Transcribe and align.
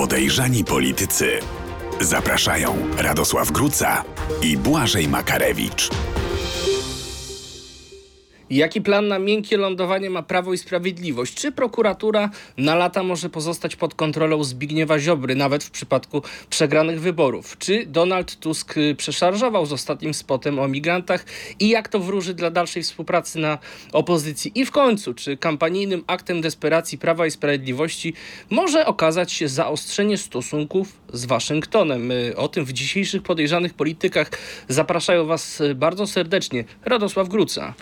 Podejrzani 0.00 0.64
politycy. 0.64 1.38
Zapraszają 2.00 2.76
Radosław 2.98 3.50
Gruca 3.50 4.04
i 4.42 4.56
Błażej 4.56 5.08
Makarewicz. 5.08 5.90
Jaki 8.50 8.80
plan 8.80 9.08
na 9.08 9.18
miękkie 9.18 9.56
lądowanie 9.56 10.10
ma 10.10 10.22
Prawo 10.22 10.52
i 10.52 10.58
Sprawiedliwość? 10.58 11.34
Czy 11.34 11.52
prokuratura 11.52 12.30
na 12.56 12.74
lata 12.74 13.02
może 13.02 13.28
pozostać 13.28 13.76
pod 13.76 13.94
kontrolą 13.94 14.44
Zbigniewa 14.44 14.98
Ziobry, 14.98 15.34
nawet 15.34 15.64
w 15.64 15.70
przypadku 15.70 16.22
przegranych 16.50 17.00
wyborów? 17.00 17.58
Czy 17.58 17.86
Donald 17.86 18.36
Tusk 18.36 18.76
y, 18.76 18.94
przeszarżował 18.94 19.66
z 19.66 19.72
ostatnim 19.72 20.14
spotem 20.14 20.58
o 20.58 20.68
migrantach 20.68 21.24
i 21.60 21.68
jak 21.68 21.88
to 21.88 22.00
wróży 22.00 22.34
dla 22.34 22.50
dalszej 22.50 22.82
współpracy 22.82 23.38
na 23.38 23.58
opozycji? 23.92 24.52
I 24.54 24.64
w 24.64 24.70
końcu, 24.70 25.14
czy 25.14 25.36
kampanijnym 25.36 26.04
aktem 26.06 26.40
desperacji 26.40 26.98
Prawa 26.98 27.26
i 27.26 27.30
Sprawiedliwości 27.30 28.14
może 28.50 28.86
okazać 28.86 29.32
się 29.32 29.48
zaostrzenie 29.48 30.18
stosunków 30.18 30.92
z 31.12 31.24
Waszyngtonem? 31.24 32.10
Y, 32.10 32.36
O 32.36 32.48
tym 32.48 32.64
w 32.64 32.72
dzisiejszych 32.72 33.22
podejrzanych 33.22 33.74
politykach 33.74 34.30
zapraszają 34.68 35.26
Was 35.26 35.60
y, 35.60 35.74
bardzo 35.74 36.06
serdecznie 36.06 36.64
Radosław 36.84 37.28
Gruca. 37.28 37.74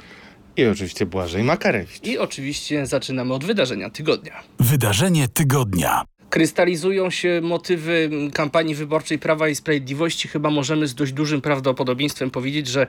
I 0.59 0.67
oczywiście 0.67 1.07
Błażej 1.07 1.45
Makarewicz. 1.45 2.07
I 2.07 2.19
oczywiście 2.19 2.87
zaczynamy 2.87 3.35
od 3.35 3.45
wydarzenia 3.45 3.91
tygodnia. 3.91 4.43
Wydarzenie 4.61 5.29
tygodnia. 5.29 6.05
Krystalizują 6.31 7.11
się 7.11 7.41
motywy 7.43 8.11
kampanii 8.35 8.75
wyborczej 8.75 9.19
Prawa 9.19 9.49
i 9.49 9.55
Sprawiedliwości. 9.55 10.29
Chyba 10.29 10.51
możemy 10.51 10.87
z 10.87 10.95
dość 10.95 11.13
dużym 11.13 11.41
prawdopodobieństwem 11.41 12.31
powiedzieć, 12.31 12.67
że 12.67 12.87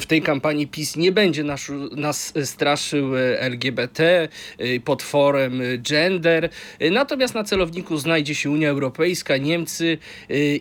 w 0.00 0.06
tej 0.06 0.22
kampanii 0.22 0.66
PiS 0.66 0.96
nie 0.96 1.12
będzie 1.12 1.44
nas, 1.44 1.72
nas 1.96 2.32
straszył 2.44 3.16
LGBT, 3.38 4.28
potworem 4.84 5.62
gender. 5.78 6.48
Natomiast 6.90 7.34
na 7.34 7.44
celowniku 7.44 7.96
znajdzie 7.96 8.34
się 8.34 8.50
Unia 8.50 8.68
Europejska, 8.68 9.36
Niemcy 9.36 9.98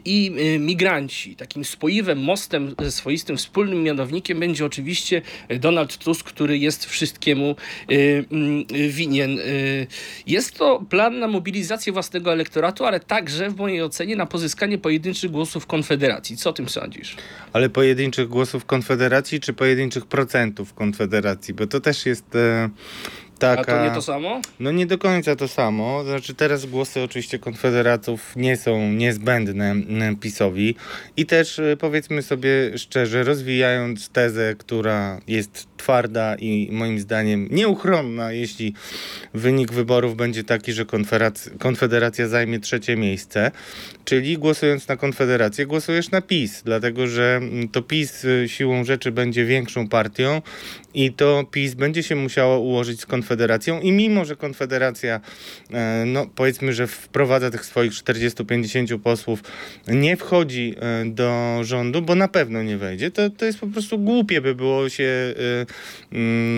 i 0.05 0.31
migranci. 0.59 1.35
Takim 1.35 1.65
spoiwem, 1.65 2.19
mostem, 2.19 2.75
swoistym 2.89 3.37
wspólnym 3.37 3.83
mianownikiem 3.83 4.39
będzie 4.39 4.65
oczywiście 4.65 5.21
Donald 5.59 5.97
Tusk, 5.97 6.25
który 6.25 6.57
jest 6.57 6.85
wszystkiemu 6.85 7.55
winien. 8.89 9.39
Jest 10.27 10.57
to 10.57 10.83
plan 10.89 11.19
na 11.19 11.27
mobilizację 11.27 11.93
własnego 12.11 12.33
elektoratu, 12.33 12.85
ale 12.85 12.99
także 12.99 13.49
w 13.49 13.57
mojej 13.57 13.81
ocenie 13.81 14.15
na 14.15 14.25
pozyskanie 14.25 14.77
pojedynczych 14.77 15.31
głosów 15.31 15.65
Konfederacji. 15.67 16.37
Co 16.37 16.49
o 16.49 16.53
tym 16.53 16.69
sądzisz? 16.69 17.15
Ale 17.53 17.69
pojedynczych 17.69 18.27
głosów 18.27 18.65
Konfederacji, 18.65 19.39
czy 19.39 19.53
pojedynczych 19.53 20.05
procentów 20.05 20.73
Konfederacji? 20.73 21.53
Bo 21.53 21.67
to 21.67 21.79
też 21.79 22.05
jest 22.05 22.35
e, 22.35 22.69
taka... 23.39 23.61
A 23.61 23.77
to 23.77 23.83
nie 23.83 23.91
to 23.91 24.01
samo? 24.01 24.41
No 24.59 24.71
nie 24.71 24.85
do 24.85 24.97
końca 24.97 25.35
to 25.35 25.47
samo. 25.47 26.03
Znaczy 26.03 26.33
teraz 26.35 26.65
głosy 26.65 27.01
oczywiście 27.01 27.39
Konfederatów 27.39 28.35
nie 28.35 28.57
są 28.57 28.91
niezbędne 28.91 29.71
m, 29.71 30.15
PiSowi. 30.15 30.75
I 31.17 31.25
też 31.25 31.59
e, 31.59 31.77
powiedzmy 31.77 32.21
sobie 32.21 32.77
szczerze, 32.77 33.23
rozwijając 33.23 34.09
tezę, 34.09 34.55
która 34.57 35.21
jest 35.27 35.67
twarda 35.81 36.35
i 36.35 36.69
moim 36.71 36.99
zdaniem 36.99 37.47
nieuchronna, 37.51 38.31
jeśli 38.31 38.73
wynik 39.33 39.71
wyborów 39.71 40.15
będzie 40.15 40.43
taki, 40.43 40.73
że 40.73 40.85
Konfederacja, 41.59 42.27
zajmie 42.27 42.59
trzecie 42.59 42.95
miejsce, 42.95 43.51
czyli 44.05 44.37
głosując 44.37 44.87
na 44.87 44.97
Konfederację, 44.97 45.65
głosujesz 45.65 46.11
na 46.11 46.21
PiS, 46.21 46.61
dlatego 46.65 47.07
że 47.07 47.35
mm, 47.37 47.67
to 47.67 47.81
PiS 47.81 48.25
y, 48.25 48.45
siłą 48.47 48.83
rzeczy 48.83 49.11
będzie 49.11 49.45
większą 49.45 49.87
partią 49.87 50.41
i 50.93 51.13
to 51.13 51.43
PiS 51.51 51.73
będzie 51.73 52.03
się 52.03 52.15
musiało 52.15 52.59
ułożyć 52.59 53.01
z 53.01 53.05
Konfederacją. 53.05 53.79
I 53.79 53.91
mimo, 53.91 54.25
że 54.25 54.35
Konfederacja, 54.35 55.21
e, 55.73 56.03
no 56.05 56.27
powiedzmy, 56.35 56.73
że 56.73 56.87
wprowadza 56.87 57.51
tych 57.51 57.65
swoich 57.65 57.91
40-50 57.91 58.99
posłów, 58.99 59.43
nie 59.87 60.17
wchodzi 60.17 60.75
e, 60.79 61.05
do 61.05 61.59
rządu, 61.61 62.01
bo 62.01 62.15
na 62.15 62.27
pewno 62.27 62.63
nie 62.63 62.77
wejdzie, 62.77 63.11
to, 63.11 63.29
to 63.29 63.45
jest 63.45 63.59
po 63.59 63.67
prostu 63.67 63.99
głupie 63.99 64.41
by 64.41 64.55
było 64.55 64.89
się 64.89 65.33
e, 65.61 65.65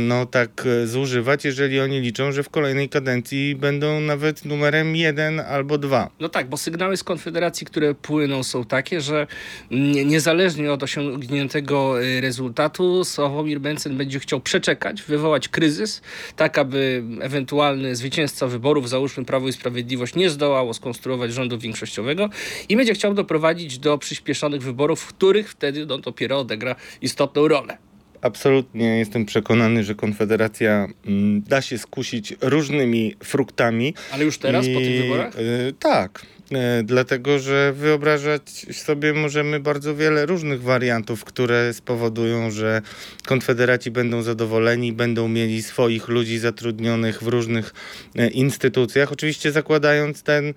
no 0.07 0.25
tak 0.25 0.66
e, 0.66 0.88
zużywać, 0.88 1.46
jeżeli 1.46 1.79
oni 1.79 2.01
liczą, 2.01 2.31
że 2.31 2.44
w 2.44 2.50
kolejnej 2.50 2.90
kadencji 2.90 3.56
będą 3.56 4.00
nawet 4.00 4.46
numerem 4.46 4.96
jeden 4.96 5.40
albo 5.40 5.78
dwa. 5.78 6.09
No 6.19 6.29
tak, 6.29 6.50
bo 6.50 6.57
sygnały 6.57 6.97
z 6.97 7.03
Konfederacji, 7.03 7.68
które 7.68 7.94
płyną 7.96 8.44
są 8.44 8.66
takie, 8.66 9.02
że 9.02 9.28
nie- 9.72 10.06
niezależnie 10.06 10.72
od 10.73 10.84
osiągniętego 10.84 12.03
y, 12.03 12.22
rezultatu 12.22 13.03
Sławomir 13.06 13.59
Mencen 13.62 13.97
będzie 13.97 14.19
chciał 14.19 14.40
przeczekać, 14.40 15.02
wywołać 15.02 15.47
kryzys, 15.50 16.02
tak 16.35 16.57
aby 16.57 17.03
ewentualny 17.22 17.96
zwycięzca 17.96 18.47
wyborów, 18.47 18.90
załóżmy 18.90 19.25
Prawo 19.25 19.47
i 19.47 19.53
Sprawiedliwość, 19.53 20.16
nie 20.16 20.29
zdołało 20.29 20.73
skonstruować 20.73 21.34
rządu 21.34 21.57
większościowego 21.59 22.29
i 22.69 22.75
będzie 22.78 22.94
chciał 22.94 23.13
doprowadzić 23.13 23.79
do 23.79 23.97
przyspieszonych 23.97 24.62
wyborów, 24.62 25.02
w 25.02 25.07
których 25.07 25.50
wtedy 25.50 25.85
no, 25.85 25.97
dopiero 25.97 26.40
odegra 26.40 26.75
istotną 27.02 27.47
rolę. 27.47 27.78
Absolutnie 28.23 28.97
jestem 29.00 29.25
przekonany, 29.25 29.84
że 29.84 29.95
Konfederacja 29.95 30.88
mm, 31.06 31.41
da 31.41 31.61
się 31.61 31.78
skusić 31.78 32.34
różnymi 32.41 33.16
fruktami. 33.23 33.94
Ale 34.11 34.23
już 34.25 34.38
teraz, 34.38 34.66
po 34.67 34.79
tych 34.79 34.95
I, 34.95 35.01
wyborach? 35.01 35.39
y, 35.39 35.73
tak. 35.79 36.25
Y, 36.52 36.84
Dlatego, 36.84 37.40
że 37.40 37.74
wyobrażać 37.74 38.50
sobie 38.72 39.14
możemy 39.14 39.59
bardzo 39.59 39.96
wiele 39.96 40.26
różnych 40.26 40.62
wariantów, 40.62 41.24
które 41.24 41.74
spowodują, 41.74 42.52
że 42.52 42.81
konfederaci 43.26 43.92
będą 43.92 44.22
zadowoleni, 44.22 44.94
będą 44.94 45.28
mieli 45.28 45.64
swoich 45.64 46.08
ludzi 46.08 46.38
zatrudnionych 46.38 47.24
w 47.24 47.28
różnych 47.28 47.74
e, 48.16 48.28
instytucjach. 48.28 49.12
Oczywiście 49.12 49.52
zakładając 49.52 50.24
ten 50.24 50.46
e, 50.48 50.53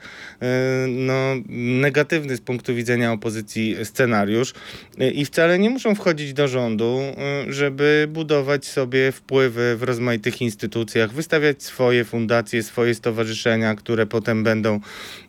no, 0.88 1.34
negatywny 1.48 2.36
z 2.36 2.40
punktu 2.40 2.74
widzenia 2.74 3.12
opozycji 3.12 3.76
scenariusz. 3.84 4.54
E, 4.98 5.10
I 5.10 5.24
wcale 5.24 5.58
nie 5.58 5.70
muszą 5.70 5.94
wchodzić 5.94 6.32
do 6.32 6.48
rządu, 6.48 7.00
e, 7.00 7.52
żeby 7.52 8.08
budować 8.10 8.66
sobie 8.66 9.12
wpływy 9.12 9.76
w 9.76 9.82
rozmaitych 9.82 10.42
instytucjach, 10.42 11.12
wystawiać 11.12 11.62
swoje 11.62 12.04
fundacje, 12.04 12.62
swoje 12.62 12.94
stowarzyszenia, 12.94 13.74
które 13.74 14.06
potem 14.06 14.44
będą 14.44 14.80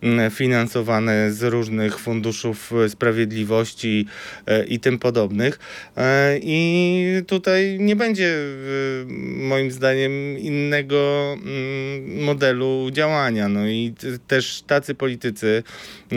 mm, 0.02 0.32
finansowane 0.48 1.32
z 1.32 1.44
różnych 1.44 2.00
funduszów 2.00 2.74
e, 2.74 2.90
sprawiedliwości 2.90 4.06
e, 4.46 4.66
i 4.66 4.80
tym 4.80 5.00
podobnych. 5.00 5.60
E, 5.98 6.40
I 6.42 7.24
tutaj 7.28 7.78
nie 7.80 7.96
będzie 7.96 8.38
moim 9.36 9.72
zdaniem 9.72 10.40
innego 10.40 11.34
mm, 11.34 12.24
modelu 12.24 12.90
działania. 12.92 13.50
No 13.50 13.68
i 13.68 13.94
też 14.28 14.64
tacy 14.68 14.96
politycy, 14.96 15.64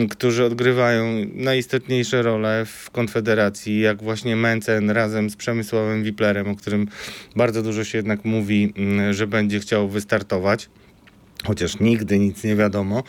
którzy 0.09 0.45
odgrywają 0.45 1.25
najistotniejsze 1.33 2.21
role 2.21 2.65
w 2.65 2.89
Konfederacji, 2.89 3.79
jak 3.79 4.03
właśnie 4.03 4.35
Mencen 4.35 4.89
razem 4.89 5.29
z 5.29 5.35
Przemysławem 5.35 6.03
Wiplerem, 6.03 6.47
o 6.47 6.55
którym 6.55 6.87
bardzo 7.35 7.63
dużo 7.63 7.83
się 7.83 7.97
jednak 7.97 8.25
mówi, 8.25 8.73
że 9.11 9.27
będzie 9.27 9.59
chciał 9.59 9.89
wystartować 9.89 10.69
chociaż 11.43 11.79
nigdy 11.79 12.19
nic 12.19 12.43
nie 12.43 12.55
wiadomo, 12.55 13.03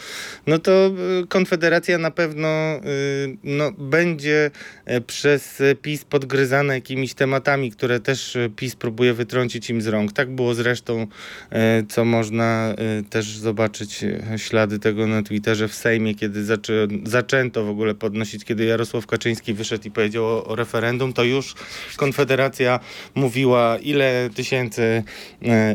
no 0.46 0.58
to 0.58 0.92
y, 1.22 1.26
Konfederacja 1.26 1.98
na 1.98 2.10
pewno 2.10 2.48
y, 2.76 3.36
no, 3.44 3.72
będzie 3.72 4.50
e, 4.84 5.00
przez 5.00 5.62
PiS 5.82 6.04
podgryzana 6.04 6.74
jakimiś 6.74 7.14
tematami, 7.14 7.70
które 7.70 8.00
też 8.00 8.36
e, 8.36 8.50
PiS 8.56 8.74
próbuje 8.74 9.14
wytrącić 9.14 9.70
im 9.70 9.82
z 9.82 9.86
rąk. 9.86 10.12
Tak 10.12 10.30
było 10.30 10.54
zresztą, 10.54 11.06
e, 11.50 11.82
co 11.88 12.04
można 12.04 12.74
też 13.10 13.36
zobaczyć 13.36 14.04
ślady 14.36 14.78
tego 14.78 15.06
na 15.06 15.22
Twitterze 15.22 15.68
w 15.68 15.74
Sejmie, 15.74 16.14
kiedy 16.14 16.44
zaczę, 16.44 16.88
zaczęto 17.04 17.64
w 17.64 17.68
ogóle 17.68 17.94
podnosić, 17.94 18.44
kiedy 18.44 18.64
Jarosław 18.64 19.06
Kaczyński 19.06 19.54
wyszedł 19.54 19.88
i 19.88 19.90
powiedział 19.90 20.24
o, 20.24 20.44
o 20.44 20.56
referendum, 20.56 21.12
to 21.12 21.24
już 21.24 21.54
Konfederacja 21.96 22.80
mówiła, 23.14 23.78
ile 23.82 24.30
tysięcy 24.34 25.02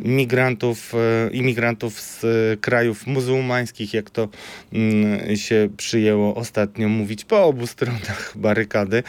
migrantów, 0.03 0.93
imigrantów 1.31 1.99
z 2.01 2.25
krajów 2.61 3.07
muzułmańskich, 3.07 3.93
jak 3.93 4.09
to 4.09 4.29
mm, 4.73 5.37
się 5.37 5.69
przyjęło 5.77 6.35
ostatnio 6.35 6.89
mówić 6.89 7.25
po 7.25 7.45
obu 7.45 7.67
stronach 7.67 8.33
barykady, 8.45 9.03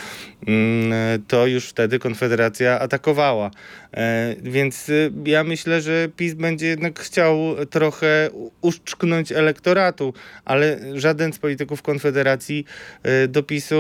mm, 0.47 1.23
to 1.29 1.47
już 1.47 1.69
wtedy 1.69 1.99
Konfederacja 1.99 2.81
atakowała. 2.81 3.51
E, 3.95 4.35
Więc 4.43 4.89
y, 4.89 5.13
ja 5.25 5.45
myślę, 5.45 5.81
że 5.81 6.09
PiS 6.17 6.35
będzie 6.35 6.67
jednak 6.67 7.01
chciał 7.01 7.39
trochę 7.71 8.31
uszczknąć 8.61 9.33
elektoratu, 9.33 10.15
ale 10.45 10.81
żaden 10.95 11.33
z 11.33 11.39
polityków 11.39 11.83
Konfederacji 11.83 12.65
e, 13.03 13.29
do 13.29 13.43
PiSu 13.43 13.75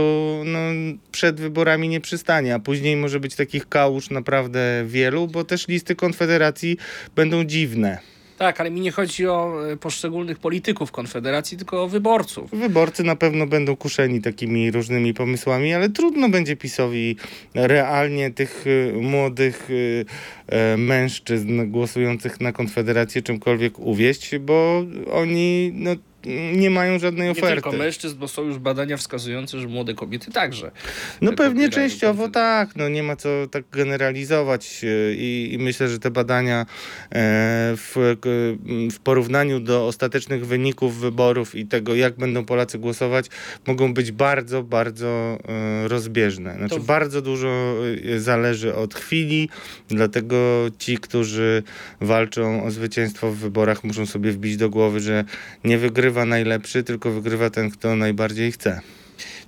no, 0.44 0.58
przed 1.12 1.40
wyborami 1.40 1.88
nie 1.88 2.00
przystanie, 2.00 2.54
a 2.54 2.58
później 2.58 2.96
może 2.96 3.20
być 3.20 3.34
takich 3.34 3.68
kałuż 3.68 4.10
naprawdę 4.10 4.84
wielu, 4.86 5.26
bo 5.26 5.44
też 5.44 5.68
listy 5.68 5.96
Konfederacji 5.96 6.76
będą 7.16 7.44
dziwne. 7.44 7.98
Tak, 8.38 8.60
ale 8.60 8.70
mi 8.70 8.80
nie 8.80 8.90
chodzi 8.90 9.26
o 9.26 9.68
e, 9.72 9.76
poszczególnych 9.76 10.38
polityków 10.38 10.92
Konfederacji, 10.92 11.56
tylko 11.58 11.82
o 11.82 11.88
wyborców. 11.88 12.50
Wyborcy 12.50 13.04
na 13.04 13.16
pewno 13.16 13.46
będą 13.46 13.76
kuszeni 13.76 14.20
takimi 14.20 14.70
różnymi 14.70 15.14
pomysłami, 15.14 15.74
ale 15.74 15.88
trudno 15.88 16.28
będzie 16.28 16.56
PiSowi 16.56 17.16
realnie 17.54 18.30
tych 18.30 18.66
y, 18.66 18.92
młodych 19.00 19.68
e, 20.48 20.76
mężczyzn 20.76 21.70
głosujących 21.70 22.40
na 22.40 22.52
Konfederację 22.52 23.22
czymkolwiek 23.22 23.78
uwieść, 23.78 24.38
bo 24.38 24.84
oni 25.12 25.70
no, 25.74 25.90
nie 26.56 26.70
mają 26.70 26.98
żadnej 26.98 27.24
Nie 27.24 27.32
oferty. 27.32 27.54
tylko 27.54 27.72
mężczyzn, 27.72 28.18
bo 28.18 28.28
są 28.28 28.42
już 28.42 28.58
badania 28.58 28.96
wskazujące, 28.96 29.58
że 29.58 29.68
młode 29.68 29.94
kobiety 29.94 30.30
także. 30.32 30.70
No 31.20 31.32
pewnie 31.32 31.68
częściowo 31.68 32.22
ten 32.22 32.32
tak, 32.32 32.76
no 32.76 32.88
nie 32.88 33.02
ma 33.02 33.16
co 33.16 33.28
tak 33.50 33.64
generalizować 33.72 34.84
e, 34.84 35.14
i, 35.14 35.50
i 35.52 35.58
myślę, 35.58 35.88
że 35.88 35.98
te 35.98 36.10
badania 36.10 36.60
e, 36.60 36.66
w, 37.76 38.16
w 38.92 38.98
porównaniu 38.98 39.60
do 39.60 39.86
ostatecznych 39.86 40.46
wyników 40.46 41.00
wyborów 41.00 41.54
i 41.54 41.66
tego, 41.66 41.94
jak 41.94 42.16
będą 42.16 42.44
Polacy 42.44 42.78
głosować, 42.78 43.26
mogą 43.66 43.94
być 43.94 44.12
bardzo, 44.12 44.62
bardzo 44.62 45.38
e, 45.48 45.88
rozbieżne. 45.88 46.54
Znaczy 46.56 46.74
To- 46.74 46.80
bardzo 46.80 47.22
dużo 47.22 47.74
zależy 48.16 48.74
od 48.74 48.94
chwili, 48.94 49.48
dlatego 49.88 50.66
ci, 50.78 50.98
którzy 50.98 51.62
walczą 52.00 52.64
o 52.64 52.70
zwycięstwo 52.70 53.30
w 53.30 53.36
wyborach 53.36 53.84
muszą 53.84 54.06
sobie 54.06 54.32
wbić 54.32 54.56
do 54.56 54.70
głowy, 54.70 55.00
że 55.00 55.24
nie 55.64 55.78
wygrywa 55.78 56.17
najlepszy, 56.26 56.82
tylko 56.82 57.10
wygrywa 57.10 57.50
ten, 57.50 57.70
kto 57.70 57.96
najbardziej 57.96 58.52
chce. 58.52 58.80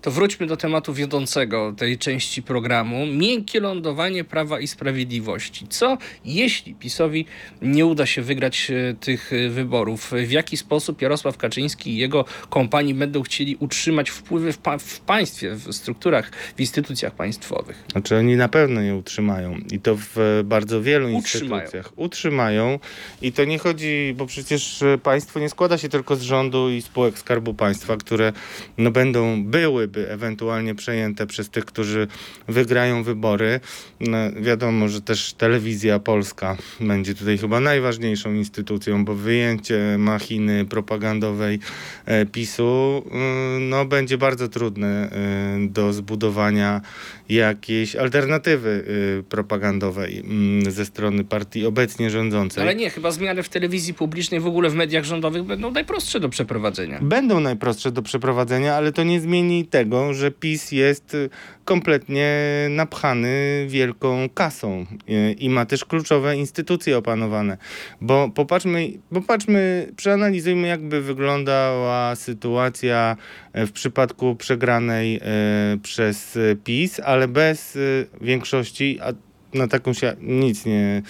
To 0.02 0.10
wróćmy 0.10 0.46
do 0.46 0.56
tematu 0.56 0.94
wiodącego 0.94 1.74
tej 1.76 1.98
części 1.98 2.42
programu. 2.42 3.06
Miękkie 3.06 3.60
lądowanie 3.60 4.24
Prawa 4.24 4.60
i 4.60 4.66
Sprawiedliwości. 4.66 5.66
Co 5.68 5.98
jeśli 6.24 6.74
PiSowi 6.74 7.26
nie 7.62 7.86
uda 7.86 8.06
się 8.06 8.22
wygrać 8.22 8.70
e, 8.70 8.94
tych 8.94 9.32
e, 9.32 9.48
wyborów? 9.48 10.12
W 10.26 10.30
jaki 10.30 10.56
sposób 10.56 11.02
Jarosław 11.02 11.36
Kaczyński 11.36 11.90
i 11.90 11.96
jego 11.96 12.24
kompanii 12.50 12.94
będą 12.94 13.22
chcieli 13.22 13.56
utrzymać 13.56 14.10
wpływy 14.10 14.52
w, 14.52 14.58
pa- 14.58 14.78
w 14.78 15.00
państwie, 15.00 15.54
w 15.54 15.72
strukturach, 15.72 16.30
w 16.56 16.60
instytucjach 16.60 17.14
państwowych? 17.14 17.84
Znaczy 17.92 18.16
oni 18.16 18.36
na 18.36 18.48
pewno 18.48 18.80
je 18.80 18.96
utrzymają 18.96 19.58
i 19.72 19.80
to 19.80 19.96
w 19.96 20.42
bardzo 20.44 20.82
wielu 20.82 21.16
Utrzymają. 21.16 21.62
instytucjach. 21.62 21.92
Utrzymają 21.98 22.78
i 23.22 23.32
to 23.32 23.44
nie 23.44 23.58
chodzi, 23.58 24.14
bo 24.16 24.26
przecież 24.26 24.82
e, 24.82 24.98
państwo 24.98 25.40
nie 25.40 25.48
składa 25.48 25.78
się 25.78 25.88
tylko 25.88 26.16
z 26.16 26.22
rządu 26.22 26.70
i 26.70 26.82
spółek 26.82 27.18
Skarbu 27.18 27.54
Państwa, 27.54 27.96
które 27.96 28.32
no 28.78 28.90
będą, 28.90 29.44
byłyby 29.90 30.12
ewentualnie 30.12 30.74
przejęte 30.74 31.26
przez 31.26 31.50
tych, 31.50 31.64
którzy 31.64 32.08
wygrają 32.48 33.02
wybory. 33.02 33.60
No, 34.00 34.18
wiadomo, 34.40 34.88
że 34.88 35.00
też 35.00 35.32
telewizja 35.32 35.98
polska 35.98 36.56
będzie 36.80 37.14
tutaj 37.14 37.38
chyba 37.38 37.60
najważniejszą 37.60 38.34
instytucją, 38.34 39.04
bo 39.04 39.14
wyjęcie 39.14 39.96
machiny 39.98 40.64
propagandowej 40.64 41.58
e, 42.06 42.26
PiSu 42.26 43.02
y, 43.06 43.60
no, 43.60 43.84
będzie 43.84 44.18
bardzo 44.18 44.48
trudne 44.48 45.10
y, 45.64 45.68
do 45.68 45.92
zbudowania 45.92 46.80
jakiejś 47.28 47.96
alternatywy 47.96 48.84
y, 49.20 49.22
propagandowej 49.28 50.18
mm, 50.18 50.70
ze 50.70 50.86
strony 50.86 51.24
partii 51.24 51.66
obecnie 51.66 52.10
rządzącej. 52.10 52.62
Ale 52.62 52.74
nie, 52.74 52.90
chyba 52.90 53.10
zmiany 53.10 53.42
w 53.42 53.48
telewizji 53.48 53.94
publicznej, 53.94 54.40
w 54.40 54.46
ogóle 54.46 54.70
w 54.70 54.74
mediach 54.74 55.04
rządowych 55.04 55.42
będą 55.42 55.70
najprostsze 55.70 56.20
do 56.20 56.28
przeprowadzenia. 56.28 56.98
Będą 57.02 57.40
najprostsze 57.40 57.92
do 57.92 58.02
przeprowadzenia, 58.02 58.74
ale 58.74 58.92
to 58.92 59.04
nie 59.04 59.20
zmieni 59.20 59.66
tego, 59.66 59.79
że 60.14 60.30
PiS 60.30 60.72
jest 60.72 61.14
y, 61.14 61.30
kompletnie 61.64 62.30
napchany 62.70 63.66
wielką 63.68 64.28
kasą 64.34 64.86
y, 65.08 65.32
i 65.32 65.50
ma 65.50 65.66
też 65.66 65.84
kluczowe 65.84 66.36
instytucje 66.36 66.98
opanowane. 66.98 67.56
Bo 68.00 68.28
popatrzmy, 68.28 68.92
popatrzmy, 69.14 69.92
przeanalizujmy, 69.96 70.68
jakby 70.68 71.00
wyglądała 71.02 72.16
sytuacja 72.16 73.16
e, 73.52 73.66
w 73.66 73.72
przypadku 73.72 74.36
przegranej 74.36 75.16
e, 75.16 75.20
przez 75.82 76.36
e, 76.36 76.56
PiS, 76.56 77.00
ale 77.00 77.28
bez 77.28 77.78
większości, 78.20 78.98
a 79.02 79.29
na 79.54 79.68
taką 79.68 79.92
się 79.92 80.16
nic 80.20 80.66
nie, 80.66 81.02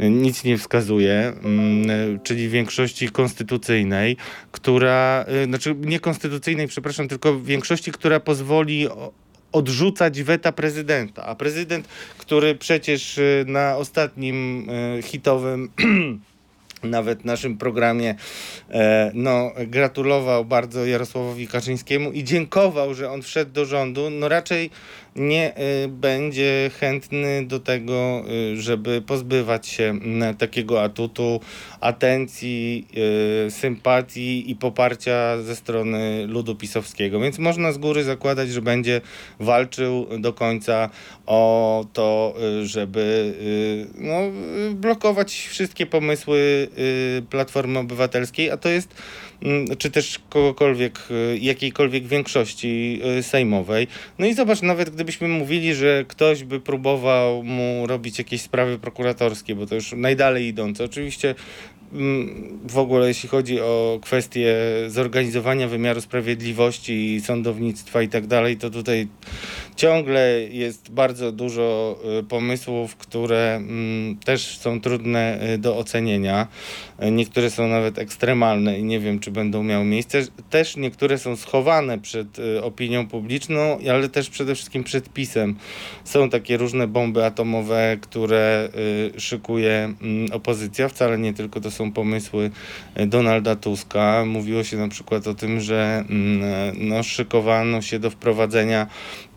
nic 0.00 0.44
nie 0.44 0.58
wskazuje, 0.58 1.32
mm, 1.44 2.20
czyli 2.20 2.48
większości 2.48 3.08
konstytucyjnej, 3.08 4.16
która, 4.52 5.24
e, 5.28 5.44
znaczy 5.44 5.74
przepraszam, 6.68 7.08
tylko 7.08 7.40
większości, 7.40 7.92
która 7.92 8.20
pozwoli 8.20 8.88
odrzucać 9.52 10.22
weta 10.22 10.52
prezydenta. 10.52 11.24
A 11.24 11.34
prezydent, 11.34 11.88
który 12.18 12.54
przecież 12.54 13.18
e, 13.18 13.22
na 13.46 13.76
ostatnim 13.76 14.66
e, 14.70 15.02
hitowym 15.02 15.70
nawet 16.82 17.24
naszym 17.24 17.58
programie 17.58 18.14
e, 18.70 19.10
no, 19.14 19.50
gratulował 19.66 20.44
bardzo 20.44 20.86
Jarosławowi 20.86 21.48
Kaczyńskiemu 21.48 22.12
i 22.12 22.24
dziękował, 22.24 22.94
że 22.94 23.10
on 23.10 23.22
wszedł 23.22 23.52
do 23.52 23.64
rządu, 23.64 24.10
no 24.10 24.28
raczej 24.28 24.70
nie 25.16 25.54
e, 25.54 25.88
będzie 25.88 26.70
chętny 26.80 27.46
do 27.46 27.60
tego, 27.60 28.24
e, 28.52 28.56
żeby 28.56 29.02
pozbywać 29.02 29.66
się 29.66 29.84
m, 29.84 30.36
takiego 30.36 30.82
atutu, 30.82 31.40
atencji, 31.80 32.86
e, 33.46 33.50
sympatii 33.50 34.50
i 34.50 34.56
poparcia 34.56 35.42
ze 35.42 35.56
strony 35.56 36.26
ludu 36.26 36.54
pisowskiego. 36.54 37.20
Więc 37.20 37.38
można 37.38 37.72
z 37.72 37.78
góry 37.78 38.04
zakładać, 38.04 38.48
że 38.50 38.62
będzie 38.62 39.00
walczył 39.40 40.06
do 40.18 40.32
końca 40.32 40.90
o 41.26 41.84
to, 41.92 42.34
y, 42.62 42.66
żeby 42.66 43.34
y, 43.40 44.02
no, 44.02 44.20
y, 44.70 44.74
blokować 44.74 45.34
wszystkie 45.34 45.86
pomysły 45.86 46.68
y, 47.18 47.22
Platformy 47.30 47.78
Obywatelskiej, 47.78 48.50
a 48.50 48.56
to 48.56 48.68
jest 48.68 48.88
mm, 48.88 49.02
czy 49.78 49.90
też 49.90 50.20
kogokolwiek, 50.30 51.08
y, 51.10 51.38
jakiejkolwiek 51.38 52.06
większości 52.06 53.00
y, 53.18 53.22
sejmowej. 53.22 53.86
No 54.18 54.26
i 54.26 54.34
zobacz, 54.34 54.62
nawet 54.62 54.90
gdybyśmy 54.90 55.28
mówili, 55.28 55.74
że 55.74 56.04
ktoś 56.08 56.44
by 56.44 56.60
próbował 56.60 57.42
mu 57.42 57.86
robić 57.86 58.18
jakieś 58.18 58.42
sprawy 58.42 58.78
prokuratorskie, 58.78 59.54
bo 59.54 59.66
to 59.66 59.74
już 59.74 59.92
najdalej 59.92 60.46
idące. 60.46 60.84
Oczywiście 60.84 61.28
mm, 61.28 61.77
w 62.68 62.78
ogóle 62.78 63.08
jeśli 63.08 63.28
chodzi 63.28 63.60
o 63.60 63.98
kwestie 64.02 64.56
zorganizowania 64.88 65.68
wymiaru 65.68 66.00
sprawiedliwości 66.00 67.14
i 67.14 67.20
sądownictwa 67.20 68.02
i 68.02 68.08
tak 68.08 68.26
dalej, 68.26 68.56
to 68.56 68.70
tutaj 68.70 69.08
ciągle 69.78 70.40
jest 70.50 70.90
bardzo 70.90 71.32
dużo 71.32 71.98
y, 72.20 72.22
pomysłów, 72.22 72.96
które 72.96 73.56
mm, 73.56 74.16
też 74.16 74.58
są 74.58 74.80
trudne 74.80 75.52
y, 75.54 75.58
do 75.58 75.76
ocenienia. 75.76 76.48
Y, 77.02 77.10
Niektóre 77.10 77.50
są 77.50 77.68
nawet 77.68 77.98
ekstremalne 77.98 78.78
i 78.78 78.84
nie 78.84 79.00
wiem, 79.00 79.20
czy 79.20 79.30
będą 79.30 79.62
miały 79.62 79.84
miejsce. 79.84 80.22
Też 80.50 80.76
niektóre 80.76 81.18
są 81.18 81.36
schowane 81.36 81.98
przed 81.98 82.26
opinią 82.62 83.08
publiczną, 83.08 83.78
ale 83.90 84.08
też 84.08 84.30
przede 84.30 84.54
wszystkim 84.54 84.84
przed 84.84 85.12
pisem. 85.12 85.56
Są 86.04 86.30
takie 86.30 86.56
różne 86.56 86.86
bomby 86.86 87.24
atomowe, 87.24 87.96
które 88.00 88.68
szykuje 89.18 89.94
mm, 90.02 90.32
opozycja. 90.32 90.88
Wcale 90.88 91.18
nie 91.18 91.34
tylko 91.34 91.60
to 91.60 91.70
są 91.70 91.77
pomysły 91.86 92.50
y, 93.00 93.06
Donalda 93.06 93.56
Tuska. 93.56 94.24
Mówiło 94.26 94.64
się 94.64 94.76
na 94.76 94.88
przykład 94.88 95.26
o 95.26 95.34
tym, 95.34 95.60
że 95.60 96.04
mm, 96.10 96.88
no, 96.88 97.02
szykowano 97.02 97.82
się 97.82 97.98
do 97.98 98.10
wprowadzenia 98.10 98.86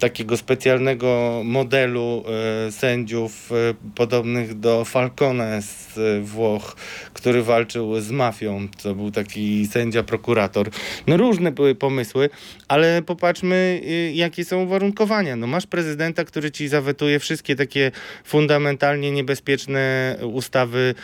takiego 0.01 0.37
specjalnego 0.37 1.41
modelu 1.45 2.23
e, 2.67 2.71
sędziów 2.71 3.51
e, 3.51 3.55
podobnych 3.95 4.59
do 4.59 4.85
Falcone 4.85 5.61
z 5.61 5.97
e, 5.97 6.21
Włoch, 6.21 6.75
który 7.13 7.43
walczył 7.43 7.99
z 7.99 8.11
mafią. 8.11 8.67
To 8.83 8.95
był 8.95 9.11
taki 9.11 9.67
sędzia 9.67 10.03
prokurator. 10.03 10.69
No 11.07 11.17
różne 11.17 11.51
były 11.51 11.75
pomysły, 11.75 12.29
ale 12.67 13.01
popatrzmy 13.01 13.81
y, 13.83 14.11
jakie 14.15 14.45
są 14.45 14.63
uwarunkowania. 14.63 15.35
No 15.35 15.47
masz 15.47 15.67
prezydenta, 15.67 16.23
który 16.23 16.51
ci 16.51 16.67
zawetuje 16.67 17.19
wszystkie 17.19 17.55
takie 17.55 17.91
fundamentalnie 18.23 19.11
niebezpieczne 19.11 20.17
ustawy 20.33 20.95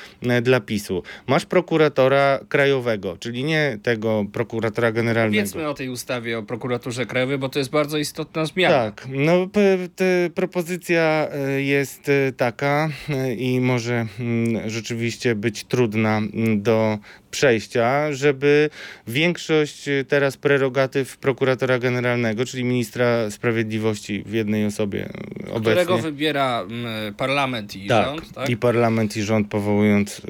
dla 0.42 0.60
PiSu. 0.60 1.04
Masz 1.28 1.46
prokuratora 1.46 2.40
krajowego, 2.50 3.18
czyli 3.20 3.44
nie 3.44 3.78
tego 3.84 4.26
prokuratora 4.34 4.92
generalnego. 4.92 5.42
Powiedzmy 5.42 5.68
o 5.68 5.74
tej 5.74 5.90
ustawie 5.90 6.38
o 6.38 6.44
prokuraturze 6.44 7.06
krajowej, 7.06 7.38
bo 7.38 7.50
to 7.50 7.60
jest 7.60 7.72
bardzo 7.72 7.98
istotna 7.98 8.46
zmiana. 8.46 8.76
Tak, 8.76 8.87
no 9.10 9.48
p- 9.48 9.90
te, 9.96 10.30
propozycja 10.36 11.28
e, 11.32 11.62
jest 11.62 12.10
e, 12.10 12.32
taka 12.32 12.90
e, 13.10 13.34
i 13.34 13.62
może 13.62 14.06
mm, 14.20 14.70
rzeczywiście 14.70 15.36
być 15.36 15.64
trudna 15.64 16.18
mm, 16.18 16.62
do 16.62 16.98
przejścia, 17.38 18.14
żeby 18.14 18.70
większość 19.08 19.88
e, 19.88 20.04
teraz 20.04 20.38
prerogatyw 20.38 21.18
prokuratora 21.18 21.80
generalnego, 21.80 22.46
czyli 22.46 22.64
ministra 22.64 23.32
sprawiedliwości 23.32 24.24
w 24.26 24.34
jednej 24.34 24.66
osobie 24.66 25.06
e, 25.48 25.52
obecnie. 25.52 25.84
Którego 25.84 25.98
wybiera 25.98 26.62
mm, 26.62 27.14
parlament 27.14 27.76
i 27.76 27.88
Tak, 27.88 28.06
rząd, 28.06 28.34
tak? 28.34 28.50
i 28.50 28.58
parlament 28.58 29.18
i 29.18 29.24
rząd 29.24 29.48
powołując, 29.48 30.22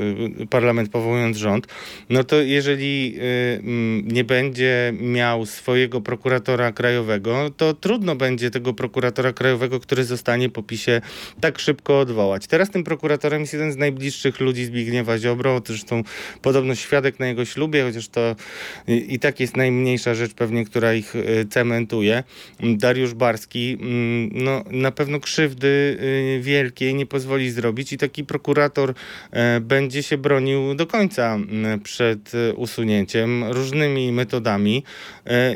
y, 0.42 0.48
parlament 0.48 0.90
powołując 0.90 1.38
rząd, 1.38 1.68
no 2.10 2.24
to 2.24 2.36
jeżeli 2.36 3.16
y, 3.18 3.60
mm, 3.64 4.08
nie 4.08 4.24
będzie 4.24 4.94
miał 5.00 5.46
swojego 5.46 6.02
prokuratora 6.02 6.72
krajowego, 6.72 7.50
to 7.58 7.74
trudno 7.74 8.16
będzie 8.16 8.52
tego 8.52 8.74
prokuratora 8.74 9.34
krajowego, 9.34 9.80
który 9.80 10.04
zostanie 10.04 10.50
po 10.50 10.64
PiSie 10.64 11.02
tak 11.42 11.60
szybko 11.60 12.00
odwołać. 12.00 12.48
Teraz 12.48 12.70
tym 12.70 12.84
prokuratorem 12.84 13.42
jest 13.42 13.54
jeden 13.54 13.72
z 13.72 13.78
najbliższych 13.78 14.40
ludzi 14.40 14.66
Zbigniewa 14.66 15.18
Ziobro, 15.18 15.62
zresztą 15.66 16.04
podobno 16.42 16.76
świat 16.76 16.97
świadek 16.98 17.20
na 17.20 17.28
jego 17.28 17.46
ślubie, 17.46 17.84
chociaż 17.84 18.08
to 18.08 18.36
i, 18.88 19.20
tak 19.20 19.40
jest 19.40 19.58
najmniejsza 19.58 20.16
rzecz 20.16 20.34
pewnie, 20.34 20.66
która 20.66 20.94
ich 20.94 21.14
cementuje. 21.50 22.24
Dariusz 22.60 23.14
Barski 23.14 23.78
mm, 23.82 24.30
no, 24.34 24.64
na 24.72 24.92
pewno 24.92 25.20
krzywdy 25.20 25.98
wielkiej 26.42 26.96
nie 26.96 27.06
pozwoli 27.06 27.52
zrobić 27.52 27.94
i 27.94 27.98
taki 27.98 28.24
prokurator 28.24 28.94
będzie 29.62 30.04
się 30.04 30.18
bronił 30.18 30.76
do 30.76 30.88
końca 30.88 31.38
przed 31.84 32.32
usunięciem 32.56 33.44
różnymi 33.44 34.12
metodami. 34.12 34.84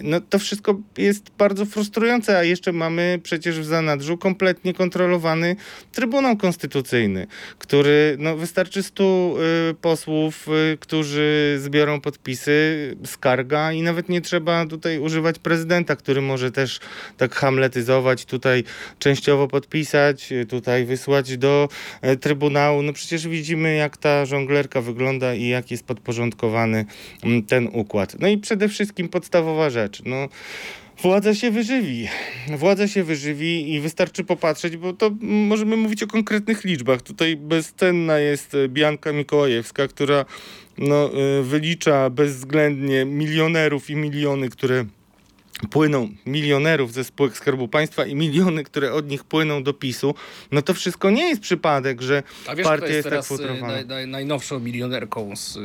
No 0.04 0.22
to 0.22 0.40
wszystko 0.40 0.80
jest 0.98 1.32
bardzo 1.38 1.66
frustrujące, 1.66 2.38
a 2.38 2.44
jeszcze 2.44 2.72
mamy 2.72 3.20
przecież 3.24 3.60
w 3.60 3.66
zanadrzu 3.66 4.18
kompletnie 4.18 4.74
kontrolowany 4.74 5.56
Trybunał 5.92 6.38
Konstytucyjny, 6.38 7.28
który, 7.60 8.16
no 8.20 8.38
wystarczy 8.38 8.84
stu 8.84 9.36
y, 9.72 9.74
posłów, 9.74 10.48
y, 10.74 10.78
którzy 11.22 11.60
zbiorą 11.60 12.02
podpisy, 12.02 12.96
skarga 13.06 13.72
i 13.72 13.82
nawet 13.82 14.10
nie 14.10 14.22
trzeba 14.22 14.66
tutaj 14.66 15.00
używać 15.00 15.40
prezydenta, 15.40 15.96
który 15.96 16.22
może 16.22 16.52
też 16.52 16.80
tak 17.18 17.36
hamletyzować, 17.36 18.26
tutaj 18.26 18.64
częściowo 19.00 19.48
podpisać, 19.48 20.30
tutaj 20.50 20.86
wysłać 20.86 21.38
do 21.38 21.70
y, 22.06 22.18
Trybunału. 22.18 22.82
No 22.82 22.94
przecież 22.94 23.28
widzimy, 23.28 23.76
jak 23.76 23.98
ta 23.98 24.26
żonglerka 24.26 24.82
wygląda 24.82 25.34
i 25.34 25.48
jak 25.48 25.72
jest 25.72 25.86
podporządkowany 25.86 26.86
mm, 27.24 27.44
ten 27.44 27.70
układ. 27.74 28.16
No 28.20 28.28
i 28.28 28.38
przede 28.38 28.70
wszystkim 28.70 29.10
podstawowa 29.10 29.70
rzecz. 29.70 30.02
No, 30.06 30.30
Władza 31.02 31.36
się 31.36 31.52
wyżywi. 31.52 32.08
Władza 32.58 32.88
się 32.88 33.04
wyżywi 33.04 33.74
i 33.74 33.80
wystarczy 33.80 34.24
popatrzeć, 34.24 34.78
bo 34.78 34.94
to 34.94 35.12
możemy 35.22 35.78
mówić 35.78 36.04
o 36.04 36.08
konkretnych 36.08 36.64
liczbach. 36.64 37.02
Tutaj 37.02 37.36
bezcenna 37.36 38.20
jest 38.20 38.58
Bianka 38.68 39.14
Mikołajewska, 39.14 39.88
która 39.88 40.26
no, 40.78 41.10
y, 41.40 41.44
wylicza 41.44 42.10
bezwzględnie 42.10 43.06
milionerów 43.06 43.90
i 43.90 43.96
miliony, 43.96 44.50
które 44.50 44.86
płyną 45.70 46.10
milionerów 46.26 46.94
ze 46.94 47.04
spółek 47.04 47.38
Skarbu 47.38 47.68
Państwa 47.68 48.06
i 48.06 48.16
miliony, 48.16 48.64
które 48.64 48.94
od 48.94 49.10
nich 49.10 49.24
płyną 49.24 49.64
do 49.64 49.74
PiSu, 49.74 50.16
no 50.52 50.62
to 50.62 50.74
wszystko 50.74 51.10
nie 51.10 51.30
jest 51.30 51.42
przypadek, 51.42 52.02
że 52.02 52.24
A 52.48 52.56
wiesz, 52.56 52.68
partia 52.68 52.88
jest, 52.88 52.96
jest 52.96 53.10
tak 53.10 53.26
futrowana. 53.26 53.68
Naj, 53.68 53.86
naj, 53.86 54.08
najnowszą 54.08 54.60
milionerką, 54.60 55.36
z, 55.36 55.60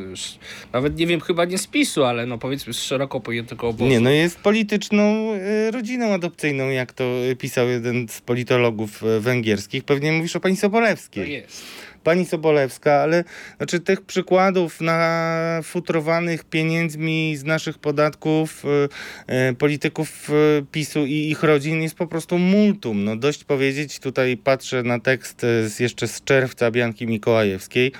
nawet 0.73 0.97
nie 0.97 1.07
wiem, 1.07 1.21
chyba 1.21 1.45
nie 1.45 1.57
z 1.57 1.67
PiSu, 1.67 2.03
ale 2.03 2.25
no 2.25 2.37
powiedzmy 2.37 2.73
z 2.73 2.79
szeroko 2.79 3.19
pojętego 3.19 3.67
obozu. 3.67 3.89
Nie, 3.89 3.99
no 3.99 4.09
jest 4.09 4.39
polityczną 4.39 5.33
y, 5.67 5.71
rodziną 5.71 6.13
adopcyjną, 6.13 6.69
jak 6.69 6.93
to 6.93 7.03
pisał 7.37 7.67
jeden 7.67 8.07
z 8.07 8.21
politologów 8.21 9.03
y, 9.03 9.19
węgierskich. 9.19 9.83
Pewnie 9.83 10.11
mówisz 10.11 10.35
o 10.35 10.39
pani 10.39 10.55
Sobolewskiej. 10.55 11.23
To 11.23 11.31
jest 11.31 11.63
pani 12.03 12.25
Sobolewska, 12.25 12.93
ale 12.93 13.23
znaczy 13.57 13.79
tych 13.79 14.01
przykładów 14.01 14.81
na 14.81 15.59
futrowanych 15.63 16.43
pieniędzmi 16.43 17.35
z 17.37 17.43
naszych 17.43 17.77
podatków 17.77 18.65
y, 18.65 19.33
y, 19.51 19.55
polityków 19.55 20.29
y, 20.29 20.65
PiSu 20.71 21.05
i 21.05 21.29
ich 21.29 21.43
rodzin 21.43 21.81
jest 21.81 21.95
po 21.95 22.07
prostu 22.07 22.37
multum. 22.37 23.03
No 23.03 23.15
dość 23.15 23.43
powiedzieć, 23.43 23.99
tutaj 23.99 24.37
patrzę 24.37 24.83
na 24.83 24.99
tekst 24.99 25.41
z, 25.41 25.79
jeszcze 25.79 26.07
z 26.07 26.23
czerwca 26.23 26.71
Bianki 26.71 27.07
Mikołajewskiej, 27.07 27.91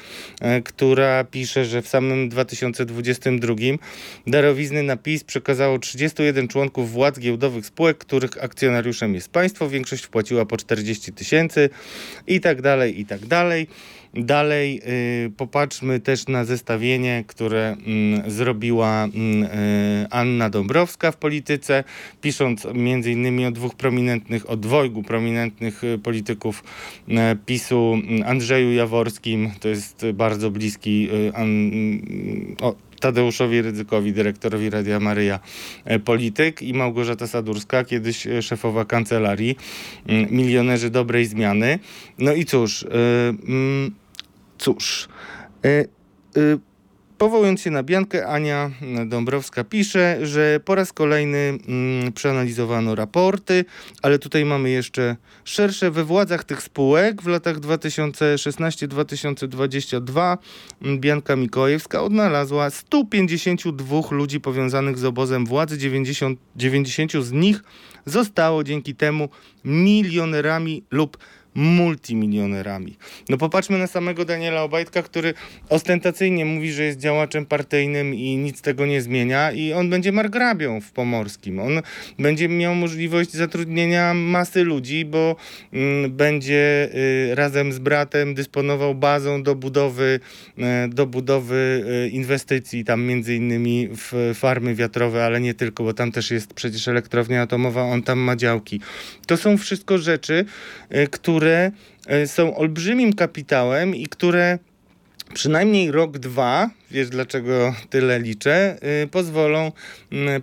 która 0.66 1.24
pisze, 1.24 1.66
że 1.66 1.82
w 1.82 1.88
samym 1.88 2.30
2022 2.30 3.56
darowizny 4.28 4.84
na 4.84 4.98
PiS 4.98 5.24
przekazało 5.24 5.80
31 5.80 6.48
członków 6.48 6.92
władz 6.92 7.20
giełdowych 7.20 7.66
spółek, 7.66 7.98
których 7.98 8.44
akcjonariuszem 8.44 9.16
jest 9.16 9.30
państwo. 9.30 9.70
Większość 9.70 10.04
wpłaciła 10.04 10.46
po 10.46 10.58
40 10.58 11.14
tysięcy 11.14 11.70
i 12.28 12.42
tak 12.42 12.62
dalej, 12.62 13.00
i 13.00 13.06
tak 13.06 13.26
dalej. 13.26 13.68
Dalej 14.18 14.82
y, 15.28 15.32
popatrzmy 15.38 16.00
też 16.00 16.28
na 16.28 16.46
zestawienie, 16.46 17.24
które 17.28 17.76
mm, 17.86 18.32
zrobiła 18.32 19.04
mm, 19.04 19.44
y, 19.44 20.08
Anna 20.10 20.50
Dąbrowska 20.50 21.12
w 21.12 21.18
polityce, 21.18 21.84
pisząc 22.22 22.68
między 22.74 23.12
innymi 23.12 23.46
o 23.46 23.52
dwóch 23.52 23.76
prominentnych, 23.76 24.50
o 24.50 24.58
dwojgu 24.58 25.04
prominentnych 25.04 25.84
y, 25.84 26.00
polityków 26.00 26.64
PiSu, 27.46 27.98
Andrzeju 28.26 28.72
Jaworskim, 28.72 29.52
to 29.60 29.68
jest 29.68 30.06
bardzo 30.14 30.52
bliski 30.52 31.10
o, 32.62 32.76
Tadeuszowi 33.00 33.62
Rydzykowi, 33.62 34.14
dyrektorowi 34.14 34.70
Radia 34.70 35.00
Maryja, 35.00 35.40
polityk 36.06 36.62
i 36.62 36.74
Małgorzata 36.74 37.28
Sadurska, 37.28 37.84
kiedyś 37.84 38.28
szefowa 38.42 38.86
kancelarii, 38.86 39.56
milionerzy 40.32 40.90
dobrej 40.90 41.26
zmiany. 41.26 41.80
No 42.20 42.34
i 42.34 42.46
cóż, 42.46 42.82
yy, 42.82 43.92
Cóż, 44.58 45.08
y, 45.66 45.88
y, 46.38 46.60
Powołując 47.18 47.62
się 47.62 47.72
na 47.72 47.84
Biankę, 47.84 48.28
Ania 48.28 48.72
Dąbrowska 49.06 49.64
pisze, 49.64 50.18
że 50.22 50.60
po 50.66 50.76
raz 50.76 50.94
kolejny 50.94 51.58
mm, 51.68 52.14
przeanalizowano 52.14 52.96
raporty, 52.96 53.66
ale 54.02 54.20
tutaj 54.20 54.46
mamy 54.46 54.70
jeszcze 54.70 55.16
szersze. 55.44 55.92
We 55.92 56.04
władzach 56.04 56.44
tych 56.44 56.62
spółek 56.62 57.22
w 57.22 57.28
latach 57.28 57.60
2016-2022 57.60 60.38
mm, 60.82 61.00
Bianka 61.00 61.36
Mikołajewska 61.36 62.04
odnalazła 62.04 62.70
152 62.70 64.02
ludzi 64.12 64.40
powiązanych 64.40 64.98
z 64.98 65.06
obozem 65.06 65.46
władzy. 65.46 65.78
90, 65.78 66.40
90 66.56 67.12
z 67.12 67.32
nich 67.32 67.64
zostało 68.06 68.64
dzięki 68.64 68.96
temu 68.96 69.30
milionerami 69.66 70.84
lub 70.92 71.18
multimilionerami. 71.58 72.98
No 73.30 73.38
popatrzmy 73.38 73.78
na 73.78 73.88
samego 73.88 74.26
Daniela 74.26 74.64
Obajtka, 74.64 75.04
który 75.04 75.34
ostentacyjnie 75.70 76.46
mówi, 76.46 76.72
że 76.72 76.84
jest 76.84 77.00
działaczem 77.00 77.46
partyjnym 77.46 78.16
i 78.16 78.38
nic 78.38 78.62
tego 78.62 78.86
nie 78.86 79.02
zmienia 79.02 79.52
i 79.52 79.74
on 79.74 79.90
będzie 79.90 80.12
margrabią 80.12 80.82
w 80.82 80.92
Pomorskim. 80.92 81.60
On 81.60 81.82
będzie 82.20 82.50
miał 82.50 82.76
możliwość 82.76 83.32
zatrudnienia 83.32 84.14
masy 84.14 84.64
ludzi, 84.64 85.06
bo 85.06 85.36
mm, 85.74 86.12
będzie 86.12 86.90
y, 87.32 87.36
razem 87.36 87.74
z 87.74 87.80
bratem 87.80 88.36
dysponował 88.36 88.96
bazą 88.96 89.44
do 89.44 89.56
budowy, 89.56 90.20
y, 90.58 90.90
do 90.90 91.06
budowy 91.06 91.86
y, 92.06 92.10
inwestycji, 92.10 92.86
tam 92.86 93.04
między 93.04 93.36
innymi 93.36 93.90
w 93.92 94.32
farmy 94.36 94.76
wiatrowe, 94.76 95.26
ale 95.26 95.42
nie 95.42 95.54
tylko, 95.54 95.84
bo 95.84 95.94
tam 95.94 96.12
też 96.12 96.32
jest 96.32 96.54
przecież 96.54 96.88
elektrownia 96.88 97.42
atomowa, 97.42 97.82
on 97.82 98.04
tam 98.04 98.20
ma 98.20 98.36
działki. 98.36 98.82
To 99.28 99.38
są 99.38 99.58
wszystko 99.58 99.98
rzeczy, 99.98 100.46
y, 100.96 101.08
które 101.08 101.47
które 101.48 101.72
e, 102.08 102.28
są 102.28 102.58
olbrzymim 102.58 103.14
kapitałem 103.14 103.96
i 103.96 104.08
które 104.08 104.60
przynajmniej 105.34 105.92
rok, 105.92 106.18
dwa, 106.18 106.70
wiesz 106.92 107.10
dlaczego 107.10 107.76
tyle 107.90 108.20
liczę, 108.20 108.78
yy, 109.02 109.08
pozwolą 109.08 109.72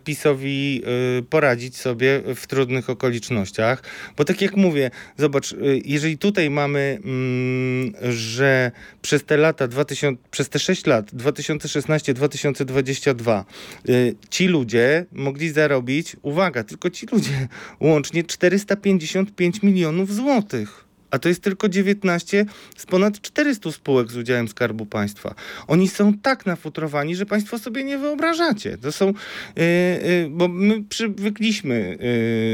PiSowi 0.05 0.75
yy, 0.75 0.83
poradzić 1.31 1.77
sobie 1.77 2.23
w 2.35 2.47
trudnych 2.47 2.91
okolicznościach. 2.91 3.83
Bo 4.17 4.25
tak 4.25 4.43
jak 4.43 4.57
mówię, 4.57 4.91
zobacz, 5.17 5.55
jeżeli 5.85 6.19
tutaj 6.19 6.51
mamy, 6.51 6.99
mm, 7.05 7.93
że 8.13 8.71
przez 9.03 9.25
te 9.25 9.37
lata, 9.37 9.69
2000, 9.69 10.23
przez 10.31 10.49
te 10.49 10.59
6 10.59 10.87
lat, 10.87 11.13
2016-2022, 11.13 13.45
y, 13.89 14.15
ci 14.31 14.47
ludzie 14.47 15.07
mogli 15.13 15.51
zarobić, 15.51 16.17
uwaga, 16.23 16.65
tylko 16.65 16.91
ci 16.91 17.07
ludzie, 17.13 17.49
łącznie 17.81 18.25
455 18.25 19.63
milionów 19.63 20.15
złotych 20.15 20.84
a 21.14 21.18
to 21.18 21.28
jest 21.28 21.42
tylko 21.42 21.68
19 21.68 22.47
z 22.76 22.87
ponad 22.87 23.21
400 23.21 23.73
spółek 23.73 24.11
z 24.11 24.16
udziałem 24.16 24.49
Skarbu 24.49 24.87
Państwa. 24.87 25.35
Oni 25.66 25.88
są 25.88 26.14
tak 26.18 26.47
nafutrowani, 26.47 27.16
że 27.16 27.26
Państwo 27.26 27.59
sobie 27.59 27.85
nie 27.85 27.99
wyobrażacie. 27.99 28.78
To 28.78 28.92
są, 28.92 29.06
yy, 29.06 29.64
yy, 29.64 30.28
bo 30.30 30.49
my 30.49 30.85
przywykliśmy 30.85 31.99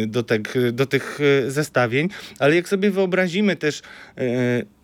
yy, 0.01 0.07
do, 0.07 0.23
tych, 0.23 0.73
do 0.73 0.87
tych 0.87 1.19
zestawień, 1.49 2.09
ale 2.39 2.57
jak 2.57 2.69
sobie 2.69 2.91
wyobrazimy 2.91 3.57
też 3.57 3.83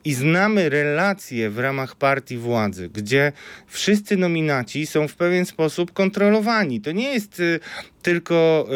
i 0.07 0.15
znamy 0.15 0.69
relacje 0.69 1.51
w 1.51 1.59
ramach 1.59 1.97
partii 1.97 2.37
władzy, 2.37 2.89
gdzie 2.89 3.33
wszyscy 3.67 4.17
nominaci 4.17 4.87
są 4.87 5.09
w 5.09 5.17
pewien 5.17 5.47
sposób 5.47 5.93
kontrolowani. 5.93 6.81
To 6.81 6.93
nie 6.93 7.15
jest 7.15 7.41
y, 7.41 7.61
tylko 8.03 8.69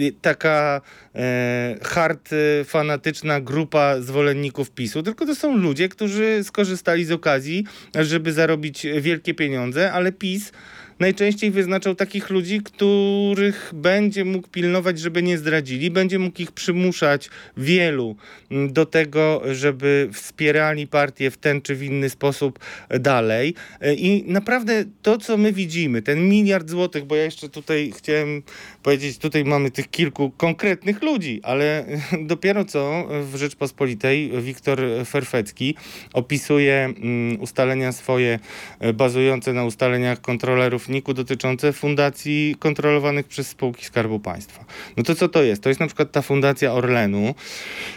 y, 0.00 0.12
taka 0.20 0.80
e, 1.14 1.76
hard 1.82 2.32
y, 2.32 2.64
fanatyczna 2.64 3.40
grupa 3.40 4.00
zwolenników 4.00 4.70
PiSu, 4.70 5.02
tylko 5.02 5.26
to 5.26 5.34
są 5.34 5.56
ludzie, 5.56 5.88
którzy 5.88 6.44
skorzystali 6.44 7.04
z 7.04 7.12
okazji, 7.12 7.64
żeby 7.94 8.32
zarobić 8.32 8.86
wielkie 9.00 9.34
pieniądze, 9.34 9.92
ale 9.92 10.12
PiS 10.12 10.52
najczęściej 11.00 11.50
wyznaczał 11.50 11.94
takich 11.94 12.30
ludzi, 12.30 12.60
których 12.62 13.70
będzie 13.74 14.24
mógł 14.24 14.48
pilnować, 14.48 15.00
żeby 15.00 15.22
nie 15.22 15.38
zdradzili, 15.38 15.90
będzie 15.90 16.18
mógł 16.18 16.42
ich 16.42 16.52
przymuszać 16.52 17.30
wielu 17.56 18.16
mm, 18.50 18.72
do 18.72 18.86
tego, 18.86 19.42
żeby 19.52 20.08
wspierali 20.12 20.86
partię 20.86 21.30
w 21.30 21.36
ten 21.36 21.62
czy 21.62 21.74
w 21.74 21.82
inny 21.82 22.10
sposób 22.10 22.58
dalej. 23.00 23.54
E, 23.80 23.94
I 23.94 24.24
naprawdę 24.32 24.84
to, 25.02 25.18
co 25.18 25.36
my 25.36 25.52
widzimy, 25.52 26.02
ten 26.02 26.28
miliard 26.28 26.70
złotych, 26.70 27.04
bo 27.04 27.16
ja 27.16 27.24
jeszcze 27.24 27.48
tutaj 27.48 27.92
chciałem 27.96 28.42
powiedzieć, 28.82 29.18
tutaj 29.18 29.44
mamy 29.44 29.70
tych 29.70 29.90
kilku 29.90 30.30
konkretnych 30.30 31.02
ludzi, 31.02 31.40
ale 31.42 31.84
dopiero 32.32 32.64
co 32.64 33.08
w 33.22 33.36
Rzeczpospolitej 33.36 34.42
Wiktor 34.42 34.80
Ferfecki 35.06 35.74
opisuje 36.12 36.84
mm, 36.84 37.40
ustalenia 37.40 37.92
swoje 37.92 38.38
e, 38.80 38.92
bazujące 38.92 39.52
na 39.52 39.64
ustaleniach 39.64 40.20
kontrolerów 40.20 40.87
NIK-u 40.88 41.14
dotyczące 41.14 41.72
fundacji 41.72 42.56
kontrolowanych 42.58 43.26
przez 43.26 43.48
spółki 43.48 43.84
Skarbu 43.84 44.20
Państwa. 44.20 44.64
No 44.96 45.02
to 45.02 45.14
co 45.14 45.28
to 45.28 45.42
jest? 45.42 45.62
To 45.62 45.68
jest 45.68 45.80
na 45.80 45.86
przykład 45.86 46.12
ta 46.12 46.22
fundacja 46.22 46.72
Orlenu, 46.72 47.34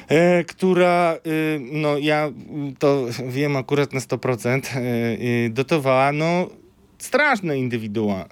e, 0.08 0.44
która, 0.44 1.14
e, 1.14 1.20
no 1.60 1.98
ja 1.98 2.30
to 2.80 3.06
wiem 3.28 3.56
akurat 3.56 3.94
na 3.94 4.00
100%, 4.00 4.76
e, 4.76 5.50
dotowała 5.50 6.12
no 6.12 6.48
straszne 7.04 7.58
indywidua. 7.58 8.26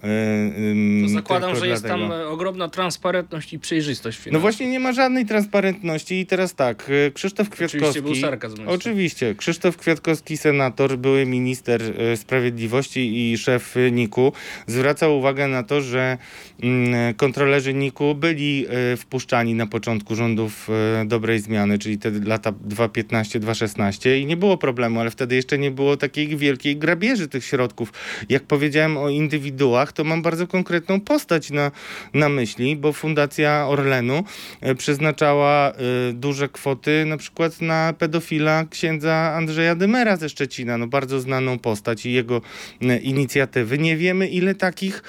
Yy, 1.01 1.07
to 1.07 1.09
zakładam, 1.09 1.55
że 1.55 1.67
jest 1.67 1.87
tam 1.87 2.11
ogromna 2.27 2.69
transparentność 2.69 3.53
i 3.53 3.59
przejrzystość 3.59 4.17
finansowa. 4.17 4.33
No 4.33 4.39
właśnie 4.39 4.69
nie 4.69 4.79
ma 4.79 4.93
żadnej 4.93 5.25
transparentności 5.25 6.19
i 6.19 6.25
teraz 6.25 6.55
tak, 6.55 6.91
e, 7.07 7.11
Krzysztof 7.11 7.49
Kwiatkowski... 7.49 7.77
Oczywiście 7.77 8.01
był 8.01 8.15
sarkazm. 8.15 8.67
Oczywiście. 8.67 9.35
Krzysztof 9.35 9.77
Kwiatkowski, 9.77 10.37
senator, 10.37 10.97
były 10.97 11.25
minister 11.25 11.81
e, 11.81 12.17
sprawiedliwości 12.17 13.31
i 13.31 13.37
szef 13.37 13.75
NIK-u, 13.91 14.31
zwracał 14.67 15.17
uwagę 15.17 15.47
na 15.47 15.63
to, 15.63 15.81
że 15.81 16.17
mm, 16.63 17.13
kontrolerzy 17.13 17.73
NIK-u 17.73 18.15
byli 18.15 18.65
wpuszczani 18.97 19.53
na 19.55 19.67
początku 19.67 20.15
rządów 20.15 20.69
dobrej 21.05 21.39
zmiany, 21.39 21.79
czyli 21.79 21.97
te 21.97 22.11
lata 22.11 22.51
2015-2016 22.51 24.19
i 24.19 24.25
nie 24.25 24.37
było 24.37 24.57
problemu, 24.57 24.99
ale 24.99 25.11
wtedy 25.11 25.35
jeszcze 25.35 25.57
nie 25.57 25.71
było 25.71 25.97
takiej 25.97 26.37
wielkiej 26.37 26.77
grabieży 26.77 27.27
tych 27.27 27.45
środków, 27.45 27.93
jak 28.29 28.43
powiedziałem 28.43 28.58
o 28.97 29.09
indywiduach, 29.09 29.93
to 29.93 30.03
mam 30.03 30.21
bardzo 30.21 30.47
konkretną 30.47 31.01
postać 31.01 31.51
na, 31.51 31.71
na 32.13 32.29
myśli, 32.29 32.75
bo 32.75 32.93
Fundacja 32.93 33.67
Orlenu 33.67 34.23
e, 34.61 34.75
przeznaczała 34.75 35.71
y, 36.09 36.13
duże 36.13 36.49
kwoty 36.49 37.05
na 37.05 37.17
przykład 37.17 37.61
na 37.61 37.93
pedofila 37.97 38.65
księdza 38.69 39.33
Andrzeja 39.35 39.75
Dymera 39.75 40.17
ze 40.17 40.29
Szczecina, 40.29 40.77
no 40.77 40.87
bardzo 40.87 41.19
znaną 41.19 41.59
postać 41.59 42.05
i 42.05 42.13
jego 42.13 42.41
y, 42.81 42.97
inicjatywy. 42.97 43.77
Nie 43.77 43.97
wiemy, 43.97 44.27
ile 44.27 44.55
takich 44.55 45.03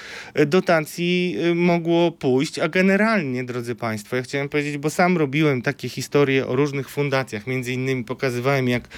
dotacji 0.47 1.37
mogło 1.54 2.11
pójść, 2.11 2.59
a 2.59 2.69
generalnie, 2.69 3.45
drodzy 3.45 3.75
Państwo, 3.75 4.16
ja 4.16 4.23
chciałem 4.23 4.49
powiedzieć, 4.49 4.78
bo 4.78 4.90
sam 4.90 5.19
robiłem 5.19 5.62
takie 5.62 5.88
historie 5.88 6.47
o 6.47 6.57
różnych 6.57 6.88
fundacjach, 6.88 7.47
między 7.47 7.73
innymi 7.73 8.04
pokazywałem, 8.04 8.69
jak 8.69 8.88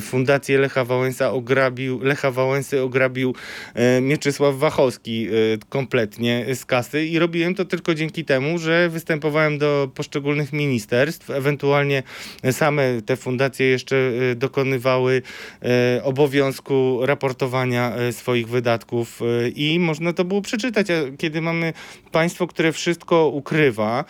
Fundację 0.00 0.58
Lecha 0.58 0.84
Wałęsa 0.84 1.30
ograbił, 1.30 2.00
Lecha 2.02 2.30
Wałęsy 2.30 2.82
ograbił 2.82 3.28
E, 3.28 3.67
Mieczysław 4.00 4.56
Wachowski 4.56 5.26
e, 5.26 5.30
kompletnie 5.68 6.46
z 6.54 6.64
kasy. 6.64 7.06
I 7.06 7.18
robiłem 7.18 7.54
to 7.54 7.64
tylko 7.64 7.94
dzięki 7.94 8.24
temu, 8.24 8.58
że 8.58 8.88
występowałem 8.88 9.58
do 9.58 9.90
poszczególnych 9.94 10.52
ministerstw, 10.52 11.30
ewentualnie 11.30 12.02
same 12.50 13.02
te 13.06 13.16
fundacje 13.16 13.66
jeszcze 13.66 13.96
e, 13.96 14.34
dokonywały 14.34 15.22
obowiązku 16.02 16.98
raportowania 17.02 17.92
swoich 18.10 18.48
wydatków. 18.48 19.20
I 19.54 19.78
można 19.80 20.12
to 20.12 20.24
było 20.24 20.42
przeczytać, 20.42 20.86
kiedy 21.18 21.40
mamy 21.40 21.72
państwo, 22.12 22.46
które 22.46 22.72
wszystko 22.72 23.28
ukrywa 23.28 24.04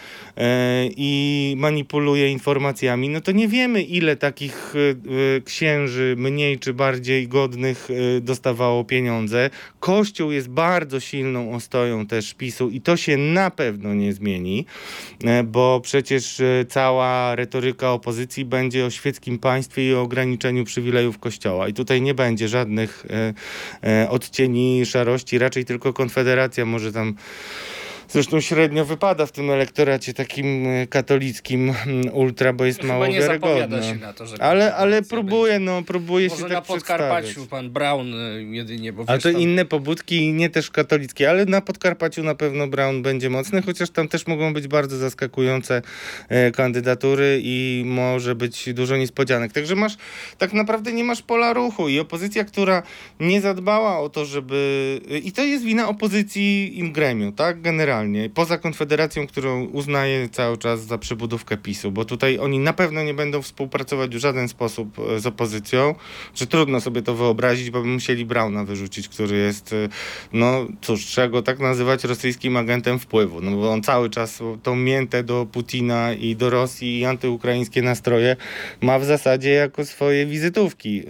i 0.96 1.54
manipuluje 1.58 2.28
informacjami, 2.28 3.08
no 3.08 3.20
to 3.20 3.32
nie 3.32 3.48
wiemy 3.48 3.82
ile 3.82 4.16
takich 4.16 4.74
księży 5.44 6.14
mniej 6.18 6.58
czy 6.58 6.74
bardziej 6.74 7.28
godnych 7.28 7.88
dostawało 8.20 8.84
pieniądze. 8.84 9.47
Kościół 9.80 10.32
jest 10.32 10.48
bardzo 10.48 11.00
silną 11.00 11.54
ostoją 11.54 12.06
też 12.06 12.34
PiSu 12.34 12.68
i 12.68 12.80
to 12.80 12.96
się 12.96 13.16
na 13.16 13.50
pewno 13.50 13.94
nie 13.94 14.12
zmieni, 14.12 14.66
e, 15.24 15.42
bo 15.42 15.80
przecież 15.80 16.40
e, 16.40 16.64
cała 16.68 17.34
retoryka 17.34 17.92
opozycji 17.92 18.44
będzie 18.44 18.86
o 18.86 18.90
świeckim 18.90 19.38
państwie 19.38 19.88
i 19.88 19.94
o 19.94 20.02
ograniczeniu 20.02 20.64
przywilejów 20.64 21.18
Kościoła. 21.18 21.68
I 21.68 21.74
tutaj 21.74 22.02
nie 22.02 22.14
będzie 22.14 22.48
żadnych 22.48 23.06
e, 23.82 24.10
odcieni 24.10 24.86
szarości, 24.86 25.38
raczej 25.38 25.64
tylko 25.64 25.92
Konfederacja 25.92 26.64
może 26.64 26.92
tam 26.92 27.14
Zresztą 28.10 28.40
średnio 28.40 28.84
wypada 28.84 29.26
w 29.26 29.32
tym 29.32 29.50
elektoracie 29.50 30.14
takim 30.14 30.66
e, 30.66 30.86
katolickim 30.86 31.74
mm, 31.86 32.14
ultra, 32.14 32.52
bo 32.52 32.64
jest 32.64 32.80
to 32.80 32.86
mało 32.86 33.06
nie 33.06 33.20
wiarygodne. 33.20 33.82
Się 33.82 33.94
na 33.94 34.12
to, 34.12 34.26
że 34.26 34.42
ale 34.42 34.74
ale 34.74 35.02
próbuje, 35.02 35.58
no 35.58 35.82
próbuje 35.82 36.28
Może 36.28 36.42
się 36.42 36.48
na 36.48 36.54
tak 36.54 36.64
Podkarpaciu 36.64 37.46
pan 37.46 37.70
Brown 37.70 38.14
e, 38.14 38.42
jedynie, 38.42 38.92
bo 38.92 39.04
Ale 39.06 39.18
to 39.18 39.32
tam... 39.32 39.40
inne 39.40 39.64
pobudki, 39.64 40.32
nie 40.32 40.50
też 40.50 40.70
katolickie, 40.70 41.30
ale 41.30 41.44
na 41.44 41.60
Podkarpaciu 41.60 42.22
na 42.22 42.34
pewno 42.34 42.66
Brown 42.68 43.02
będzie 43.02 43.30
mocny, 43.30 43.62
chociaż 43.62 43.90
tam 43.90 44.08
też 44.08 44.26
mogą 44.26 44.52
być 44.52 44.68
bardzo 44.68 44.96
zaskakujące 44.96 45.82
e, 46.28 46.50
kandydatury 46.50 47.40
i 47.42 47.82
może 47.86 48.34
być 48.34 48.74
dużo 48.74 48.96
niespodzianek. 48.96 49.52
Także 49.52 49.74
masz, 49.74 49.96
tak 50.38 50.52
naprawdę 50.52 50.92
nie 50.92 51.04
masz 51.04 51.22
pola 51.22 51.52
ruchu 51.52 51.88
i 51.88 51.98
opozycja, 51.98 52.44
która 52.44 52.82
nie 53.20 53.40
zadbała 53.40 53.98
o 53.98 54.08
to, 54.08 54.24
żeby... 54.24 55.00
I 55.24 55.32
to 55.32 55.44
jest 55.44 55.64
wina 55.64 55.88
opozycji 55.88 56.78
in 56.78 56.92
gremium, 56.92 57.32
tak, 57.32 57.60
generalnie 57.60 57.97
poza 58.34 58.58
Konfederacją, 58.58 59.26
którą 59.26 59.64
uznaję 59.64 60.28
cały 60.28 60.58
czas 60.58 60.80
za 60.80 60.98
przybudówkę 60.98 61.56
PiSu, 61.56 61.92
bo 61.92 62.04
tutaj 62.04 62.38
oni 62.38 62.58
na 62.58 62.72
pewno 62.72 63.02
nie 63.02 63.14
będą 63.14 63.42
współpracować 63.42 64.16
w 64.16 64.18
żaden 64.18 64.48
sposób 64.48 64.98
e, 64.98 65.20
z 65.20 65.26
opozycją, 65.26 65.94
że 66.34 66.46
trudno 66.46 66.80
sobie 66.80 67.02
to 67.02 67.14
wyobrazić, 67.14 67.70
bo 67.70 67.82
by 67.82 67.88
musieli 67.88 68.24
Brauna 68.24 68.64
wyrzucić, 68.64 69.08
który 69.08 69.36
jest, 69.36 69.72
e, 69.72 69.88
no 70.32 70.66
cóż, 70.80 71.04
trzeba 71.04 71.28
go 71.28 71.42
tak 71.42 71.58
nazywać 71.58 72.04
rosyjskim 72.04 72.56
agentem 72.56 72.98
wpływu, 72.98 73.40
no 73.40 73.56
bo 73.56 73.72
on 73.72 73.82
cały 73.82 74.10
czas 74.10 74.42
tą 74.62 74.76
miętę 74.76 75.24
do 75.24 75.46
Putina 75.52 76.12
i 76.12 76.36
do 76.36 76.50
Rosji 76.50 77.00
i 77.00 77.04
antyukraińskie 77.04 77.82
nastroje 77.82 78.36
ma 78.80 78.98
w 78.98 79.04
zasadzie 79.04 79.50
jako 79.50 79.84
swoje 79.84 80.26
wizytówki 80.26 81.02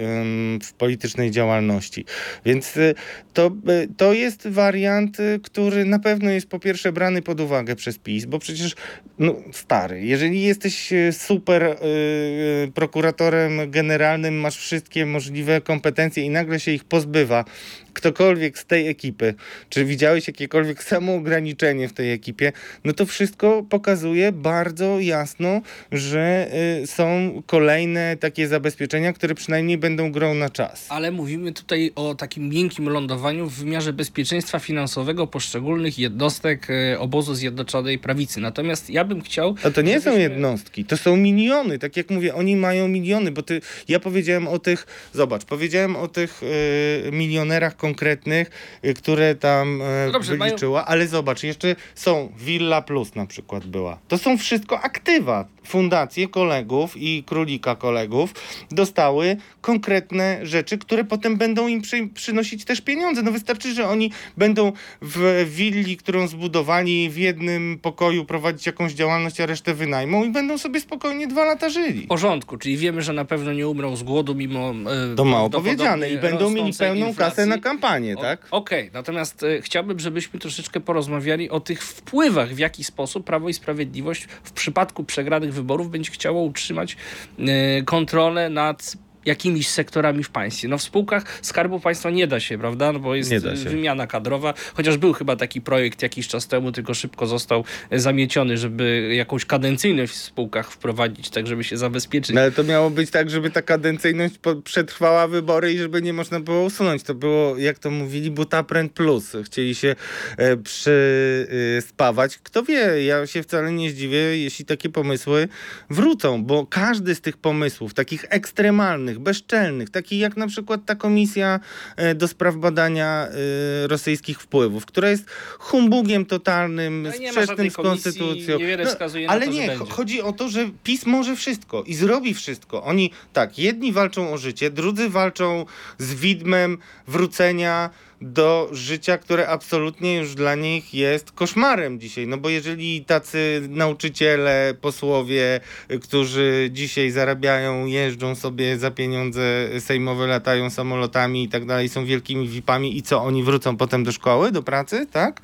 w 0.63 0.73
politycznej 0.73 1.31
działalności. 1.31 2.05
Więc 2.45 2.77
e, 2.77 2.95
to, 3.33 3.51
to 3.97 4.13
jest 4.13 4.49
wariant, 4.49 5.17
który 5.43 5.85
na 5.85 5.99
pewno 5.99 6.31
jest 6.31 6.49
po 6.49 6.59
pierwsze 6.59 6.78
pierwsze 6.79 6.93
brany 6.93 7.23
pod 7.23 7.41
uwagę 7.41 7.77
przez 7.77 7.99
PiS, 7.99 8.25
bo 8.25 8.39
przecież, 8.39 8.75
no 9.19 9.35
stary, 9.53 10.03
jeżeli 10.03 10.43
jesteś 10.43 10.93
e, 10.93 11.13
super 11.13 11.63
yy, 11.63 12.73
prokuratorem 12.75 13.71
generalnym, 13.71 14.41
masz 14.41 14.57
wszystkie 14.57 15.07
możliwe 15.07 15.61
kompetencje 15.61 16.25
i 16.25 16.31
nagle 16.31 16.61
się 16.61 16.71
ich 16.71 16.85
pozbywa, 16.85 17.45
ktokolwiek 17.93 18.59
z 18.59 18.67
tej 18.67 18.89
ekipy, 18.89 19.35
czy 19.69 19.85
widziałeś 19.85 20.27
jakiekolwiek 20.27 20.83
samoograniczenie 20.83 21.89
w 21.89 21.93
tej 21.93 22.13
ekipie, 22.13 22.53
no 22.85 22.93
to 22.93 23.07
wszystko 23.07 23.63
pokazuje 23.71 24.33
bardzo 24.33 25.01
jasno, 25.01 25.61
że 25.93 26.51
y, 26.83 26.87
są 26.87 27.09
kolejne 27.47 28.17
takie 28.17 28.49
zabezpieczenia, 28.49 29.13
które 29.13 29.35
przynajmniej 29.35 29.79
będą 29.79 30.13
grą 30.13 30.35
na 30.35 30.51
czas. 30.51 30.87
Ale 30.89 31.11
mówimy 31.11 31.53
tutaj 31.53 31.93
o 31.95 32.15
takim 32.15 32.49
miękkim 32.49 32.89
lądowaniu 32.89 33.47
w 33.47 33.55
wymiarze 33.55 33.93
bezpieczeństwa 33.93 34.59
finansowego 34.59 35.27
poszczególnych 35.27 35.99
jednostek 35.99 36.71
y, 36.71 36.99
obozu 36.99 37.35
Zjednoczonej 37.35 37.99
Prawicy. 37.99 38.41
Natomiast 38.41 38.91
ja 38.91 39.05
bym 39.05 39.23
chciał... 39.23 39.55
A 39.65 39.71
to 39.71 39.83
nie 39.83 39.93
żebyśmy... 39.93 40.13
są 40.13 40.19
jednostki, 40.19 40.85
to 40.85 40.97
są 40.97 41.17
miliony. 41.17 41.79
Tak 41.79 41.97
jak 41.97 42.11
mówię, 42.11 42.35
oni 42.35 42.57
mają 42.57 42.89
miliony, 42.89 43.31
bo 43.31 43.43
ty, 43.43 43.61
ja 43.89 44.01
powiedziałem 44.01 44.49
o 44.49 44.59
tych, 44.59 44.87
zobacz, 45.13 45.45
powiedziałem 45.45 45.97
o 45.97 46.09
tych 46.09 46.43
y, 46.43 47.11
milionerach 47.13 47.77
konkretnych, 47.79 48.51
y, 48.85 48.95
które 48.95 49.35
tam 49.35 49.83
e, 49.83 50.07
no 50.07 50.13
dobrze, 50.13 50.37
wyliczyła, 50.37 50.81
mają... 50.81 50.87
ale 50.87 51.07
zobacz, 51.07 51.43
jeszcze 51.43 51.77
są 51.95 52.33
Villa 52.37 52.83
Plus 52.83 53.15
na 53.15 53.27
przykład 53.27 53.67
była. 53.67 53.99
To 54.09 54.19
są 54.19 54.39
wszystko 54.39 54.81
aktywa 54.81 55.45
fundacje 55.69 56.29
kolegów 56.29 56.97
i 56.97 57.25
królika 57.27 57.75
kolegów 57.75 58.35
dostały 58.71 59.37
konkretne 59.61 60.47
rzeczy, 60.47 60.79
które 60.79 61.05
potem 61.05 61.37
będą 61.37 61.69
im 61.69 61.83
przy, 61.83 62.09
przynosić 62.15 62.65
też 62.65 62.81
pieniądze. 62.81 63.23
No 63.23 63.33
wystarczy, 63.33 63.75
że 63.75 63.89
oni 63.89 64.13
będą 64.37 64.73
w 65.03 65.47
willi, 65.51 65.97
którą 65.97 66.29
zbudowali 66.29 67.11
w 67.11 67.17
jednym 67.17 67.79
pokoju 67.83 68.25
prowadzić 68.25 68.67
jakąś 68.67 68.93
działalność, 68.93 69.41
a 69.41 69.47
resztę 69.47 69.75
wynajmą 69.75 70.25
i 70.25 70.31
będą 70.31 70.59
sobie 70.59 70.81
spokojnie 70.81 71.27
dwa 71.27 71.45
lata 71.45 71.71
żyli. 71.71 72.05
W 72.05 72.09
porządku, 72.09 72.57
czyli 72.59 72.77
wiemy, 72.77 73.03
że 73.03 73.13
na 73.13 73.25
pewno 73.25 73.53
nie 73.53 73.69
umrą 73.69 73.97
z 73.97 74.03
głodu 74.03 74.35
mimo... 74.35 74.73
Yy, 75.09 75.17
to 75.17 75.25
mało 75.25 75.51
powiedziane 75.51 76.11
i 76.11 76.19
będą 76.19 76.51
mieli 76.51 76.73
pełną 76.73 77.07
inflacji. 77.07 77.37
kasę 77.37 77.47
na 77.47 77.59
kampanię, 77.59 78.17
tak? 78.17 78.47
Okej, 78.51 78.81
okay. 78.81 78.91
natomiast 78.93 79.43
y, 79.43 79.63
chciałbym, 79.63 80.01
żebyśmy 80.01 80.41
troszeczkę 80.41 80.81
porozmawiali 80.81 81.51
o 81.51 81.61
tych 81.61 81.83
wpływach, 81.85 82.55
w 82.55 82.59
jaki 82.59 82.85
sposób 82.85 83.27
Prawo 83.27 83.49
i 83.49 83.55
Sprawiedliwość 83.55 84.27
w 84.43 84.53
przypadku 84.53 85.05
przegranych 85.05 85.55
wyborów 85.59 85.91
będzie 85.91 86.11
chciało 86.11 86.43
utrzymać 86.43 86.97
e, 87.39 87.83
kontrolę 87.83 88.51
nad 88.51 88.97
jakimiś 89.25 89.69
sektorami 89.69 90.25
w 90.25 90.31
państwie. 90.31 90.69
No 90.69 90.79
w 90.79 90.83
spółkach 90.83 91.39
Skarbu 91.43 91.81
Państwa 91.81 92.11
nie 92.11 92.27
da 92.27 92.41
się, 92.41 92.59
prawda? 92.59 92.93
No 92.93 92.99
bo 92.99 93.15
jest 93.15 93.35
wymiana 93.65 94.07
kadrowa, 94.07 94.55
chociaż 94.75 94.97
był 94.97 95.13
chyba 95.13 95.37
taki 95.37 95.61
projekt 95.61 96.03
jakiś 96.03 96.29
czas 96.29 96.47
temu, 96.47 96.73
tylko 96.73 96.95
szybko 96.95 97.27
został 97.27 97.65
zamieciony, 97.93 98.57
żeby 98.57 99.15
jakąś 99.15 99.45
kadencyjność 99.45 100.13
w 100.13 100.17
spółkach 100.17 100.71
wprowadzić, 100.71 101.31
tak 101.31 101.47
żeby 101.47 101.65
się 101.65 101.77
zabezpieczyć. 101.77 102.35
No 102.35 102.41
ale 102.41 102.53
to 102.53 102.65
miało 102.65 102.91
być 102.91 103.11
tak, 103.11 103.31
żeby 103.31 103.51
ta 103.51 103.63
kadencyjność 103.63 104.35
przetrwała 104.65 105.29
wybory 105.29 105.73
i 105.73 105.79
żeby 105.79 106.03
nie 106.03 106.13
można 106.13 106.41
było 106.41 106.65
usunąć. 106.65 107.03
To 107.03 107.15
było, 107.15 107.59
jak 107.59 107.79
to 107.79 107.91
mówili, 107.91 108.31
butapręt 108.31 108.93
plus. 108.93 109.37
Chcieli 109.45 109.75
się 109.75 109.97
e, 110.37 110.57
przyspawać. 110.57 112.39
Kto 112.39 112.63
wie, 112.63 113.05
ja 113.05 113.27
się 113.27 113.43
wcale 113.43 113.73
nie 113.73 113.91
zdziwię, 113.91 114.19
jeśli 114.19 114.65
takie 114.65 114.89
pomysły 114.89 115.49
wrócą, 115.91 116.45
bo 116.45 116.67
każdy 116.67 117.15
z 117.15 117.21
tych 117.21 117.37
pomysłów, 117.37 117.95
takich 117.95 118.25
ekstremalnych, 118.29 119.08
bezczelnych, 119.17 119.91
takich 119.91 120.21
jak 120.21 120.37
na 120.37 120.47
przykład 120.47 120.81
ta 120.87 120.95
komisja 120.95 121.61
e, 121.97 122.15
do 122.15 122.29
spraw 122.29 122.57
badania 122.57 123.29
e, 123.29 123.87
rosyjskich 123.87 124.41
wpływów, 124.41 124.87
która 124.87 125.11
jest 125.11 125.31
humbugiem 125.59 126.27
totalnym, 126.27 127.03
no 127.03 127.13
sprzecznym 127.13 127.71
z 127.71 127.75
konstytucją. 127.77 128.59
No, 128.59 129.07
ale 129.29 129.47
to, 129.47 129.53
nie, 129.53 129.77
chodzi 129.77 130.23
o 130.23 130.33
to, 130.33 130.49
że 130.49 130.71
PiS 130.85 131.07
może 131.07 131.37
wszystko 131.37 131.83
i 131.83 131.95
zrobi 131.95 132.35
wszystko. 132.35 132.85
Oni 132.85 133.11
tak, 133.33 133.59
jedni 133.59 133.93
walczą 133.93 134.33
o 134.33 134.39
życie, 134.39 134.71
drudzy 134.71 135.09
walczą 135.09 135.67
z 135.99 136.15
widmem 136.15 136.79
wrócenia 137.07 137.91
do 138.21 138.69
życia, 138.73 139.19
które 139.19 139.49
absolutnie 139.49 140.17
już 140.17 140.35
dla 140.35 140.55
nich 140.55 140.95
jest 140.95 141.33
koszmarem 141.33 142.01
dzisiaj. 142.01 142.27
No 142.27 142.37
bo 142.39 142.49
jeżeli 142.49 143.05
tacy 143.05 143.63
nauczyciele, 143.69 144.75
posłowie, 144.81 145.61
którzy 146.03 146.69
dzisiaj 146.73 147.11
zarabiają, 147.11 147.87
jeżdżą 147.87 148.35
sobie 148.35 148.79
za 148.79 148.91
pieniądze 148.91 149.69
sejmowe, 149.81 150.27
latają 150.27 150.71
samolotami 150.71 151.45
i 151.45 151.49
tak 151.49 151.67
dalej, 151.67 151.89
są 151.89 152.05
wielkimi 152.05 152.49
VIP-ami 152.49 152.97
i 152.97 153.03
co, 153.03 153.23
oni 153.23 153.45
wrócą 153.45 153.77
potem 153.77 154.05
do 154.05 154.13
szkoły, 154.13 154.53
do 154.53 154.63
pracy, 154.63 155.07
tak? 155.13 155.41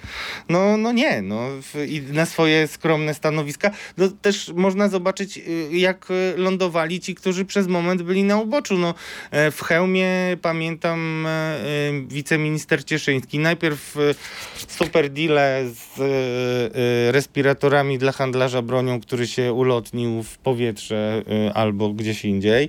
No, 0.48 0.76
no 0.76 0.92
nie, 0.92 1.22
no 1.22 1.48
i 1.86 2.02
na 2.12 2.26
swoje 2.26 2.68
skromne 2.68 3.14
stanowiska. 3.14 3.70
No 3.96 4.08
też 4.08 4.52
można 4.54 4.88
zobaczyć, 4.88 5.38
y, 5.38 5.68
jak 5.72 6.08
lądowali 6.36 7.00
ci, 7.00 7.14
którzy 7.14 7.44
przez 7.44 7.66
moment 7.66 8.02
byli 8.02 8.24
na 8.24 8.40
uboczu. 8.40 8.78
No, 8.78 8.94
e, 9.30 9.50
w 9.50 9.62
hełmie 9.62 10.36
pamiętam 10.42 11.26
e, 11.26 11.30
e, 11.30 11.64
wiceminister 12.08 12.63
minister 12.64 12.84
Cieszyński. 12.84 13.38
Najpierw 13.38 13.96
e, 13.96 14.00
super 14.68 15.10
deale 15.10 15.64
z 15.68 16.00
e, 16.00 16.04
e, 17.08 17.12
respiratorami 17.12 17.98
dla 17.98 18.12
handlarza 18.12 18.62
bronią, 18.62 19.00
który 19.00 19.26
się 19.26 19.52
ulotnił 19.52 20.22
w 20.22 20.38
powietrze 20.38 21.22
albo 21.54 21.90
gdzieś 21.90 22.24
indziej, 22.24 22.68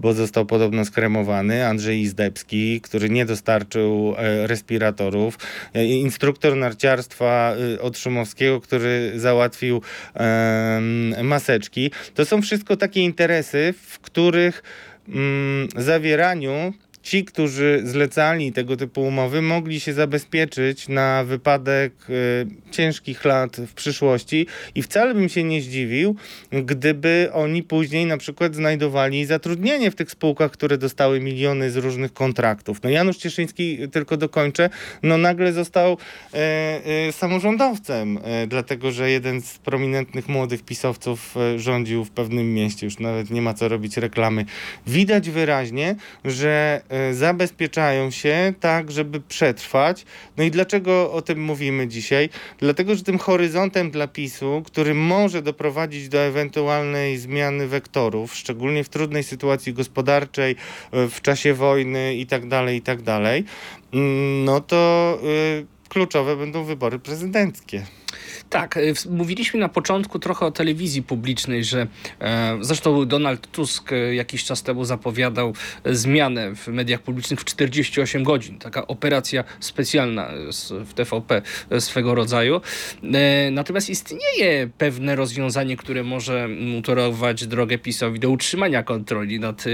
bo 0.00 0.12
został 0.12 0.46
podobno 0.46 0.84
skremowany. 0.84 1.66
Andrzej 1.66 2.00
Izdebski, 2.00 2.80
który 2.80 3.10
nie 3.10 3.26
dostarczył 3.26 4.14
respiratorów. 4.42 5.38
Instruktor 5.74 6.56
narciarstwa 6.56 7.54
od 7.80 7.98
Szumowskiego, 7.98 8.60
który 8.60 9.12
załatwił 9.16 9.82
maseczki. 11.22 11.90
To 12.14 12.24
są 12.24 12.42
wszystko 12.42 12.76
takie 12.76 13.00
interesy, 13.00 13.74
w 13.86 13.98
których 13.98 14.62
mm, 15.08 15.68
zawieraniu 15.76 16.72
ci, 17.04 17.24
którzy 17.24 17.82
zlecali 17.84 18.52
tego 18.52 18.76
typu 18.76 19.02
umowy, 19.02 19.42
mogli 19.42 19.80
się 19.80 19.92
zabezpieczyć 19.92 20.88
na 20.88 21.24
wypadek 21.24 21.92
y, 22.10 22.46
ciężkich 22.70 23.24
lat 23.24 23.56
w 23.56 23.74
przyszłości 23.74 24.46
i 24.74 24.82
wcale 24.82 25.14
bym 25.14 25.28
się 25.28 25.44
nie 25.44 25.60
zdziwił, 25.62 26.16
gdyby 26.52 27.28
oni 27.32 27.62
później 27.62 28.06
na 28.06 28.16
przykład 28.16 28.54
znajdowali 28.54 29.24
zatrudnienie 29.24 29.90
w 29.90 29.94
tych 29.94 30.10
spółkach, 30.10 30.50
które 30.50 30.78
dostały 30.78 31.20
miliony 31.20 31.70
z 31.70 31.76
różnych 31.76 32.12
kontraktów. 32.12 32.82
No 32.82 32.90
Janusz 32.90 33.16
Cieszyński, 33.16 33.78
tylko 33.92 34.16
dokończę, 34.16 34.70
no 35.02 35.18
nagle 35.18 35.52
został 35.52 35.92
y, 35.92 36.38
y, 37.08 37.12
samorządowcem, 37.12 38.18
dlatego 38.48 38.92
że 38.92 39.10
jeden 39.10 39.42
z 39.42 39.58
prominentnych 39.58 40.28
młodych 40.28 40.62
pisowców 40.62 41.34
rządził 41.56 42.04
w 42.04 42.10
pewnym 42.10 42.54
mieście, 42.54 42.86
już 42.86 42.98
nawet 42.98 43.30
nie 43.30 43.42
ma 43.42 43.54
co 43.54 43.68
robić 43.68 43.96
reklamy. 43.96 44.44
Widać 44.86 45.30
wyraźnie, 45.30 45.96
że 46.24 46.80
zabezpieczają 47.12 48.10
się 48.10 48.54
tak, 48.60 48.90
żeby 48.90 49.20
przetrwać. 49.20 50.04
No 50.36 50.44
i 50.44 50.50
dlaczego 50.50 51.12
o 51.12 51.22
tym 51.22 51.44
mówimy 51.44 51.88
dzisiaj? 51.88 52.28
Dlatego, 52.58 52.94
że 52.94 53.02
tym 53.02 53.18
horyzontem 53.18 53.90
dla 53.90 54.08
PiSu, 54.08 54.62
który 54.66 54.94
może 54.94 55.42
doprowadzić 55.42 56.08
do 56.08 56.18
ewentualnej 56.18 57.18
zmiany 57.18 57.68
wektorów, 57.68 58.34
szczególnie 58.34 58.84
w 58.84 58.88
trudnej 58.88 59.22
sytuacji 59.22 59.74
gospodarczej, 59.74 60.56
e, 60.92 61.08
w 61.08 61.20
czasie 61.20 61.54
wojny 61.54 62.14
i 62.14 62.26
tak 62.26 62.48
dalej, 62.48 62.76
i 62.76 62.82
tak 62.82 63.00
mm, 63.92 64.44
no 64.44 64.60
to 64.60 65.18
y, 65.24 65.66
kluczowe 65.88 66.36
będą 66.36 66.64
wybory 66.64 66.98
prezydenckie. 66.98 67.86
Tak, 68.54 68.76
y, 68.76 68.94
mówiliśmy 69.10 69.60
na 69.60 69.68
początku 69.68 70.18
trochę 70.18 70.46
o 70.46 70.50
telewizji 70.50 71.02
publicznej, 71.02 71.64
że 71.64 71.86
e, 72.20 72.58
zresztą 72.60 73.06
Donald 73.06 73.50
Tusk 73.50 73.92
e, 73.92 74.14
jakiś 74.14 74.44
czas 74.44 74.62
temu 74.62 74.84
zapowiadał 74.84 75.54
zmianę 75.84 76.54
w 76.54 76.68
mediach 76.68 77.00
publicznych 77.02 77.40
w 77.40 77.44
48 77.44 78.24
godzin. 78.24 78.58
Taka 78.58 78.86
operacja 78.86 79.44
specjalna 79.60 80.30
w 80.70 80.94
TVP 80.94 81.42
swego 81.78 82.14
rodzaju. 82.14 82.60
E, 83.14 83.50
natomiast 83.50 83.90
istnieje 83.90 84.68
pewne 84.78 85.16
rozwiązanie, 85.16 85.76
które 85.76 86.02
może 86.02 86.48
mutorować 86.48 87.46
drogę 87.46 87.78
PiSowi 87.78 88.20
do 88.20 88.30
utrzymania 88.30 88.82
kontroli 88.82 89.40
nad 89.40 89.64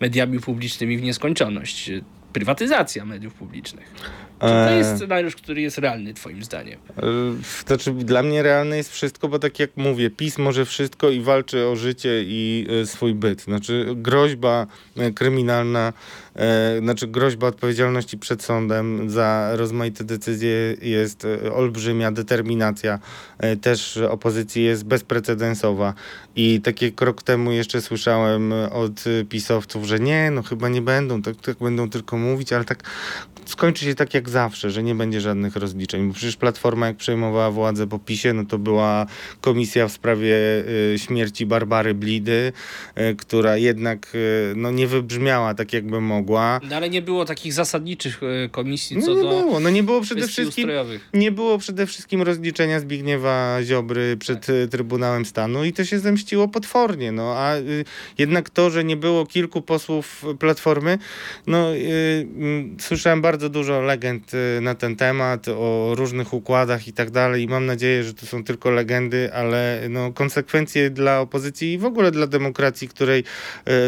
mediami 0.00 0.40
publicznymi 0.40 0.98
w 0.98 1.02
nieskończoność 1.02 1.90
prywatyzacja 2.32 3.04
mediów 3.04 3.34
publicznych. 3.34 3.92
Czy 4.40 4.46
to 4.46 4.70
jest 4.70 4.96
scenariusz, 4.96 5.36
który 5.36 5.60
jest 5.60 5.78
realny 5.78 6.14
twoim 6.14 6.44
zdaniem? 6.44 6.78
To 6.96 7.66
znaczy 7.66 7.92
dla 7.92 8.22
mnie 8.22 8.42
realne 8.42 8.76
jest 8.76 8.92
wszystko, 8.92 9.28
bo 9.28 9.38
tak 9.38 9.58
jak 9.58 9.70
mówię, 9.76 10.10
PiS 10.10 10.38
może 10.38 10.64
wszystko 10.64 11.10
i 11.10 11.20
walczy 11.20 11.66
o 11.66 11.76
życie 11.76 12.22
i 12.22 12.66
e, 12.82 12.86
swój 12.86 13.14
byt. 13.14 13.42
Znaczy 13.42 13.86
groźba 13.96 14.66
e, 14.96 15.10
kryminalna, 15.10 15.92
e, 16.34 16.78
znaczy 16.80 17.06
groźba 17.06 17.46
odpowiedzialności 17.46 18.18
przed 18.18 18.42
sądem 18.42 19.10
za 19.10 19.50
rozmaite 19.56 20.04
decyzje 20.04 20.76
jest 20.82 21.26
olbrzymia, 21.54 22.12
determinacja 22.12 22.98
też 23.60 23.96
opozycji 23.96 24.64
jest 24.64 24.84
bezprecedensowa 24.84 25.94
i 26.36 26.60
takie 26.60 26.92
krok 26.92 27.22
temu 27.22 27.52
jeszcze 27.52 27.80
słyszałem 27.80 28.52
od 28.52 29.04
pisowców, 29.28 29.84
że 29.84 30.00
nie, 30.00 30.30
no 30.30 30.42
chyba 30.42 30.68
nie 30.68 30.82
będą, 30.82 31.22
tak, 31.22 31.36
tak 31.36 31.58
będą 31.58 31.90
tylko 31.90 32.16
mówić, 32.16 32.52
ale 32.52 32.64
tak 32.64 32.82
skończy 33.48 33.84
się 33.84 33.94
tak 33.94 34.14
jak 34.14 34.28
zawsze, 34.28 34.70
że 34.70 34.82
nie 34.82 34.94
będzie 34.94 35.20
żadnych 35.20 35.56
rozliczeń. 35.56 36.08
Bo 36.08 36.14
przecież 36.14 36.36
Platforma 36.36 36.86
jak 36.86 36.96
przejmowała 36.96 37.50
władzę 37.50 37.86
po 37.86 37.98
PiSie, 37.98 38.32
no 38.32 38.44
to 38.44 38.58
była 38.58 39.06
komisja 39.40 39.88
w 39.88 39.92
sprawie 39.92 40.34
y, 40.94 40.98
śmierci 40.98 41.46
Barbary 41.46 41.94
Blidy, 41.94 42.52
y, 42.98 43.16
która 43.16 43.56
jednak 43.56 44.14
y, 44.14 44.52
no, 44.56 44.70
nie 44.70 44.86
wybrzmiała 44.86 45.54
tak 45.54 45.72
jakby 45.72 46.00
mogła. 46.00 46.60
No, 46.70 46.76
ale 46.76 46.90
nie 46.90 47.02
było 47.02 47.24
takich 47.24 47.52
zasadniczych 47.52 48.20
komisji 48.50 48.96
no 48.96 49.02
co 49.06 49.14
no, 49.14 49.16
nie 49.16 49.22
do 49.22 49.40
było. 49.40 49.60
No 49.60 49.70
nie 49.70 49.82
było 49.82 50.00
przede 50.00 50.28
wszystkim 50.28 50.70
nie 51.14 51.32
było 51.32 51.58
przede 51.58 51.86
wszystkim 51.86 52.22
rozliczenia 52.22 52.80
Zbigniewa 52.80 53.58
Ziobry 53.62 54.16
przed 54.16 54.46
tak. 54.46 54.56
Trybunałem 54.70 55.24
Stanu 55.24 55.64
i 55.64 55.72
to 55.72 55.84
się 55.84 55.98
zemściło 55.98 56.48
potwornie. 56.48 57.12
No, 57.12 57.34
a 57.36 57.54
jednak 58.18 58.50
to, 58.50 58.70
że 58.70 58.84
nie 58.84 58.96
było 58.96 59.26
kilku 59.26 59.62
posłów 59.62 60.24
Platformy, 60.38 60.98
no 61.46 61.74
y, 61.74 62.28
słyszałem 62.80 63.22
bardzo 63.22 63.37
dużo 63.38 63.80
legend 63.80 64.34
y, 64.34 64.60
na 64.60 64.74
ten 64.74 64.96
temat, 64.96 65.48
o 65.48 65.92
różnych 65.96 66.34
układach 66.34 66.88
i 66.88 66.92
tak 66.92 67.10
dalej. 67.10 67.42
I 67.42 67.48
mam 67.48 67.66
nadzieję, 67.66 68.04
że 68.04 68.14
to 68.14 68.26
są 68.26 68.44
tylko 68.44 68.70
legendy, 68.70 69.32
ale 69.32 69.80
no, 69.90 70.12
konsekwencje 70.12 70.90
dla 70.90 71.20
opozycji 71.20 71.72
i 71.72 71.78
w 71.78 71.84
ogóle 71.84 72.10
dla 72.10 72.26
demokracji, 72.26 72.88
której 72.88 73.24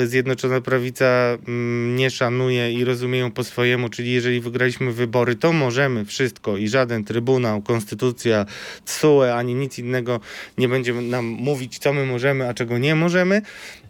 y, 0.02 0.06
Zjednoczona 0.06 0.60
Prawica 0.60 1.38
mm, 1.48 1.96
nie 1.96 2.10
szanuje 2.10 2.72
i 2.72 2.84
rozumieją 2.84 3.30
po 3.30 3.44
swojemu, 3.44 3.88
czyli 3.88 4.12
jeżeli 4.12 4.40
wygraliśmy 4.40 4.92
wybory, 4.92 5.36
to 5.36 5.52
możemy 5.52 6.04
wszystko 6.04 6.56
i 6.56 6.68
żaden 6.68 7.04
trybunał, 7.04 7.62
konstytucja, 7.62 8.46
CUE, 8.84 9.34
ani 9.34 9.54
nic 9.54 9.78
innego 9.78 10.20
nie 10.58 10.68
będzie 10.68 10.94
nam 10.94 11.24
mówić, 11.24 11.78
co 11.78 11.92
my 11.92 12.06
możemy, 12.06 12.48
a 12.48 12.54
czego 12.54 12.78
nie 12.78 12.94
możemy, 12.94 13.42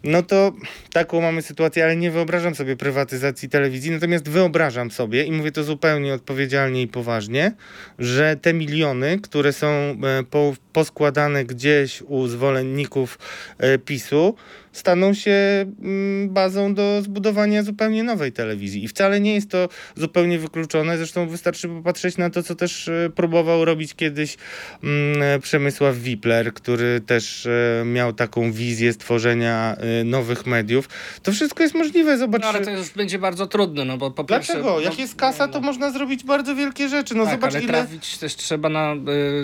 no 0.03 0.23
to 0.23 0.53
taką 0.93 1.21
mamy 1.21 1.41
sytuację, 1.41 1.83
ale 1.83 1.95
nie 1.95 2.11
wyobrażam 2.11 2.55
sobie 2.55 2.75
prywatyzacji 2.75 3.49
telewizji, 3.49 3.91
natomiast 3.91 4.29
wyobrażam 4.29 4.91
sobie 4.91 5.23
i 5.23 5.31
mówię 5.31 5.50
to 5.51 5.63
zupełnie 5.63 6.13
odpowiedzialnie 6.13 6.81
i 6.81 6.87
poważnie, 6.87 7.51
że 7.99 8.35
te 8.35 8.53
miliony, 8.53 9.19
które 9.19 9.53
są 9.53 9.67
e, 9.67 9.95
po 10.31 10.53
poskładane 10.73 11.45
gdzieś 11.45 12.01
u 12.01 12.27
zwolenników 12.27 13.19
e, 13.57 13.77
PiSu, 13.77 14.35
staną 14.71 15.13
się 15.13 15.65
mm, 15.81 16.29
bazą 16.29 16.73
do 16.73 17.01
zbudowania 17.01 17.63
zupełnie 17.63 18.03
nowej 18.03 18.31
telewizji. 18.31 18.83
I 18.83 18.87
wcale 18.87 19.19
nie 19.19 19.33
jest 19.33 19.49
to 19.49 19.69
zupełnie 19.95 20.39
wykluczone. 20.39 20.97
Zresztą 20.97 21.27
wystarczy 21.27 21.67
popatrzeć 21.67 22.17
na 22.17 22.29
to, 22.29 22.43
co 22.43 22.55
też 22.55 22.87
e, 22.87 23.09
próbował 23.15 23.65
robić 23.65 23.95
kiedyś 23.95 24.37
mm, 24.83 25.41
Przemysław 25.41 25.95
Wipler, 25.97 26.53
który 26.53 27.01
też 27.01 27.45
e, 27.45 27.83
miał 27.85 28.13
taką 28.13 28.51
wizję 28.51 28.93
stworzenia 28.93 29.75
e, 29.75 30.03
nowych 30.03 30.45
mediów. 30.45 30.89
To 31.23 31.31
wszystko 31.31 31.63
jest 31.63 31.75
możliwe. 31.75 32.17
Zobacz. 32.17 32.41
No 32.41 32.47
ale 32.47 32.61
to 32.61 32.71
już 32.71 32.89
będzie 32.89 33.19
bardzo 33.19 33.47
trudne, 33.47 33.85
no 33.85 33.97
bo 33.97 34.11
po 34.11 34.23
pierwsze... 34.23 34.53
Dlaczego? 34.53 34.75
No, 34.75 34.79
Jak 34.79 34.99
jest 34.99 35.15
kasa, 35.15 35.47
no, 35.47 35.53
to 35.53 35.61
można 35.61 35.91
zrobić 35.91 36.23
bardzo 36.23 36.55
wielkie 36.55 36.89
rzeczy. 36.89 37.15
No 37.15 37.25
tak, 37.25 37.33
zobacz, 37.33 37.55
ale 37.55 37.63
ile. 37.63 37.73
trafić 37.73 38.17
też 38.17 38.35
trzeba 38.35 38.69
na 38.69 38.95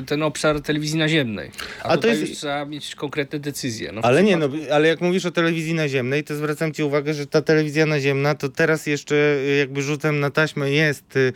ten 0.05 0.23
obszar 0.23 0.61
telewizji 0.61 0.99
naziemnej. 1.17 1.51
A, 1.83 1.87
A 1.87 1.97
to 1.97 2.07
jest- 2.07 2.21
już 2.21 2.31
trzeba 2.31 2.65
mieć 2.65 2.95
konkretne 2.95 3.39
decyzje. 3.39 3.91
No, 3.91 4.01
Ale 4.03 4.23
nie, 4.23 4.37
no, 4.37 4.49
ale 4.71 4.87
jak 4.87 5.01
mówisz 5.01 5.25
o 5.25 5.31
telewizji 5.31 5.73
naziemnej, 5.73 6.23
to 6.23 6.35
zwracam 6.35 6.73
ci 6.73 6.83
uwagę, 6.83 7.13
że 7.13 7.27
ta 7.27 7.41
telewizja 7.41 7.85
naziemna 7.85 8.35
to 8.35 8.49
teraz 8.49 8.87
jeszcze 8.87 9.15
y, 9.15 9.55
jakby 9.59 9.81
rzutem 9.81 10.19
na 10.19 10.29
taśmę 10.29 10.71
jest 10.71 11.15
y, 11.15 11.19
y, 11.19 11.33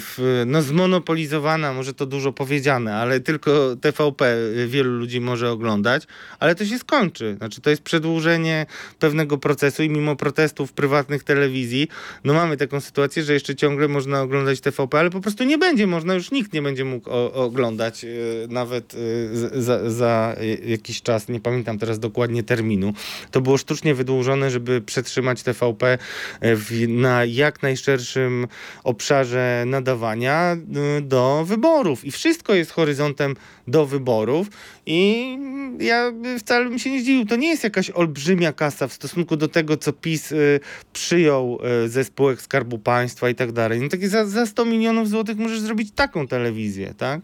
w, 0.00 0.42
no, 0.46 0.62
zmonopolizowana, 0.62 1.72
może 1.72 1.94
to 1.94 2.06
dużo 2.06 2.32
powiedziane, 2.32 2.94
ale 2.94 3.20
tylko 3.20 3.76
TVP 3.80 4.36
wielu 4.66 4.90
ludzi 4.90 5.20
może 5.20 5.50
oglądać, 5.50 6.02
ale 6.38 6.54
to 6.54 6.64
się 6.66 6.78
skończy. 6.78 7.34
Znaczy 7.38 7.60
to 7.60 7.70
jest 7.70 7.82
przedłużenie 7.82 8.66
pewnego 8.98 9.38
procesu 9.38 9.82
i 9.82 9.88
mimo 9.88 10.16
protestów 10.16 10.72
prywatnych 10.72 11.24
telewizji, 11.24 11.88
no 12.24 12.34
mamy 12.34 12.56
taką 12.56 12.80
sytuację, 12.80 13.22
że 13.22 13.32
jeszcze 13.32 13.54
ciągle 13.54 13.88
można 13.88 14.22
oglądać 14.22 14.60
TVP, 14.60 14.98
ale 14.98 15.10
po 15.10 15.20
prostu 15.20 15.44
nie 15.44 15.58
będzie 15.58 15.86
można, 15.86 16.14
już 16.14 16.30
nikt 16.30 16.52
nie 16.52 16.62
będzie 16.62 16.84
mógł 16.84 17.10
o, 17.10 17.32
oglądać 17.32 18.06
nawet 18.48 18.93
y, 18.96 19.62
za, 19.62 19.90
za 19.90 20.36
y, 20.40 20.60
jakiś 20.66 21.02
czas, 21.02 21.28
nie 21.28 21.40
pamiętam 21.40 21.78
teraz 21.78 21.98
dokładnie 21.98 22.42
terminu. 22.42 22.92
To 23.30 23.40
było 23.40 23.58
sztucznie 23.58 23.94
wydłużone, 23.94 24.50
żeby 24.50 24.80
przetrzymać 24.80 25.42
TVP 25.42 25.98
w, 26.40 26.88
na 26.88 27.24
jak 27.24 27.62
najszerszym 27.62 28.46
obszarze 28.84 29.64
nadawania 29.66 30.56
y, 30.98 31.00
do 31.00 31.44
wyborów. 31.46 32.04
I 32.04 32.10
wszystko 32.10 32.54
jest 32.54 32.70
horyzontem 32.70 33.34
do 33.68 33.86
wyborów. 33.86 34.48
I 34.86 35.38
ja 35.80 36.12
wcale 36.38 36.64
bym 36.64 36.78
się 36.78 36.90
nie 36.90 37.00
zdziwił. 37.00 37.26
To 37.26 37.36
nie 37.36 37.48
jest 37.48 37.64
jakaś 37.64 37.90
olbrzymia 37.90 38.52
kasa 38.52 38.88
w 38.88 38.92
stosunku 38.92 39.36
do 39.36 39.48
tego, 39.48 39.76
co 39.76 39.92
PiS 39.92 40.32
y, 40.32 40.60
przyjął 40.92 41.58
y, 41.84 41.88
ze 41.88 42.04
spółek 42.04 42.42
Skarbu 42.42 42.78
Państwa 42.78 43.28
i 43.28 43.34
tak 43.34 43.52
dalej. 43.52 43.80
No 43.80 43.88
takie 43.88 44.08
za, 44.08 44.26
za 44.26 44.46
100 44.46 44.64
milionów 44.64 45.08
złotych 45.08 45.36
możesz 45.36 45.60
zrobić 45.60 45.90
taką 45.94 46.26
telewizję, 46.26 46.94
tak? 46.98 47.20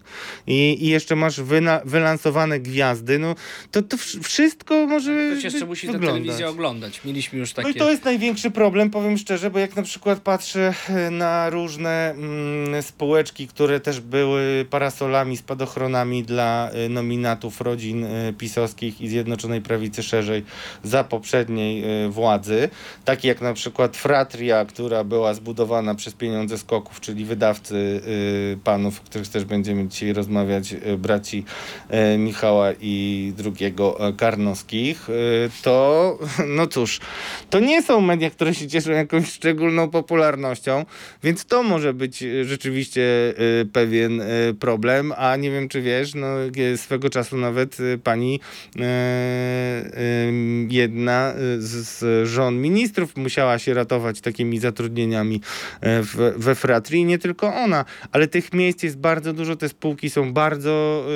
I, 0.46 0.84
i 0.84 0.88
jeszcze 0.88 1.16
masz 1.16 1.40
wyna, 1.40 1.80
wylansowane 1.84 2.60
gwiazdy. 2.60 3.18
No 3.18 3.34
to, 3.70 3.82
to 3.82 3.96
wsz- 3.96 4.22
wszystko 4.22 4.86
może 4.86 5.30
Ktoś 5.32 5.44
jeszcze 5.44 5.66
musi 5.66 5.86
tę 5.86 5.98
telewizję 5.98 6.48
oglądać. 6.48 7.04
Mieliśmy 7.04 7.38
już 7.38 7.52
takie... 7.52 7.68
No 7.68 7.74
i 7.74 7.78
to 7.78 7.90
jest 7.90 8.04
największy 8.04 8.50
problem, 8.50 8.90
powiem 8.90 9.18
szczerze, 9.18 9.50
bo 9.50 9.58
jak 9.58 9.76
na 9.76 9.82
przykład 9.82 10.20
patrzę 10.20 10.74
e, 10.88 11.10
na 11.10 11.50
różne 11.50 12.10
mm, 12.10 12.82
spółeczki, 12.82 13.48
które 13.48 13.80
też 13.80 14.00
były 14.00 14.66
parasolami, 14.70 15.36
spadochronami 15.36 16.24
dla 16.30 16.70
e, 16.70 16.88
nominatów 16.88 17.60
rodzin 17.60 18.04
e, 18.04 18.32
pisowskich 18.32 19.00
i 19.00 19.08
Zjednoczonej 19.08 19.60
Prawicy 19.60 20.02
szerzej 20.02 20.44
za 20.82 21.04
poprzedniej 21.04 21.84
e, 22.04 22.08
władzy, 22.08 22.68
takie 23.04 23.28
jak 23.28 23.40
na 23.40 23.52
przykład 23.54 23.96
Fratria, 23.96 24.64
która 24.64 25.04
była 25.04 25.34
zbudowana 25.34 25.94
przez 25.94 26.14
pieniądze 26.14 26.58
skoków, 26.58 27.00
czyli 27.00 27.24
wydawcy 27.24 28.00
panów, 28.64 29.00
o 29.00 29.04
których 29.04 29.28
też 29.28 29.44
będziemy 29.44 29.88
dzisiaj 29.88 30.12
rozmawiać, 30.12 30.74
braci 30.98 31.44
Michała 32.18 32.68
i 32.80 33.32
drugiego 33.36 33.98
Karnowskich, 34.16 35.08
to 35.62 36.18
no 36.56 36.66
cóż, 36.66 37.00
to 37.50 37.60
nie 37.60 37.82
są 37.82 38.00
media, 38.00 38.30
które 38.30 38.54
się 38.54 38.68
cieszą 38.68 38.90
jakąś 38.90 39.32
szczególną 39.32 39.90
popularnością, 39.90 40.84
więc 41.22 41.44
to 41.44 41.62
może 41.62 41.94
być 41.94 42.24
rzeczywiście 42.42 43.34
pewien 43.72 44.22
problem, 44.60 45.12
a 45.16 45.36
nie 45.36 45.50
wiem 45.50 45.68
czy 45.68 45.82
wiesz, 45.82 46.14
no 46.20 46.26
e, 46.72 46.76
swego 46.76 47.10
czasu 47.10 47.36
nawet 47.36 47.76
e, 47.80 47.98
pani 47.98 48.40
e, 48.76 48.82
e, 48.82 49.92
jedna 50.68 51.32
e, 51.32 51.36
z, 51.58 52.28
żon 52.28 52.60
ministrów 52.60 53.16
musiała 53.16 53.58
się 53.58 53.74
ratować 53.74 54.20
takimi 54.20 54.58
zatrudnieniami 54.58 55.40
e, 55.80 56.02
we 56.36 56.54
fratrii, 56.54 57.04
nie 57.04 57.18
tylko 57.18 57.54
ona, 57.54 57.84
ale 58.12 58.28
tych 58.28 58.52
miejsc 58.52 58.82
jest 58.82 58.98
bardzo 58.98 59.32
dużo, 59.32 59.56
te 59.56 59.68
spółki 59.68 60.10
są 60.10 60.32
bardzo 60.32 61.06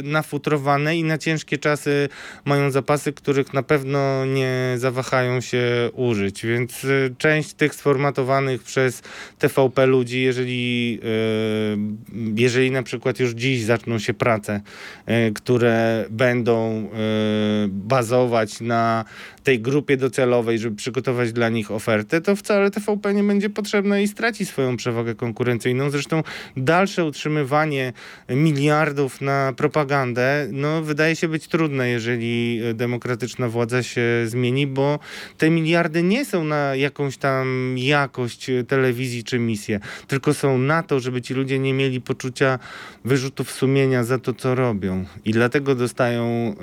y, 0.00 0.02
nafutrowane 0.02 0.96
i 0.96 1.04
na 1.04 1.18
ciężkie 1.18 1.58
czasy 1.58 2.08
mają 2.44 2.70
zapasy, 2.70 3.12
których 3.12 3.54
na 3.54 3.62
pewno 3.62 4.24
nie 4.26 4.74
zawahają 4.76 5.40
się 5.40 5.90
użyć, 5.92 6.46
więc 6.46 6.84
y, 6.84 7.14
część 7.18 7.54
tych 7.54 7.74
sformatowanych 7.74 8.62
przez 8.62 9.02
TVP 9.38 9.86
ludzi, 9.86 10.22
jeżeli, 10.22 11.00
y, 11.04 12.38
jeżeli 12.40 12.70
na 12.70 12.82
przykład 12.82 13.20
już 13.20 13.30
dziś 13.32 13.62
zaczną 13.62 13.98
się 13.98 14.14
prace, 14.14 14.47
y, 14.52 15.32
które 15.34 16.04
będą 16.10 16.84
y, 16.84 17.68
bazować 17.68 18.60
na 18.60 19.04
tej 19.44 19.60
grupie 19.60 19.96
docelowej, 19.96 20.58
żeby 20.58 20.76
przygotować 20.76 21.32
dla 21.32 21.48
nich 21.48 21.70
ofertę, 21.70 22.20
to 22.20 22.36
wcale 22.36 22.70
TVP 22.70 23.14
nie 23.14 23.24
będzie 23.24 23.50
potrzebne 23.50 24.02
i 24.02 24.08
straci 24.08 24.46
swoją 24.46 24.76
przewagę 24.76 25.14
konkurencyjną. 25.14 25.90
Zresztą 25.90 26.22
dalsze 26.56 27.04
utrzymywanie 27.04 27.92
miliardów 28.28 29.20
na 29.20 29.52
propagandę, 29.56 30.48
no 30.52 30.82
wydaje 30.82 31.16
się 31.16 31.28
być 31.28 31.48
trudne, 31.48 31.88
jeżeli 31.88 32.60
demokratyczna 32.74 33.48
władza 33.48 33.82
się 33.82 34.02
zmieni, 34.26 34.66
bo 34.66 34.98
te 35.38 35.50
miliardy 35.50 36.02
nie 36.02 36.24
są 36.24 36.44
na 36.44 36.74
jakąś 36.74 37.16
tam 37.16 37.74
jakość 37.78 38.50
telewizji 38.68 39.24
czy 39.24 39.38
misję, 39.38 39.80
tylko 40.06 40.34
są 40.34 40.58
na 40.58 40.82
to, 40.82 41.00
żeby 41.00 41.22
ci 41.22 41.34
ludzie 41.34 41.58
nie 41.58 41.74
mieli 41.74 42.00
poczucia 42.00 42.58
wyrzutów 43.04 43.52
sumienia 43.52 44.04
za 44.04 44.18
to, 44.18 44.32
co 44.38 44.54
robią. 44.54 45.04
I 45.24 45.32
dlatego 45.32 45.74
dostają 45.74 46.54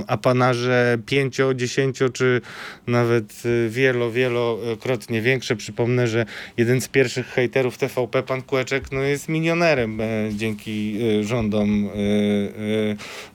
y, 0.00 0.04
apanarze 0.06 0.98
pięcio, 1.06 1.54
dziesięcio, 1.54 2.08
czy 2.08 2.40
nawet 2.86 3.42
y, 3.46 3.68
wielo, 3.70 4.10
wielokrotnie 4.10 5.22
większe. 5.22 5.56
Przypomnę, 5.56 6.08
że 6.08 6.26
jeden 6.56 6.80
z 6.80 6.88
pierwszych 6.88 7.26
hejterów 7.26 7.78
TVP, 7.78 8.22
pan 8.22 8.42
Kłeczek, 8.42 8.92
no 8.92 9.00
jest 9.00 9.28
milionerem 9.28 10.00
e, 10.00 10.04
dzięki 10.32 10.98
y, 11.02 11.24
rządom 11.24 11.86
y, 11.86 11.88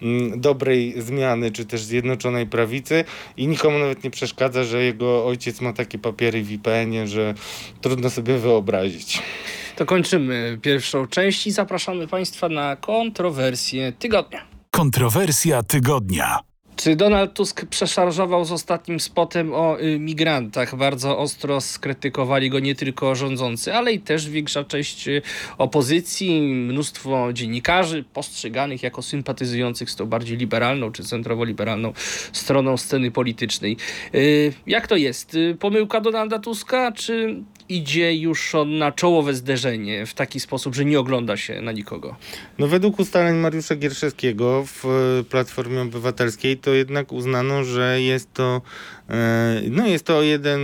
y, 0.02 0.38
dobrej 0.38 1.02
zmiany, 1.02 1.52
czy 1.52 1.66
też 1.66 1.84
Zjednoczonej 1.84 2.48
Prawicy 2.48 3.04
i 3.38 3.48
nikomu 3.48 3.80
nawet 3.80 4.04
nie 4.04 4.12
przeszkadza, 4.12 4.64
że 4.64 4.84
jego 4.84 5.26
ojciec 5.26 5.62
ma 5.62 5.74
takie 5.74 6.00
papiery 6.00 6.44
w 6.44 6.52
IPN-ie, 6.52 7.08
że 7.08 7.34
trudno 7.82 8.10
sobie 8.10 8.38
wyobrazić. 8.38 9.22
To 9.76 9.86
kończymy 9.86 10.58
pierwszą 10.62 11.08
część 11.08 11.48
i 11.48 11.52
zapraszamy 11.52 12.08
Państwa 12.08 12.50
na 12.50 12.76
kontrowersję 12.76 13.92
tygodnia. 13.92 14.46
Kontrowersja 14.72 15.64
tygodnia. 15.64 16.40
Czy 16.76 16.96
Donald 16.96 17.34
Tusk 17.34 17.66
przeszarżował 17.66 18.46
z 18.46 18.52
ostatnim 18.52 19.00
spotem 19.00 19.54
o 19.54 19.80
y, 19.82 20.00
migrantach? 20.00 20.76
Bardzo 20.76 21.18
ostro 21.18 21.62
skrytykowali 21.62 22.50
go 22.50 22.60
nie 22.60 22.76
tylko 22.76 23.16
rządzący, 23.16 23.74
ale 23.74 23.94
i 23.94 24.00
też 24.00 24.30
większa 24.30 24.64
część 24.64 25.08
y, 25.08 25.22
opozycji, 25.58 26.42
mnóstwo 26.42 27.34
dziennikarzy 27.34 28.04
postrzeganych 28.14 28.84
jako 28.84 29.02
sympatyzujących 29.02 29.92
z 29.92 29.96
tą 29.96 30.06
bardziej 30.06 30.38
liberalną 30.38 30.92
czy 30.92 31.04
centrowo-liberalną 31.04 31.94
stroną 32.32 32.78
sceny 32.78 33.12
politycznej. 33.12 33.78
Y, 34.16 34.54
jak 34.68 34.88
to 34.88 34.96
jest? 34.96 35.36
Y, 35.36 35.58
pomyłka 35.60 36.02
Donalda 36.02 36.40
Tuska, 36.40 36.92
czy 36.92 37.44
idzie 37.70 38.16
już 38.16 38.54
na 38.66 38.92
czołowe 38.92 39.34
zderzenie 39.34 40.06
w 40.06 40.14
taki 40.14 40.40
sposób, 40.40 40.76
że 40.76 40.86
nie 40.86 41.00
ogląda 41.00 41.38
się 41.38 41.62
na 41.62 41.72
nikogo? 41.72 42.16
No 42.60 42.68
według 42.68 43.00
ustaleń 43.00 43.36
Mariusza 43.36 43.76
Gierszewskiego 43.76 44.66
w 44.66 44.86
e, 44.86 45.24
Platformie 45.24 45.82
Obywatelskiej 45.82 46.58
to 46.58 46.74
jednak 46.74 47.12
uznano, 47.12 47.64
że 47.64 48.02
jest 48.02 48.34
to 48.34 48.62
no 49.70 49.88
jest 49.88 50.06
to 50.06 50.22
jeden, 50.22 50.62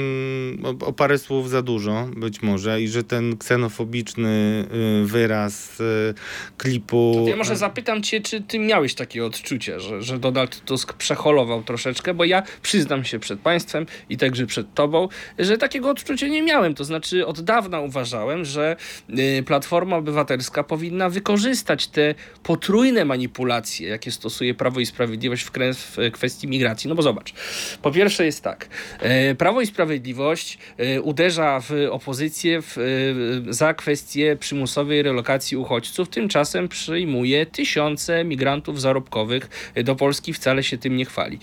o, 0.63 0.85
o 0.85 0.93
parę 0.93 1.17
słów 1.17 1.49
za 1.49 1.61
dużo 1.61 2.09
być 2.15 2.41
może 2.41 2.81
i 2.81 2.87
że 2.87 3.03
ten 3.03 3.37
ksenofobiczny 3.37 4.65
e, 5.01 5.05
wyraz 5.05 5.81
e, 5.81 6.13
klipu... 6.57 7.21
To 7.23 7.29
ja 7.29 7.35
może 7.35 7.55
zapytam 7.55 8.03
cię, 8.03 8.21
czy 8.21 8.41
ty 8.41 8.59
miałeś 8.59 8.93
takie 8.93 9.25
odczucie, 9.25 9.79
że, 9.79 10.01
że 10.01 10.19
Donald 10.19 10.65
Tusk 10.65 10.93
przeholował 10.93 11.63
troszeczkę, 11.63 12.13
bo 12.13 12.23
ja 12.23 12.43
przyznam 12.61 13.03
się 13.03 13.19
przed 13.19 13.39
państwem 13.39 13.85
i 14.09 14.17
także 14.17 14.45
przed 14.45 14.73
tobą, 14.73 15.07
że 15.39 15.57
takiego 15.57 15.89
odczucia 15.89 16.27
nie 16.27 16.43
miałem. 16.43 16.75
To 16.75 16.83
znaczy 16.83 17.27
od 17.27 17.41
dawna 17.41 17.79
uważałem, 17.79 18.45
że 18.45 18.75
y, 19.09 19.43
Platforma 19.43 19.97
Obywatelska 19.97 20.63
powinna 20.63 21.09
wykorzystać 21.09 21.87
te 21.87 22.15
potrójne 22.43 23.05
manipulacje, 23.05 23.89
jakie 23.89 24.11
stosuje 24.11 24.53
Prawo 24.53 24.79
i 24.79 24.85
Sprawiedliwość 24.85 25.43
w 25.43 26.11
kwestii 26.11 26.47
migracji. 26.47 26.89
No 26.89 26.95
bo 26.95 27.01
zobacz, 27.01 27.33
po 27.81 27.91
pierwsze 27.91 28.28
jest 28.29 28.43
tak, 28.43 28.67
e, 28.99 29.35
Prawo 29.35 29.61
i 29.61 29.65
Sprawiedliwość 29.65 30.57
e, 30.77 31.01
uderza 31.01 31.59
w 31.59 31.71
opozycję 31.91 32.61
w, 32.61 32.77
e, 32.77 33.53
za 33.53 33.73
kwestię 33.73 34.37
przymusowej 34.39 35.01
relokacji 35.01 35.57
uchodźców, 35.57 36.09
tymczasem 36.09 36.67
przyjmuje 36.67 37.45
tysiące 37.45 38.23
migrantów 38.23 38.81
zarobkowych 38.81 39.71
do 39.83 39.95
Polski, 39.95 40.33
wcale 40.33 40.63
się 40.63 40.77
tym 40.77 40.95
nie 40.97 41.05
chwali. 41.05 41.39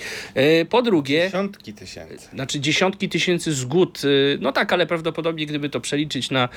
Po 0.69 0.83
drugie, 0.83 1.25
Dziesiątki 1.25 1.73
tysięcy. 1.73 2.29
znaczy 2.33 2.61
dziesiątki 2.61 3.09
tysięcy 3.09 3.53
zgód, 3.53 4.03
no 4.41 4.53
tak, 4.53 4.73
ale 4.73 4.87
prawdopodobnie 4.87 5.47
gdyby 5.47 5.69
to 5.69 5.81
przeliczyć 5.81 6.31
na 6.31 6.49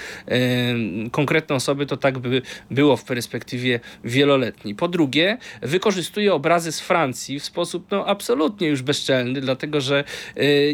konkretne 1.12 1.56
osoby, 1.56 1.86
to 1.86 1.98
tak 1.98 2.20
by 2.20 2.42
było 2.72 2.98
w 2.98 3.04
perspektywie 3.04 3.80
wieloletniej. 4.04 4.76
Po 4.76 4.88
drugie, 4.88 5.38
wykorzystuje 5.62 6.34
obrazy 6.34 6.72
z 6.72 6.80
Francji 6.80 7.39
w 7.39 7.46
sposób 7.46 7.88
no, 7.92 8.06
absolutnie 8.08 8.68
już 8.68 8.82
bezczelny, 8.82 9.42
dlatego 9.42 9.82
że 9.82 10.04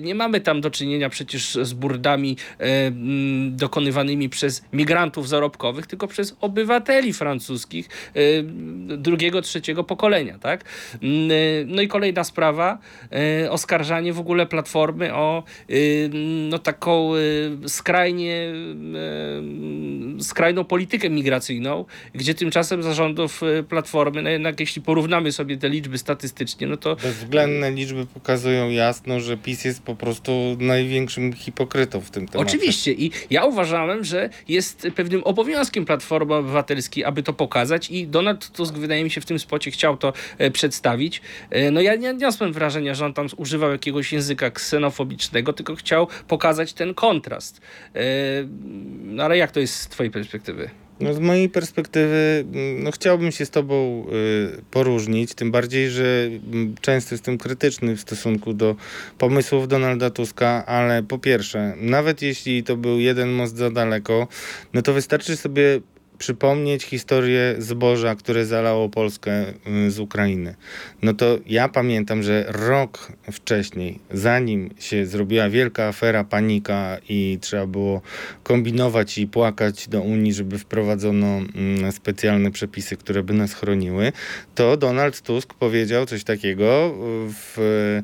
nie 0.02 0.16
mamy 0.16 0.42
tam 0.42 0.62
do 0.62 0.72
czynienia 0.72 1.10
przecież 1.10 1.58
z 1.62 1.74
burdami 1.74 2.38
e, 2.60 2.64
m, 2.88 3.58
dokonywanymi 3.58 4.30
przez 4.30 4.64
migrantów 4.74 5.30
zarobkowych, 5.30 5.88
tylko 5.88 6.08
przez 6.08 6.36
obywateli 6.42 7.14
francuskich 7.14 7.90
e, 8.14 8.20
drugiego, 8.98 9.42
trzeciego 9.42 9.84
pokolenia, 9.84 10.40
tak? 10.40 10.64
Mm, 11.02 11.32
e, 11.32 11.36
No 11.66 11.82
i 11.82 11.88
kolejna 11.88 12.24
sprawa, 12.24 12.78
e, 13.44 13.52
oskarżanie 13.52 14.14
w 14.14 14.20
ogóle 14.20 14.46
Platformy 14.46 15.14
o 15.14 15.44
no, 16.50 16.60
taką 16.60 17.12
skrajnie 17.68 18.54
skrajną 20.20 20.64
politykę 20.64 21.10
migracyjną, 21.10 21.86
gdzie 22.14 22.34
tymczasem 22.34 22.84
zarządów 22.84 23.42
Platformy, 23.70 24.22
no 24.22 24.30
jednak 24.30 24.60
jeśli 24.60 24.82
porównamy 24.82 25.32
sobie 25.32 25.58
te 25.58 25.70
liczby 25.70 25.98
statystycznie, 25.98 26.68
no 26.68 26.78
to 26.78 26.96
Bezwzględne 26.96 27.72
liczby 27.72 28.06
pokazują 28.06 28.70
jasno, 28.70 29.20
że 29.20 29.35
PiS 29.38 29.66
jest 29.66 29.84
po 29.84 29.96
prostu 29.96 30.58
największym 30.60 31.34
hipokrytą 31.34 32.02
w 32.02 32.10
tym 32.10 32.28
temacie. 32.28 32.50
Oczywiście 32.50 32.92
i 32.92 33.12
ja 33.30 33.46
uważałem, 33.46 34.04
że 34.04 34.30
jest 34.48 34.88
pewnym 34.96 35.24
obowiązkiem 35.24 35.86
Platformy 35.86 36.34
Obywatelskiej, 36.34 37.04
aby 37.04 37.24
to 37.24 37.34
pokazać 37.34 37.92
i 37.92 38.08
Donald 38.08 38.52
Tusk 38.52 38.74
wydaje 38.74 39.04
mi 39.04 39.12
się 39.12 39.22
w 39.22 39.26
tym 39.26 39.40
spocie 39.40 39.72
chciał 39.72 39.98
to 39.98 40.14
e, 40.38 40.52
przedstawić. 40.52 41.22
E, 41.50 41.72
no 41.72 41.82
ja 41.82 41.96
nie 41.96 42.10
odniosłem 42.10 42.54
wrażenia, 42.54 42.96
że 42.96 43.06
on 43.06 43.14
tam 43.14 43.28
używał 43.38 43.72
jakiegoś 43.72 44.14
języka 44.14 44.52
ksenofobicznego, 44.52 45.54
tylko 45.54 45.76
chciał 45.76 46.08
pokazać 46.28 46.74
ten 46.74 46.94
kontrast. 46.94 47.62
E, 47.96 48.02
no 49.04 49.24
ale 49.24 49.38
jak 49.38 49.52
to 49.52 49.60
jest 49.60 49.76
z 49.76 49.88
twojej 49.88 50.12
perspektywy? 50.12 50.85
No 51.00 51.14
z 51.14 51.20
mojej 51.20 51.50
perspektywy, 51.50 52.46
mm, 52.54 52.84
no 52.84 52.92
chciałbym 52.92 53.32
się 53.32 53.46
z 53.46 53.50
tobą 53.50 54.06
y, 54.60 54.62
poróżnić, 54.72 55.34
tym 55.34 55.52
bardziej, 55.52 55.90
że 55.90 56.30
mm, 56.54 56.76
często 56.82 57.16
jestem 57.16 57.38
krytyczny 57.38 57.96
w 57.96 58.02
stosunku 58.02 58.54
do 58.54 58.76
pomysłów 59.18 59.68
Donalda 59.68 60.10
Tuska, 60.10 60.66
ale 60.66 61.04
po 61.04 61.18
pierwsze, 61.20 61.74
nawet 61.78 62.22
jeśli 62.22 62.64
to 62.64 62.78
był 62.78 63.00
jeden 63.00 63.30
most 63.30 63.58
za 63.58 63.70
daleko, 63.70 64.28
no 64.74 64.82
to 64.82 64.94
wystarczy 64.94 65.38
sobie 65.38 65.82
przypomnieć 66.18 66.84
historię 66.84 67.56
zboża, 67.58 68.16
które 68.16 68.46
zalało 68.46 68.90
Polskę 68.90 69.46
y, 69.88 69.92
z 69.92 70.00
Ukrainy. 70.00 70.56
No 71.02 71.14
to 71.14 71.38
ja 71.48 71.70
pamiętam, 71.70 72.24
że 72.24 72.46
rok 72.48 73.12
wcześniej, 73.32 74.00
zanim 74.12 74.70
się 74.80 75.06
zrobiła 75.06 75.50
wielka 75.50 75.88
afera, 75.88 76.24
panika 76.24 76.98
i 77.10 77.38
trzeba 77.42 77.68
było 77.68 78.02
kombinować 78.44 79.18
i 79.18 79.28
płakać 79.28 79.88
do 79.88 80.02
Unii, 80.02 80.34
żeby 80.34 80.60
wprowadzono 80.60 81.28
mm, 81.28 81.92
specjalne 81.92 82.52
przepisy, 82.52 82.98
które 82.98 83.24
by 83.24 83.34
nas 83.34 83.54
chroniły, 83.54 84.12
to 84.56 84.78
Donald 84.78 85.22
Tusk 85.22 85.54
powiedział 85.54 86.06
coś 86.06 86.24
takiego 86.24 86.96
w, 87.30 88.02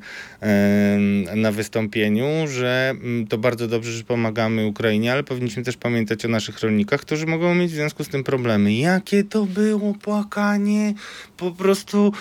na 1.36 1.52
wystąpieniu, 1.52 2.48
że 2.48 2.90
mm, 2.90 3.28
to 3.28 3.38
bardzo 3.38 3.68
dobrze, 3.68 3.92
że 3.92 4.04
pomagamy 4.04 4.66
Ukrainie, 4.66 5.12
ale 5.12 5.24
powinniśmy 5.24 5.64
też 5.64 5.78
pamiętać 5.78 6.26
o 6.26 6.28
naszych 6.28 6.60
rolnikach, 6.60 7.02
którzy 7.02 7.26
mogą 7.26 7.56
mieć 7.56 7.72
w 7.72 7.76
związku 7.76 8.04
z 8.04 8.10
tym 8.10 8.24
problemy. 8.24 8.74
Jakie 8.74 9.24
to 9.24 9.46
było 9.46 9.94
płakanie, 9.94 10.94
po 11.42 11.52
prostu 11.52 12.14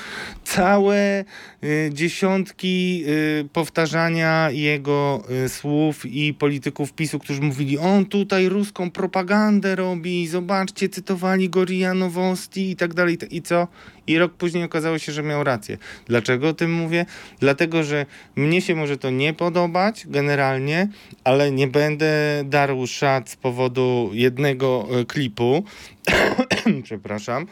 całe 0.44 1.24
y, 1.64 1.90
dziesiątki 1.92 3.04
y, 3.08 3.48
powtarzania 3.52 4.50
jego 4.50 5.22
y, 5.44 5.48
słów 5.48 6.06
i 6.06 6.34
polityków 6.34 6.92
PiSu, 6.92 7.18
którzy 7.18 7.40
mówili, 7.40 7.78
on 7.78 8.06
tutaj 8.06 8.48
ruską 8.48 8.90
propagandę 8.90 9.76
robi, 9.76 10.26
zobaczcie, 10.26 10.88
cytowali 10.88 11.50
go 11.50 11.64
RIA 11.64 11.94
Nowosti 11.94 12.70
i 12.70 12.76
tak 12.76 12.94
dalej. 12.94 13.18
I 13.30 13.42
co? 13.42 13.68
I 14.06 14.18
rok 14.18 14.32
później 14.32 14.64
okazało 14.64 14.98
się, 14.98 15.12
że 15.12 15.22
miał 15.22 15.44
rację. 15.44 15.78
Dlaczego 16.06 16.48
o 16.48 16.54
tym 16.54 16.72
mówię? 16.72 17.06
Dlatego, 17.40 17.84
że 17.84 18.06
mnie 18.36 18.62
się 18.62 18.74
może 18.74 18.98
to 18.98 19.10
nie 19.10 19.34
podobać 19.34 20.06
generalnie, 20.06 20.88
ale 21.24 21.52
nie 21.52 21.66
będę 21.66 22.10
darł 22.44 22.86
szat 22.86 23.30
z 23.30 23.36
powodu 23.36 24.10
jednego 24.12 24.88
klipu. 25.08 25.64
Przepraszam. 26.84 27.46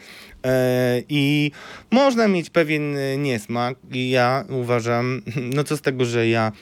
E, 0.45 1.03
I 1.09 1.51
można 1.91 2.29
mieć 2.29 2.51
pewien 2.51 2.97
e, 2.97 3.17
niesmak. 3.17 3.79
I 3.93 4.11
ja 4.11 4.45
uważam, 4.49 5.23
no 5.55 5.65
co 5.65 5.77
z 5.77 5.81
tego, 5.81 6.05
że 6.05 6.29
ja 6.29 6.53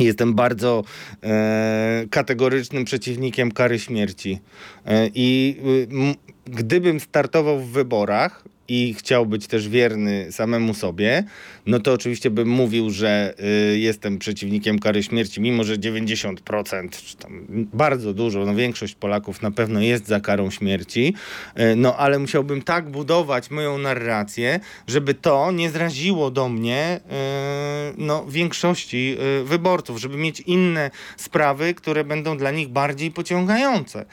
Jestem 0.00 0.34
bardzo 0.34 0.84
e, 1.22 2.04
kategorycznym 2.10 2.84
przeciwnikiem 2.84 3.52
kary 3.52 3.78
śmierci. 3.78 4.38
E, 4.86 5.08
I 5.14 5.56
m, 5.90 6.14
gdybym 6.44 7.00
startował 7.00 7.60
w 7.60 7.70
wyborach 7.70 8.44
i 8.72 8.94
chciał 8.94 9.26
być 9.26 9.46
też 9.46 9.68
wierny 9.68 10.32
samemu 10.32 10.74
sobie, 10.74 11.24
no 11.66 11.80
to 11.80 11.92
oczywiście 11.92 12.30
bym 12.30 12.48
mówił, 12.48 12.90
że 12.90 13.34
y, 13.74 13.78
jestem 13.78 14.18
przeciwnikiem 14.18 14.78
kary 14.78 15.02
śmierci, 15.02 15.40
mimo 15.40 15.64
że 15.64 15.76
90%, 15.76 16.88
czy 16.90 17.16
tam 17.16 17.46
bardzo 17.72 18.14
dużo, 18.14 18.44
no 18.46 18.54
większość 18.54 18.94
Polaków 18.94 19.42
na 19.42 19.50
pewno 19.50 19.80
jest 19.80 20.06
za 20.06 20.20
karą 20.20 20.50
śmierci, 20.50 21.14
y, 21.60 21.76
no 21.76 21.96
ale 21.96 22.18
musiałbym 22.18 22.62
tak 22.62 22.90
budować 22.90 23.50
moją 23.50 23.78
narrację, 23.78 24.60
żeby 24.86 25.14
to 25.14 25.52
nie 25.52 25.70
zraziło 25.70 26.30
do 26.30 26.48
mnie 26.48 27.00
y, 27.04 27.94
no, 27.98 28.26
większości 28.26 29.16
y, 29.40 29.44
wyborców, 29.44 29.98
żeby 29.98 30.16
mieć 30.16 30.40
inne 30.40 30.90
sprawy, 31.16 31.74
które 31.74 32.04
będą 32.04 32.36
dla 32.36 32.50
nich 32.50 32.68
bardziej 32.68 33.10
pociągające. 33.10 34.04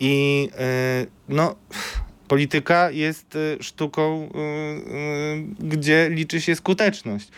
I 0.00 0.48
y, 1.02 1.06
no 1.28 1.54
polityka 2.34 2.90
jest 2.90 3.36
y, 3.36 3.56
sztuką, 3.60 4.22
y, 4.22 4.38
y, 5.64 5.68
gdzie 5.68 6.10
liczy 6.10 6.40
się 6.40 6.56
skuteczność. 6.56 7.28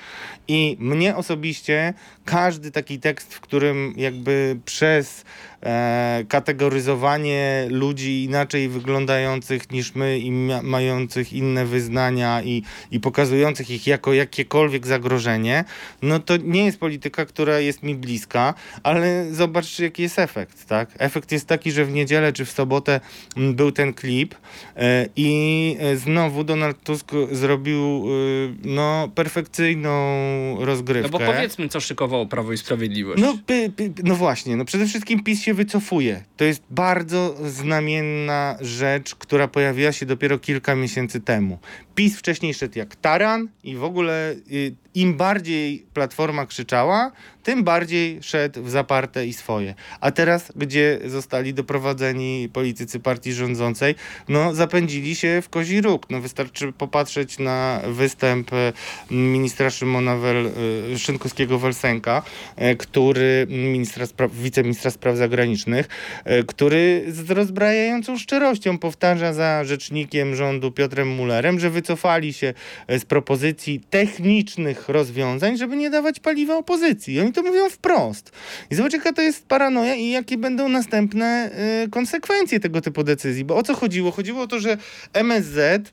I 0.48 0.76
mnie 0.80 1.16
osobiście 1.16 1.94
każdy 2.24 2.70
taki 2.70 2.98
tekst, 3.00 3.34
w 3.34 3.40
którym 3.40 3.94
jakby 3.96 4.56
przez 4.64 5.24
kategoryzowanie 6.28 7.66
ludzi 7.70 8.24
inaczej 8.24 8.68
wyglądających 8.68 9.70
niż 9.70 9.94
my 9.94 10.18
i 10.18 10.30
mających 10.62 11.32
inne 11.32 11.66
wyznania 11.66 12.42
i, 12.42 12.62
i 12.90 13.00
pokazujących 13.00 13.70
ich 13.70 13.86
jako 13.86 14.12
jakiekolwiek 14.12 14.86
zagrożenie, 14.86 15.64
no 16.02 16.18
to 16.18 16.36
nie 16.36 16.64
jest 16.64 16.78
polityka, 16.78 17.26
która 17.26 17.60
jest 17.60 17.82
mi 17.82 17.94
bliska, 17.94 18.54
ale 18.82 19.26
zobacz 19.32 19.78
jaki 19.78 20.02
jest 20.02 20.18
efekt, 20.18 20.66
tak? 20.66 20.90
Efekt 20.98 21.32
jest 21.32 21.46
taki, 21.46 21.72
że 21.72 21.84
w 21.84 21.92
niedzielę 21.92 22.32
czy 22.32 22.44
w 22.44 22.50
sobotę 22.50 23.00
mm, 23.36 23.54
był 23.54 23.72
ten 23.72 23.92
klip 23.92 24.34
e, 24.76 25.08
i 25.16 25.76
e, 25.80 25.96
znowu 25.96 26.44
Donald 26.44 26.82
Tusk 26.82 27.12
zrobił 27.32 27.78
e, 27.78 28.68
no 28.68 29.08
perfekcyjną 29.14 29.96
rozgrywkę. 30.64 31.10
No 31.12 31.18
bo 31.18 31.32
powiedzmy, 31.32 31.68
co 31.68 31.80
szykowało 31.80 32.26
Prawo 32.26 32.52
i 32.52 32.58
Sprawiedliwość. 32.58 33.22
No, 33.22 33.38
no 34.04 34.14
właśnie, 34.14 34.56
no 34.56 34.64
przede 34.64 34.86
wszystkim 34.86 35.24
PiS 35.24 35.45
się 35.46 35.54
wycofuje. 35.54 36.22
To 36.36 36.44
jest 36.44 36.62
bardzo 36.70 37.36
znamienna 37.44 38.58
rzecz, 38.60 39.14
która 39.14 39.48
pojawiła 39.48 39.92
się 39.92 40.06
dopiero 40.06 40.38
kilka 40.38 40.74
miesięcy 40.74 41.20
temu. 41.20 41.58
PiS 41.96 42.18
wcześniej 42.18 42.54
szedł 42.54 42.78
jak 42.78 42.96
taran 42.96 43.48
i 43.64 43.76
w 43.76 43.84
ogóle 43.84 44.34
y, 44.52 44.74
im 44.94 45.14
bardziej 45.14 45.86
Platforma 45.94 46.46
krzyczała, 46.46 47.12
tym 47.42 47.64
bardziej 47.64 48.22
szedł 48.22 48.62
w 48.62 48.70
zaparte 48.70 49.26
i 49.26 49.32
swoje. 49.32 49.74
A 50.00 50.10
teraz, 50.10 50.52
gdzie 50.56 50.98
zostali 51.04 51.54
doprowadzeni 51.54 52.48
politycy 52.52 53.00
partii 53.00 53.32
rządzącej, 53.32 53.94
no 54.28 54.54
zapędzili 54.54 55.14
się 55.14 55.42
w 55.42 55.48
kozi 55.48 55.80
róg. 55.80 56.10
No 56.10 56.20
wystarczy 56.20 56.72
popatrzeć 56.72 57.38
na 57.38 57.80
występ 57.88 58.52
e, 58.52 58.72
ministra 59.10 59.70
Szymona 59.70 60.16
Wel, 60.16 60.46
e, 60.46 60.50
Szynkowskiego-Welsenka, 60.98 62.22
e, 62.56 62.74
który 62.74 63.46
ministra 63.50 64.06
spraw, 64.06 64.34
wiceministra 64.34 64.90
spraw 64.90 65.16
zagranicznych 65.16 65.88
który 66.46 67.04
z 67.08 67.30
rozbrajającą 67.30 68.18
szczerością 68.18 68.78
powtarza 68.78 69.32
za 69.32 69.64
rzecznikiem 69.64 70.36
rządu 70.36 70.72
Piotrem 70.72 71.08
Mullerem, 71.08 71.60
że 71.60 71.70
wycofali 71.86 72.32
się 72.32 72.54
e, 72.86 72.98
z 72.98 73.04
propozycji 73.04 73.80
technicznych 73.90 74.88
rozwiązań, 74.88 75.56
żeby 75.56 75.76
nie 75.76 75.90
dawać 75.90 76.20
paliwa 76.20 76.56
opozycji. 76.56 77.14
I 77.14 77.20
oni 77.20 77.32
to 77.32 77.42
mówią 77.42 77.70
wprost. 77.70 78.32
I 78.70 78.74
zobacz, 78.74 78.92
jaka 78.92 79.12
to 79.12 79.22
jest 79.22 79.46
paranoja 79.46 79.94
i 79.94 80.10
jakie 80.10 80.38
będą 80.38 80.68
następne 80.68 81.26
e, 81.26 81.88
konsekwencje 81.88 82.60
tego 82.60 82.80
typu 82.80 83.04
decyzji. 83.04 83.44
Bo 83.44 83.56
o 83.56 83.62
co 83.62 83.74
chodziło? 83.74 84.10
Chodziło 84.10 84.42
o 84.42 84.46
to, 84.46 84.60
że 84.60 84.76
MSZ 85.12 85.92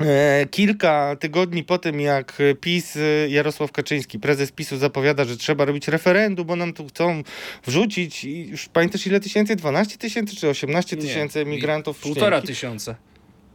E, 0.00 0.46
Kilka 0.50 1.16
tygodni 1.20 1.64
po 1.64 1.78
tym, 1.78 2.00
jak 2.00 2.38
PiS, 2.60 2.98
Jarosław 3.28 3.72
Kaczyński, 3.72 4.18
prezes 4.18 4.52
PiSu 4.52 4.76
zapowiada, 4.76 5.24
że 5.24 5.36
trzeba 5.36 5.64
robić 5.64 5.88
referendum, 5.88 6.46
bo 6.46 6.56
nam 6.56 6.72
tu 6.72 6.86
chcą 6.86 7.22
wrzucić, 7.66 8.24
i 8.24 8.48
już 8.48 8.68
pamiętasz 8.68 9.06
ile 9.06 9.20
tysięcy? 9.20 9.56
12 9.56 9.98
tysięcy 9.98 10.36
czy 10.36 10.48
18 10.48 10.96
tysięcy 10.96 11.40
emigrantów? 11.40 11.98
Półtora 12.00 12.42
tysiąca. 12.42 12.94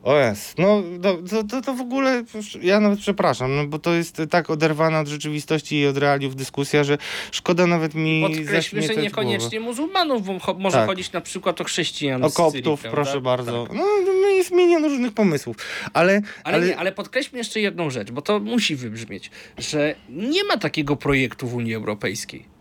O 0.04 0.18
jest, 0.20 0.58
no 0.58 0.84
to, 1.30 1.44
to, 1.44 1.62
to, 1.62 1.74
w 1.74 1.82
ogóle, 1.82 2.24
ja 2.62 2.80
nawet 2.80 3.00
przepraszam, 3.00 3.56
no 3.56 3.68
bo 3.68 3.80
to 3.80 3.94
jest 3.94 4.22
tak 4.30 4.50
oderwana 4.50 5.00
od 5.00 5.08
rzeczywistości 5.08 5.80
i 5.80 5.88
od 5.88 5.98
realiów 5.98 6.36
dyskusja, 6.36 6.84
że 6.84 6.98
szkoda 7.32 7.68
nawet 7.68 7.96
mi 7.96 8.22
Podkreślmy, 8.22 8.52
że 8.52 8.62
zaśmiecać 8.62 8.88
głowę. 8.88 9.02
niekoniecznie 9.02 9.60
muzułmanów, 9.60 10.26
bo 10.26 10.54
może 10.60 10.78
Tak. 10.78 10.88
chodzić 10.90 11.12
na 11.12 11.22
przykład 11.22 11.62
o 11.62 11.64
chrześcijan. 11.64 12.24
O 12.24 12.30
Syrii, 12.30 12.36
koptów, 12.36 12.82
prawda? 12.82 13.02
proszę 13.02 13.22
bardzo. 13.22 13.64
Tak. 13.68 13.78
No, 13.78 13.84
no 14.22 14.28
jest 14.28 14.52
milion 14.52 14.84
różnych 14.84 15.14
pomysłów, 15.14 15.58
ale... 15.94 16.22
Ale, 16.44 16.68
nie, 16.68 16.78
ale 16.78 16.92
podkreślmy 16.92 17.38
jeszcze 17.38 17.60
jedną 17.60 17.90
rzecz, 17.90 18.12
bo 18.12 18.22
to 18.22 18.40
musi 18.40 18.76
wybrzmieć, 18.76 19.32
że 19.58 19.96
nie 20.10 20.44
ma 20.44 20.58
takiego 20.58 20.96
projektu 20.96 21.48
w 21.48 21.56
Unii 21.56 21.76
Europejskiej. 21.76 22.61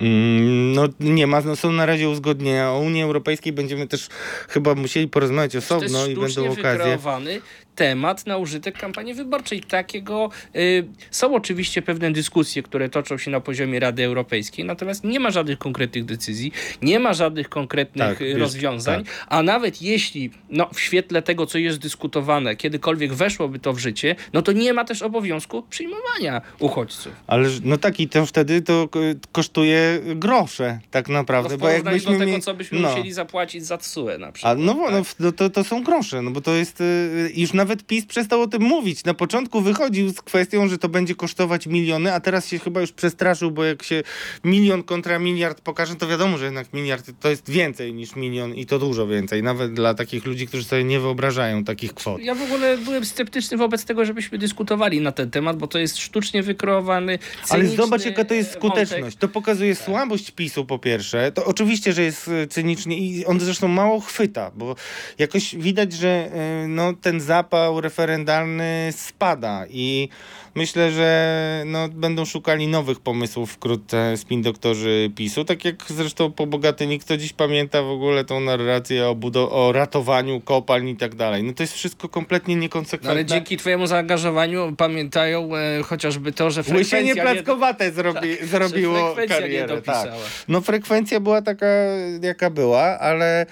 Mm, 0.00 0.72
No 0.72 0.88
nie 1.00 1.26
ma, 1.26 1.40
no 1.40 1.56
są 1.56 1.72
na 1.72 1.86
razie 1.86 2.08
uzgodnienia. 2.08 2.70
O 2.72 2.78
Unii 2.78 3.02
Europejskiej 3.02 3.52
będziemy 3.52 3.86
też 3.88 4.08
chyba 4.48 4.74
musieli 4.74 5.08
porozmawiać 5.08 5.56
osobno 5.56 6.06
i 6.06 6.14
będą 6.14 6.42
okazje. 6.60 6.98
Temat 7.78 8.26
na 8.26 8.36
użytek 8.36 8.78
kampanii 8.78 9.14
wyborczej. 9.14 9.60
Takiego 9.60 10.30
y, 10.56 10.84
są 11.10 11.34
oczywiście 11.34 11.82
pewne 11.82 12.10
dyskusje, 12.12 12.62
które 12.62 12.88
toczą 12.88 13.18
się 13.18 13.30
na 13.30 13.40
poziomie 13.40 13.80
Rady 13.80 14.04
Europejskiej, 14.04 14.64
natomiast 14.64 15.04
nie 15.04 15.20
ma 15.20 15.30
żadnych 15.30 15.58
konkretnych 15.58 16.04
decyzji, 16.04 16.52
nie 16.82 16.98
ma 16.98 17.14
żadnych 17.14 17.48
konkretnych 17.48 18.08
Tak, 18.08 18.20
y, 18.20 18.26
jest, 18.26 18.40
rozwiązań, 18.40 19.04
tak. 19.04 19.26
a 19.28 19.42
nawet 19.42 19.82
jeśli 19.82 20.30
no, 20.50 20.68
w 20.74 20.80
świetle 20.80 21.22
tego, 21.22 21.46
co 21.46 21.58
jest 21.58 21.78
dyskutowane, 21.78 22.56
kiedykolwiek 22.56 23.14
weszłoby 23.14 23.58
to 23.58 23.72
w 23.72 23.78
życie, 23.78 24.16
no 24.32 24.42
to 24.42 24.52
nie 24.52 24.72
ma 24.72 24.84
też 24.84 25.02
obowiązku 25.02 25.62
przyjmowania 25.62 26.40
uchodźców. 26.58 27.12
Ale 27.26 27.48
no 27.64 27.76
tak 27.78 28.00
i 28.00 28.08
to 28.08 28.26
wtedy 28.26 28.62
to 28.62 28.88
ko- 28.88 29.00
kosztuje 29.32 30.00
grosze 30.16 30.78
tak 30.90 31.08
No 31.08 31.14
naprawdę. 31.14 31.56
w 31.56 31.60
bo 31.60 31.68
jakbyśmy 31.68 32.12
do 32.12 32.18
tego, 32.18 32.32
mie- 32.32 32.40
co 32.40 32.54
byśmy 32.54 32.80
no. 32.80 32.88
musieli 32.88 33.12
zapłacić 33.12 33.66
za 33.66 33.78
TSUE 33.78 34.18
na 34.18 34.26
A 34.26 34.32
przykład. 34.32 34.58
no, 34.58 34.74
bo- 34.74 34.90
no, 34.90 34.98
tak? 35.04 35.14
no 35.20 35.32
to, 35.32 35.50
to 35.50 35.64
są 35.64 35.82
grosze, 35.84 36.22
no 36.22 36.30
bo 36.30 36.40
to 36.40 36.54
jest, 36.54 36.80
y, 36.80 37.32
już 37.36 37.52
nawet 37.52 37.67
PiS 37.76 38.06
przestał 38.06 38.42
o 38.42 38.46
tym 38.46 38.62
mówić. 38.62 39.04
Na 39.04 39.14
początku 39.14 39.60
wychodził 39.60 40.10
z 40.10 40.20
kwestią, 40.20 40.68
że 40.68 40.78
to 40.78 40.88
będzie 40.88 41.14
kosztować 41.14 41.66
miliony, 41.66 42.14
a 42.14 42.20
teraz 42.20 42.48
się 42.48 42.58
chyba 42.58 42.80
już 42.80 42.92
przestraszył, 42.92 43.50
bo 43.50 43.64
jak 43.64 43.82
się 43.82 44.02
milion 44.44 44.82
kontra 44.82 45.18
miliard 45.18 45.60
pokaże, 45.60 45.96
to 45.96 46.08
wiadomo, 46.08 46.38
że 46.38 46.44
jednak 46.44 46.72
miliard 46.72 47.10
to 47.20 47.30
jest 47.30 47.50
więcej 47.50 47.94
niż 47.94 48.16
milion 48.16 48.54
i 48.54 48.66
to 48.66 48.78
dużo 48.78 49.06
więcej, 49.06 49.42
nawet 49.42 49.72
dla 49.72 49.94
takich 49.94 50.26
ludzi, 50.26 50.46
którzy 50.46 50.64
sobie 50.64 50.84
nie 50.84 51.00
wyobrażają 51.00 51.64
takich 51.64 51.94
kwot. 51.94 52.22
Ja 52.22 52.34
w 52.34 52.42
ogóle 52.42 52.78
byłem 52.78 53.04
sceptyczny 53.04 53.56
wobec 53.56 53.84
tego, 53.84 54.04
żebyśmy 54.04 54.38
dyskutowali 54.38 55.00
na 55.00 55.12
ten 55.12 55.30
temat, 55.30 55.56
bo 55.56 55.66
to 55.66 55.78
jest 55.78 55.98
sztucznie 55.98 56.42
wykreowany. 56.42 57.18
Ale 57.48 57.66
zobacz, 57.66 58.04
jaka 58.04 58.24
to 58.24 58.34
jest 58.34 58.56
e, 58.56 58.60
wątek. 58.60 58.88
skuteczność. 58.88 59.16
To 59.16 59.28
pokazuje 59.28 59.74
słabość 59.74 60.30
PiSu 60.30 60.64
po 60.64 60.78
pierwsze. 60.78 61.32
To 61.32 61.44
oczywiście, 61.44 61.92
że 61.92 62.02
jest 62.02 62.28
e, 62.28 62.46
cynicznie 62.46 62.98
i 62.98 63.26
on 63.26 63.40
zresztą 63.40 63.68
mało 63.68 64.00
chwyta, 64.00 64.50
bo 64.56 64.76
jakoś 65.18 65.56
widać, 65.56 65.92
że 65.92 66.08
e, 66.08 66.68
no, 66.68 66.92
ten 66.92 67.20
zapał 67.58 67.80
referendalny 67.80 68.92
spada 68.92 69.66
i 69.70 70.08
myślę, 70.58 70.92
że 70.92 71.62
no, 71.66 71.88
będą 71.88 72.24
szukali 72.24 72.68
nowych 72.68 73.00
pomysłów 73.00 73.52
wkrótce 73.52 74.16
spin 74.16 74.42
doktorzy 74.42 75.10
PiSu. 75.16 75.44
Tak 75.44 75.64
jak 75.64 75.74
zresztą 75.88 76.32
po 76.32 76.46
Bogatyni, 76.46 76.98
kto 76.98 77.16
dziś 77.16 77.32
pamięta 77.32 77.82
w 77.82 77.86
ogóle 77.90 78.24
tą 78.24 78.40
narrację 78.40 79.06
o, 79.08 79.14
budo- 79.14 79.48
o 79.50 79.72
ratowaniu 79.72 80.40
kopalń 80.40 80.88
i 80.88 80.96
tak 80.96 81.14
dalej. 81.14 81.42
No 81.42 81.52
to 81.52 81.62
jest 81.62 81.72
wszystko 81.74 82.08
kompletnie 82.08 82.56
No, 82.56 82.62
niekonsekwentne. 82.62 83.10
ale 83.10 83.24
dzięki 83.24 83.56
twojemu 83.56 83.86
zaangażowaniu 83.86 84.74
pamiętają 84.76 85.56
e, 85.56 85.82
chociażby 85.82 86.32
to, 86.32 86.50
że 86.50 86.60
Łysienie 86.60 86.84
frekwencja 86.84 87.14
nie, 87.14 87.22
plackowate 87.22 87.92
zrobi, 87.92 88.36
że 88.40 88.46
zrobiło 88.46 89.16
nie 89.20 89.26
karierę. 89.28 89.82
tak. 89.82 90.08
No 90.48 90.60
frekwencja 90.60 91.20
była 91.20 91.42
taka, 91.42 91.66
jaka 92.22 92.50
była, 92.50 92.82
ale, 92.98 93.46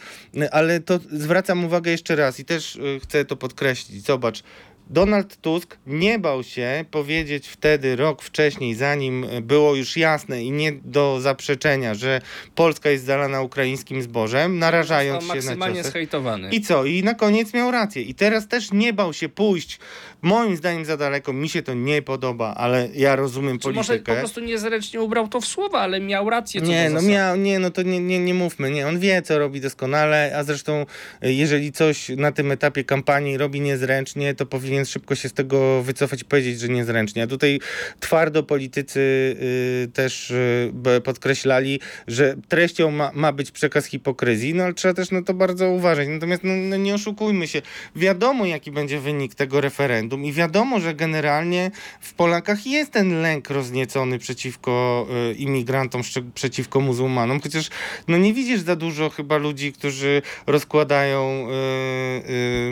ale 0.53 0.81
to 0.81 0.99
zwracam 1.13 1.65
uwagę 1.65 1.91
jeszcze 1.91 2.17
raz 2.17 2.41
i 2.41 2.45
też 2.45 2.77
y, 2.77 3.01
chcę 3.03 3.25
to 3.25 3.37
podkreślić. 3.37 4.03
Zobacz, 4.07 4.43
Donald 4.91 5.37
Tusk 5.37 5.77
nie 5.87 6.19
bał 6.19 6.43
się 6.43 6.85
powiedzieć 6.91 7.49
wtedy, 7.49 7.97
rok 7.97 8.23
wcześniej, 8.23 8.75
zanim 8.75 9.27
było 9.43 9.75
już 9.75 9.97
jasne 9.97 10.45
i 10.45 10.51
nie 10.51 10.73
do 10.73 11.21
zaprzeczenia, 11.21 11.95
że 11.95 12.21
Polska 12.55 12.91
jest 12.91 13.05
zalana 13.05 13.43
ukraińskim 13.43 14.03
zbożem, 14.03 14.59
narażając 14.59 15.23
się 15.23 15.29
na 15.29 15.35
maksymalnie 15.35 15.77
ciosy. 15.77 15.91
zhejtowany. 15.91 16.51
I 16.51 16.61
co? 16.61 16.85
I 16.85 17.03
na 17.03 17.15
koniec 17.15 17.55
miał 17.55 17.71
rację. 17.71 18.03
I 18.03 18.15
teraz 18.15 18.49
też 18.49 18.73
nie 18.73 18.93
bał 18.93 19.13
się 19.13 19.29
pójść, 19.29 19.79
moim 20.27 20.57
zdaniem 20.57 20.85
za 20.85 20.97
daleko, 20.97 21.33
mi 21.33 21.49
się 21.49 21.63
to 21.63 21.75
nie 21.75 22.03
podoba, 22.03 22.55
ale 22.55 22.89
ja 22.95 23.17
rozumiem 23.17 23.59
Czy 23.59 23.69
może 23.69 23.89
politykę. 23.89 24.13
po 24.13 24.19
prostu 24.19 24.41
niezręcznie 24.41 25.01
ubrał 25.03 25.29
to 25.29 25.41
w 25.41 25.47
słowa, 25.47 25.81
ale 25.81 26.01
miał 26.01 26.31
rację 26.31 26.61
co 26.61 26.67
Nie, 26.67 26.91
no 26.91 27.03
miał, 27.03 27.37
nie, 27.37 27.59
no 27.59 27.71
to 27.71 27.83
nie, 27.83 28.01
nie, 28.01 28.19
nie 28.19 28.35
mówmy, 28.35 28.71
nie, 28.71 28.87
on 28.87 28.99
wie, 28.99 29.23
co 29.23 29.39
robi 29.39 29.61
doskonale, 29.61 30.33
a 30.37 30.45
zresztą 30.45 30.87
y, 31.25 31.33
jeżeli 31.33 31.73
coś 31.73 32.09
na 32.09 32.33
tym 32.33 32.53
etapie 32.53 32.85
kampanii 32.85 33.37
robi 33.37 33.61
niezręcznie, 33.61 34.35
to 34.35 34.47
powinien 34.47 34.85
szybko 34.85 35.15
się 35.15 35.29
z 35.29 35.33
tego 35.33 35.83
wycofać 35.83 36.23
i 36.23 36.25
powiedzieć, 36.25 36.61
że 36.61 36.69
niezręcznie. 36.69 37.23
A 37.23 37.27
tutaj 37.27 37.61
twardo 38.01 38.43
politycy 38.43 39.01
y, 39.01 39.89
też 39.93 40.31
y, 40.31 40.73
podkreślali, 41.05 41.81
że 42.07 42.35
treścią 42.49 42.91
ma, 42.91 43.11
ma 43.15 43.33
być 43.33 43.51
przekaz 43.51 43.87
hipokryzji, 43.87 44.55
no 44.55 44.65
ale 44.65 44.75
trzeba 44.75 44.95
też 44.95 45.11
na 45.11 45.23
to 45.23 45.35
bardzo 45.35 45.71
uważać. 45.71 46.09
Natomiast 46.09 46.45
no, 46.45 46.53
no 46.57 46.77
nie 46.77 46.95
oszukujmy 46.95 47.49
się, 47.49 47.63
wiadomo 47.97 48.47
jaki 48.47 48.71
będzie 48.71 49.01
wynik 49.01 49.35
tego 49.35 49.61
referendum 49.61 50.16
i 50.25 50.33
wiadomo, 50.33 50.81
że 50.81 50.95
generalnie 50.95 51.71
w 52.01 52.15
Polakach 52.15 52.67
jest 52.67 52.93
ten 52.93 53.23
lęk 53.23 53.51
rozniecony 53.51 54.19
przeciwko 54.19 55.07
y, 55.31 55.35
imigrantom, 55.35 56.03
przeciwko 56.35 56.81
muzułmanom, 56.81 57.41
chociaż 57.41 57.71
no 58.09 58.19
nie 58.19 58.35
widzisz 58.35 58.61
za 58.61 58.77
dużo 58.77 59.11
chyba 59.11 59.37
ludzi, 59.37 59.73
którzy 59.73 60.23
rozkładają, 60.47 61.49
y, 61.49 62.31
y, 62.31 62.71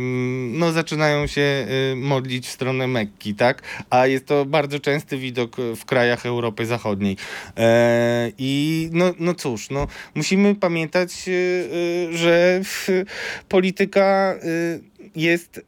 no 0.52 0.72
zaczynają 0.72 1.26
się 1.26 1.66
y, 1.92 1.96
modlić 1.96 2.46
w 2.46 2.50
stronę 2.50 2.86
Mekki, 2.86 3.34
tak? 3.34 3.62
A 3.90 4.06
jest 4.06 4.26
to 4.26 4.44
bardzo 4.44 4.80
częsty 4.80 5.18
widok 5.18 5.56
w 5.76 5.84
krajach 5.84 6.26
Europy 6.26 6.66
Zachodniej. 6.66 7.16
E, 7.56 8.32
I 8.38 8.88
no, 8.92 9.14
no 9.18 9.34
cóż, 9.34 9.70
no 9.70 9.86
musimy 10.14 10.54
pamiętać, 10.54 11.28
y, 11.28 11.30
y, 12.12 12.16
że 12.16 12.60
polityka 13.48 14.34
jest 15.16 15.60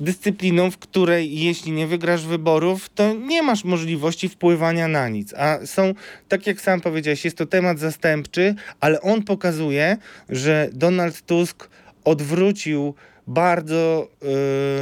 dyscypliną, 0.00 0.70
w 0.70 0.78
której 0.78 1.40
jeśli 1.40 1.72
nie 1.72 1.86
wygrasz 1.86 2.26
wyborów, 2.26 2.88
to 2.88 3.14
nie 3.14 3.42
masz 3.42 3.64
możliwości 3.64 4.28
wpływania 4.28 4.88
na 4.88 5.08
nic. 5.08 5.34
A 5.34 5.66
są, 5.66 5.94
tak 6.28 6.46
jak 6.46 6.60
sam 6.60 6.80
powiedziałeś, 6.80 7.24
jest 7.24 7.36
to 7.36 7.46
temat 7.46 7.78
zastępczy, 7.78 8.54
ale 8.80 9.00
on 9.00 9.22
pokazuje, 9.22 9.96
że 10.28 10.68
Donald 10.72 11.22
Tusk 11.22 11.68
odwrócił 12.04 12.94
bardzo 13.26 14.08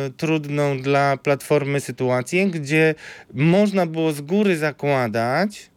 y, 0.08 0.12
trudną 0.12 0.78
dla 0.78 1.16
Platformy 1.16 1.80
sytuację, 1.80 2.46
gdzie 2.46 2.94
można 3.34 3.86
było 3.86 4.12
z 4.12 4.20
góry 4.20 4.56
zakładać, 4.56 5.70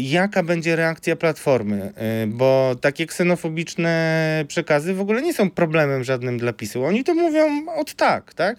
jaka 0.00 0.42
będzie 0.42 0.76
reakcja 0.76 1.16
Platformy, 1.16 1.92
e, 1.96 2.26
bo 2.26 2.76
takie 2.80 3.06
ksenofobiczne 3.06 4.44
przekazy 4.48 4.94
w 4.94 5.00
ogóle 5.00 5.22
nie 5.22 5.34
są 5.34 5.50
problemem 5.50 6.04
żadnym 6.04 6.38
dla 6.38 6.52
PiSu. 6.52 6.84
Oni 6.84 7.04
to 7.04 7.14
mówią 7.14 7.66
od 7.76 7.94
tak, 7.94 8.34
tak? 8.34 8.58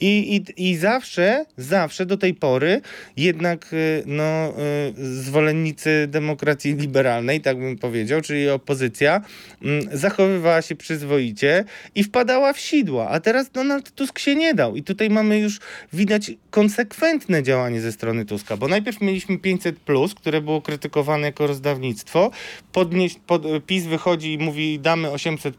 I, 0.00 0.36
i, 0.36 0.70
i 0.70 0.76
zawsze, 0.76 1.44
zawsze 1.56 2.06
do 2.06 2.16
tej 2.16 2.34
pory 2.34 2.80
jednak 3.16 3.66
e, 3.72 3.76
no, 4.06 4.24
e, 4.24 4.52
zwolennicy 4.96 6.06
demokracji 6.08 6.74
liberalnej, 6.74 7.40
tak 7.40 7.58
bym 7.58 7.78
powiedział, 7.78 8.20
czyli 8.20 8.48
opozycja, 8.48 9.20
mm, 9.62 9.88
zachowywała 9.92 10.62
się 10.62 10.76
przyzwoicie 10.76 11.64
i 11.94 12.04
wpadała 12.04 12.52
w 12.52 12.60
sidła, 12.60 13.08
a 13.08 13.20
teraz 13.20 13.50
Donald 13.50 13.90
Tusk 13.90 14.18
się 14.18 14.34
nie 14.34 14.54
dał 14.54 14.76
i 14.76 14.82
tutaj 14.82 15.10
mamy 15.10 15.38
już 15.38 15.60
widać 15.92 16.30
konsekwentne 16.50 17.42
działanie 17.42 17.80
ze 17.80 17.92
strony 17.92 18.24
Tuska, 18.24 18.56
bo 18.56 18.68
najpierw 18.68 19.00
mieliśmy 19.00 19.38
500 19.38 19.78
które 20.14 20.40
było 20.40 20.62
krytykowane 20.62 21.26
jako 21.26 21.46
rozdawnictwo. 21.46 22.30
Podnieś, 22.72 23.14
pod, 23.26 23.42
PiS 23.66 23.84
wychodzi 23.84 24.32
i 24.32 24.38
mówi 24.38 24.78
damy 24.80 25.10
800 25.10 25.56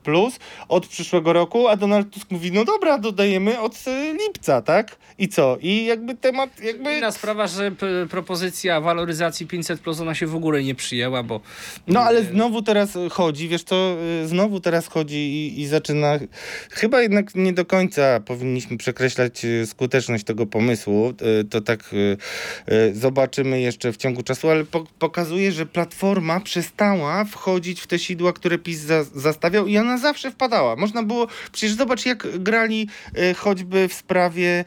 od 0.68 0.88
przyszłego 0.88 1.34
roku, 1.34 1.68
a 1.68 1.76
Donald 1.76 2.10
Tusk 2.10 2.32
mówi 2.32 2.52
no 2.52 2.66
dobra, 2.66 2.98
dodajemy 2.98 3.60
od 3.60 3.88
y, 3.88 4.14
lipca, 4.14 4.62
tak? 4.62 4.98
I 5.18 5.28
co? 5.28 5.58
I 5.62 5.86
jakby 5.86 6.16
temat 6.16 6.62
jakby... 6.62 6.98
Inna 6.98 7.12
sprawa, 7.12 7.48
że 7.48 7.72
propozycja 8.10 8.82
waloryzacji 8.82 9.48
500 9.48 9.80
plus 9.80 10.00
ona 10.00 10.16
się 10.16 10.28
w 10.28 10.36
ogóle 10.36 10.64
nie 10.64 10.76
przyjęła, 10.76 11.24
bo 11.24 11.42
No 11.88 12.00
ale 12.00 12.24
znowu 12.24 12.62
teraz 12.62 12.98
chodzi, 13.12 13.48
wiesz 13.48 13.64
co, 13.64 13.96
y, 14.24 14.28
znowu 14.28 14.60
teraz 14.60 14.88
chodzi 14.88 15.18
i, 15.18 15.62
i 15.62 15.68
zaczyna. 15.68 16.20
Chyba 16.72 17.02
jednak 17.02 17.36
nie 17.36 17.54
do 17.54 17.66
końca 17.66 18.20
powinniśmy 18.20 18.78
przekreślać 18.78 19.46
y, 19.46 19.66
skuteczność 19.66 20.24
tego 20.24 20.46
pomysłu. 20.46 21.14
To 21.50 21.62
tak 21.62 21.96
zobaczymy 22.94 23.62
jeszcze 23.62 23.92
w 23.92 23.98
ciągu 23.98 24.09
czasu, 24.24 24.50
ale 24.50 24.66
po, 24.66 24.84
pokazuje, 25.00 25.52
że 25.52 25.66
platforma 25.66 26.40
przestała 26.40 27.26
wchodzić 27.26 27.82
w 27.82 27.88
te 27.88 28.00
sidła, 28.00 28.34
które 28.34 28.58
PiS 28.58 28.80
za, 28.80 29.04
zastawiał 29.04 29.68
i 29.68 29.78
ona 29.78 29.98
zawsze 29.98 30.32
wpadała. 30.32 30.76
Można 30.76 31.04
było, 31.04 31.28
przecież 31.52 31.72
zobacz 31.76 32.06
jak 32.06 32.42
grali 32.44 32.88
y, 33.18 33.34
choćby 33.34 33.88
w 33.88 33.94
sprawie 33.94 34.66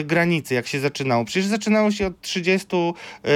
y, 0.00 0.04
granicy, 0.04 0.54
jak 0.54 0.66
się 0.66 0.80
zaczynało. 0.80 1.24
Przecież 1.24 1.46
zaczynało 1.46 1.90
się 1.90 2.06
od 2.06 2.20
30 2.20 2.68
y, 2.76 3.30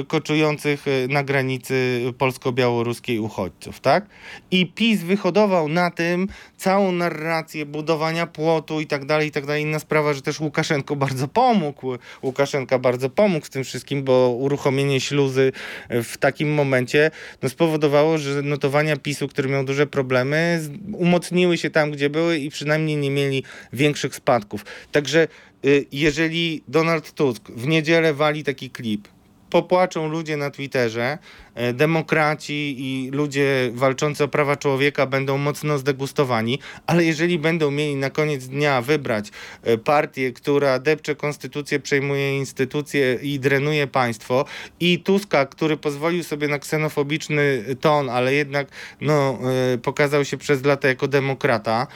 y, 0.00 0.04
koczujących 0.04 0.84
na 1.08 1.24
granicy 1.24 2.02
polsko-białoruskiej 2.18 3.18
uchodźców, 3.18 3.80
tak? 3.80 4.06
I 4.50 4.66
PiS 4.66 5.02
wyhodował 5.02 5.68
na 5.68 5.90
tym 5.90 6.28
całą 6.56 6.92
narrację 6.92 7.66
budowania 7.66 8.26
płotu 8.26 8.80
i 8.80 8.86
tak 8.86 9.04
dalej, 9.04 9.28
i 9.28 9.30
tak 9.30 9.46
dalej. 9.46 9.62
Inna 9.62 9.78
sprawa, 9.78 10.14
że 10.14 10.22
też 10.22 10.40
Łukaszenko 10.40 10.96
bardzo 10.96 11.28
pomógł. 11.28 11.98
Łukaszenka 12.22 12.78
bardzo 12.78 13.10
pomógł 13.10 13.46
w 13.46 13.50
tym 13.50 13.64
wszystkim, 13.64 14.02
bo 14.04 14.28
uruchomienie 14.38 14.95
śluzy 15.00 15.52
w 15.90 16.16
takim 16.18 16.54
momencie 16.54 17.10
no, 17.42 17.48
spowodowało, 17.48 18.18
że 18.18 18.42
notowania 18.42 18.96
PiSu, 18.96 19.28
który 19.28 19.48
miał 19.48 19.64
duże 19.64 19.86
problemy, 19.86 20.60
umocniły 20.92 21.58
się 21.58 21.70
tam, 21.70 21.90
gdzie 21.90 22.10
były 22.10 22.38
i 22.38 22.50
przynajmniej 22.50 22.96
nie 22.96 23.10
mieli 23.10 23.42
większych 23.72 24.14
spadków. 24.14 24.64
Także 24.92 25.28
y, 25.64 25.86
jeżeli 25.92 26.62
Donald 26.68 27.12
Tusk 27.12 27.50
w 27.50 27.66
niedzielę 27.66 28.14
wali 28.14 28.44
taki 28.44 28.70
klip, 28.70 29.08
popłaczą 29.50 30.08
ludzie 30.08 30.36
na 30.36 30.50
Twitterze, 30.50 31.18
e, 31.54 31.72
demokraci 31.72 32.76
i 32.78 33.10
ludzie 33.10 33.70
walczący 33.74 34.24
o 34.24 34.28
prawa 34.28 34.56
człowieka 34.56 35.06
będą 35.06 35.38
mocno 35.38 35.78
zdegustowani, 35.78 36.58
ale 36.86 37.04
jeżeli 37.04 37.38
będą 37.38 37.70
mieli 37.70 37.96
na 37.96 38.10
koniec 38.10 38.46
dnia 38.46 38.82
wybrać 38.82 39.30
e, 39.62 39.78
partię, 39.78 40.32
która 40.32 40.78
depcze 40.78 41.14
konstytucję, 41.14 41.80
przejmuje 41.80 42.38
instytucje 42.38 43.18
i 43.22 43.40
drenuje 43.40 43.86
państwo 43.86 44.44
i 44.80 44.98
Tuska, 44.98 45.46
który 45.46 45.76
pozwolił 45.76 46.24
sobie 46.24 46.48
na 46.48 46.58
ksenofobiczny 46.58 47.64
ton, 47.80 48.10
ale 48.10 48.34
jednak 48.34 48.68
no, 49.00 49.38
e, 49.74 49.78
pokazał 49.78 50.24
się 50.24 50.36
przez 50.36 50.64
lata 50.64 50.88
jako 50.88 51.08
demokrata, 51.08 51.86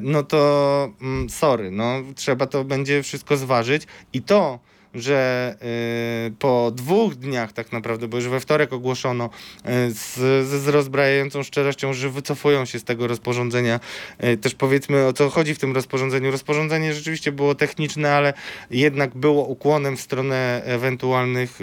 no 0.00 0.22
to 0.22 0.92
mm, 1.02 1.30
sorry, 1.30 1.70
no, 1.70 2.02
trzeba 2.14 2.46
to 2.46 2.64
będzie 2.64 3.02
wszystko 3.02 3.36
zważyć 3.36 3.86
i 4.12 4.22
to, 4.22 4.58
że 4.94 5.54
y, 6.28 6.32
po 6.38 6.72
dwóch 6.74 7.14
dniach 7.14 7.52
tak 7.52 7.72
naprawdę, 7.72 8.08
bo 8.08 8.16
już 8.16 8.28
we 8.28 8.40
wtorek 8.40 8.72
ogłoszono 8.72 9.24
y, 9.88 9.92
z, 9.92 10.14
z, 10.48 10.68
rozbrajającą 10.68 11.42
szczerością, 11.42 11.92
że 11.92 12.10
wycofują 12.10 12.64
się 12.64 12.78
z 12.78 12.84
tego 12.84 13.06
rozporządzenia. 13.06 13.80
Y, 14.24 14.36
też 14.36 14.54
powiedzmy 14.54 15.06
o 15.06 15.12
co 15.12 15.30
chodzi 15.30 15.54
w 15.54 15.58
tym 15.58 15.74
rozporządzeniu. 15.74 16.30
Rozporządzenie 16.30 16.94
rzeczywiście 16.94 17.32
było 17.32 17.54
techniczne, 17.54 18.12
ale 18.12 18.32
jednak 18.70 19.14
było 19.14 19.44
ukłonem 19.44 19.96
w 19.96 20.00
stronę 20.00 20.62
ewentualnych 20.64 21.58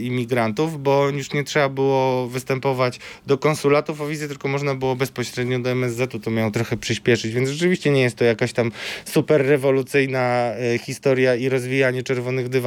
imigrantów, 0.00 0.82
bo 0.82 1.08
już 1.08 1.32
nie 1.32 1.44
trzeba 1.44 1.68
było 1.68 2.26
występować 2.26 2.98
do 3.26 3.38
konsulatów 3.38 4.00
o 4.00 4.06
wizję, 4.06 4.28
tylko 4.28 4.48
można 4.48 4.74
było 4.74 4.96
bezpośrednio 4.96 5.58
do 5.58 5.70
MSZ-u, 5.70 6.18
to 6.18 6.30
miało 6.30 6.50
trochę 6.50 6.76
przyspieszyć, 6.76 7.32
więc 7.32 7.48
rzeczywiście 7.48 7.90
nie 7.90 8.02
jest 8.02 8.16
to 8.16 8.24
jakaś 8.24 8.52
tam 8.52 8.72
super 9.04 9.46
rewolucyjna 9.46 10.50
historia 10.80 11.34
i 11.34 11.48
rozwijanie 11.48 12.02
czerwonych 12.02 12.48
dywanów. 12.48 12.59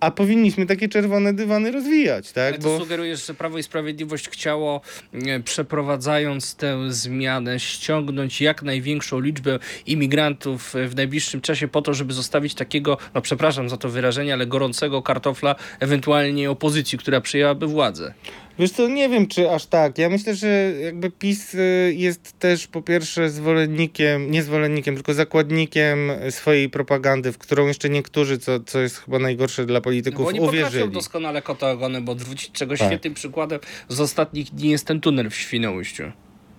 A 0.00 0.10
powinniśmy 0.10 0.66
takie 0.66 0.88
czerwone 0.88 1.34
dywany 1.34 1.72
rozwijać, 1.72 2.32
tak? 2.32 2.54
Ale 2.54 2.62
to 2.62 2.78
sugerujesz, 2.78 3.26
że 3.26 3.34
Prawo 3.34 3.58
i 3.58 3.62
Sprawiedliwość 3.62 4.28
chciało, 4.28 4.80
e, 5.12 5.40
przeprowadzając 5.40 6.54
tę 6.54 6.92
zmianę, 6.92 7.60
ściągnąć 7.60 8.40
jak 8.40 8.62
największą 8.62 9.20
liczbę 9.20 9.58
imigrantów 9.86 10.74
w 10.88 10.96
najbliższym 10.96 11.40
czasie 11.40 11.68
po 11.68 11.82
to, 11.82 11.94
żeby 11.94 12.12
zostawić 12.12 12.54
takiego, 12.54 12.98
no 13.14 13.20
przepraszam 13.20 13.68
za 13.68 13.76
to 13.76 13.88
wyrażenie, 13.88 14.32
ale 14.32 14.46
gorącego 14.46 15.02
kartofla 15.02 15.54
ewentualnie 15.80 16.50
opozycji, 16.50 16.98
która 16.98 17.20
przyjęłaby 17.20 17.66
władzę. 17.66 18.14
Wiesz 18.58 18.70
co, 18.70 18.88
nie 18.88 19.08
wiem 19.08 19.26
czy 19.26 19.50
aż 19.50 19.66
tak. 19.66 19.98
Ja 19.98 20.08
myślę, 20.08 20.34
że 20.34 20.72
jakby 20.80 21.10
PiS 21.10 21.54
y, 21.54 21.94
jest 21.96 22.38
też 22.38 22.66
po 22.66 22.82
pierwsze 22.82 23.30
zwolennikiem, 23.30 24.30
nie 24.30 24.42
zwolennikiem, 24.42 24.94
tylko 24.94 25.14
zakładnikiem 25.14 25.98
swojej 26.30 26.70
propagandy, 26.70 27.32
w 27.32 27.38
którą 27.38 27.66
jeszcze 27.66 27.90
niektórzy, 27.90 28.38
co, 28.38 28.60
co 28.60 28.80
jest 28.80 28.96
chyba 28.96 29.18
najgorsze 29.18 29.66
dla 29.66 29.78
No 29.78 29.82
polityków, 29.82 30.22
bo 30.22 30.28
oni 30.28 30.40
uwierzyli. 30.40 30.92
doskonale 30.92 31.42
kota 31.42 31.70
ogony, 31.70 32.00
bo 32.00 32.12
odwrócić 32.12 32.50
czego 32.52 32.76
Tak. 32.76 32.88
świetnym 32.88 33.14
przykładem 33.14 33.60
z 33.88 34.00
ostatnich 34.00 34.50
dni 34.54 34.70
jest 34.70 34.86
ten 34.86 35.00
tunel 35.00 35.30
w 35.30 35.34
Świnoujściu. 35.34 36.02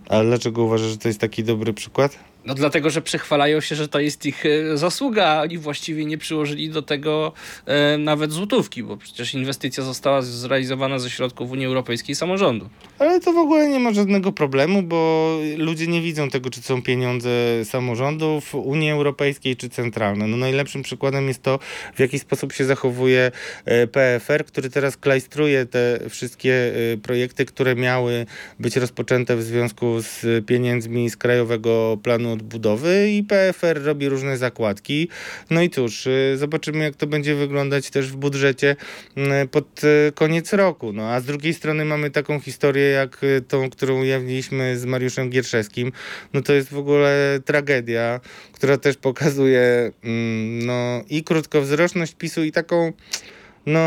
Ale 0.10 0.24
dlaczego 0.26 0.64
uważasz, 0.64 0.90
że 0.90 0.98
to 0.98 1.08
jest 1.08 1.20
taki 1.22 1.44
dobry 1.44 1.74
przykład? 1.74 2.20
No 2.48 2.54
dlatego, 2.54 2.90
że 2.90 3.02
przychwalają 3.02 3.62
się, 3.62 3.76
że 3.76 3.88
to 3.88 4.00
jest 4.00 4.26
ich 4.26 4.46
e, 4.46 4.78
zasługa, 4.78 5.26
a 5.26 5.42
oni 5.42 5.58
właściwie 5.58 6.06
nie 6.06 6.18
przyłożyli 6.18 6.70
do 6.70 6.82
tego 6.82 7.34
e, 7.66 7.98
nawet 7.98 8.32
złotówki, 8.32 8.84
bo 8.84 8.98
przecież 8.98 9.34
inwestycja 9.34 9.84
została 9.84 10.22
zrealizowana 10.22 11.00
ze 11.00 11.10
środków 11.10 11.52
Unii 11.52 11.66
Europejskiej 11.66 12.16
samorządu. 12.16 12.70
Ale 13.00 13.20
to 13.20 13.34
w 13.34 13.38
ogóle 13.38 13.70
nie 13.70 13.80
ma 13.80 13.94
żadnego 13.94 14.32
problemu, 14.32 14.84
bo 14.84 15.32
ludzie 15.58 15.88
nie 15.88 16.02
widzą 16.02 16.30
tego, 16.30 16.50
czy 16.50 16.62
są 16.62 16.82
pieniądze 16.82 17.30
samorządów, 17.64 18.56
Unii 18.56 18.92
Europejskiej 18.92 19.56
czy 19.56 19.70
centralne. 19.70 20.28
No 20.28 20.38
najlepszym 20.38 20.84
przykładem 20.84 21.28
jest 21.28 21.42
to, 21.44 21.60
w 21.96 22.00
jaki 22.00 22.20
sposób 22.20 22.54
się 22.54 22.66
zachowuje 22.66 23.32
e, 23.66 23.88
PFR, 23.88 24.46
który 24.46 24.70
teraz 24.70 24.98
klajstruje 24.98 25.66
te 25.66 26.00
wszystkie 26.10 26.74
e, 26.94 26.98
projekty, 26.98 27.46
które 27.46 27.76
miały 27.76 28.26
być 28.60 28.76
rozpoczęte 28.76 29.36
w 29.36 29.44
związku 29.44 30.02
z 30.02 30.46
pieniędzmi 30.46 31.10
z 31.10 31.18
Krajowego 31.18 31.98
Planu 32.04 32.37
Odbudowy 32.38 33.10
i 33.12 33.24
PFR 33.24 33.84
robi 33.84 34.10
różne 34.10 34.38
zakładki. 34.38 35.10
No 35.50 35.62
i 35.62 35.70
cóż, 35.70 36.08
e, 36.08 36.38
zobaczymy 36.38 36.84
jak 36.84 36.96
to 36.96 37.08
będzie 37.08 37.36
wyglądać 37.36 37.90
też 37.90 38.12
w 38.12 38.16
budżecie 38.16 38.76
m, 39.16 39.48
pod 39.48 39.82
e, 39.84 40.12
koniec 40.12 40.54
roku. 40.54 40.94
No 40.94 41.10
a 41.10 41.20
z 41.22 41.26
drugiej 41.26 41.54
strony 41.54 41.86
mamy 41.86 42.12
taką 42.12 42.40
historię 42.40 42.90
jak 42.90 43.22
tą, 43.48 43.70
którą 43.70 44.02
ujawniliśmy 44.02 44.78
z 44.78 44.86
Mariuszem 44.86 45.30
Gierszewskim. 45.30 45.92
No 46.34 46.42
to 46.42 46.54
jest 46.54 46.70
w 46.70 46.78
ogóle 46.78 47.40
tragedia, 47.46 48.20
która 48.54 48.78
też 48.78 48.98
pokazuje 48.98 49.92
mm, 50.04 50.66
no 50.66 51.04
i 51.10 51.24
krótkowzroczność 51.24 52.16
PiSu 52.16 52.44
i 52.44 52.52
taką 52.52 52.94
no, 53.68 53.80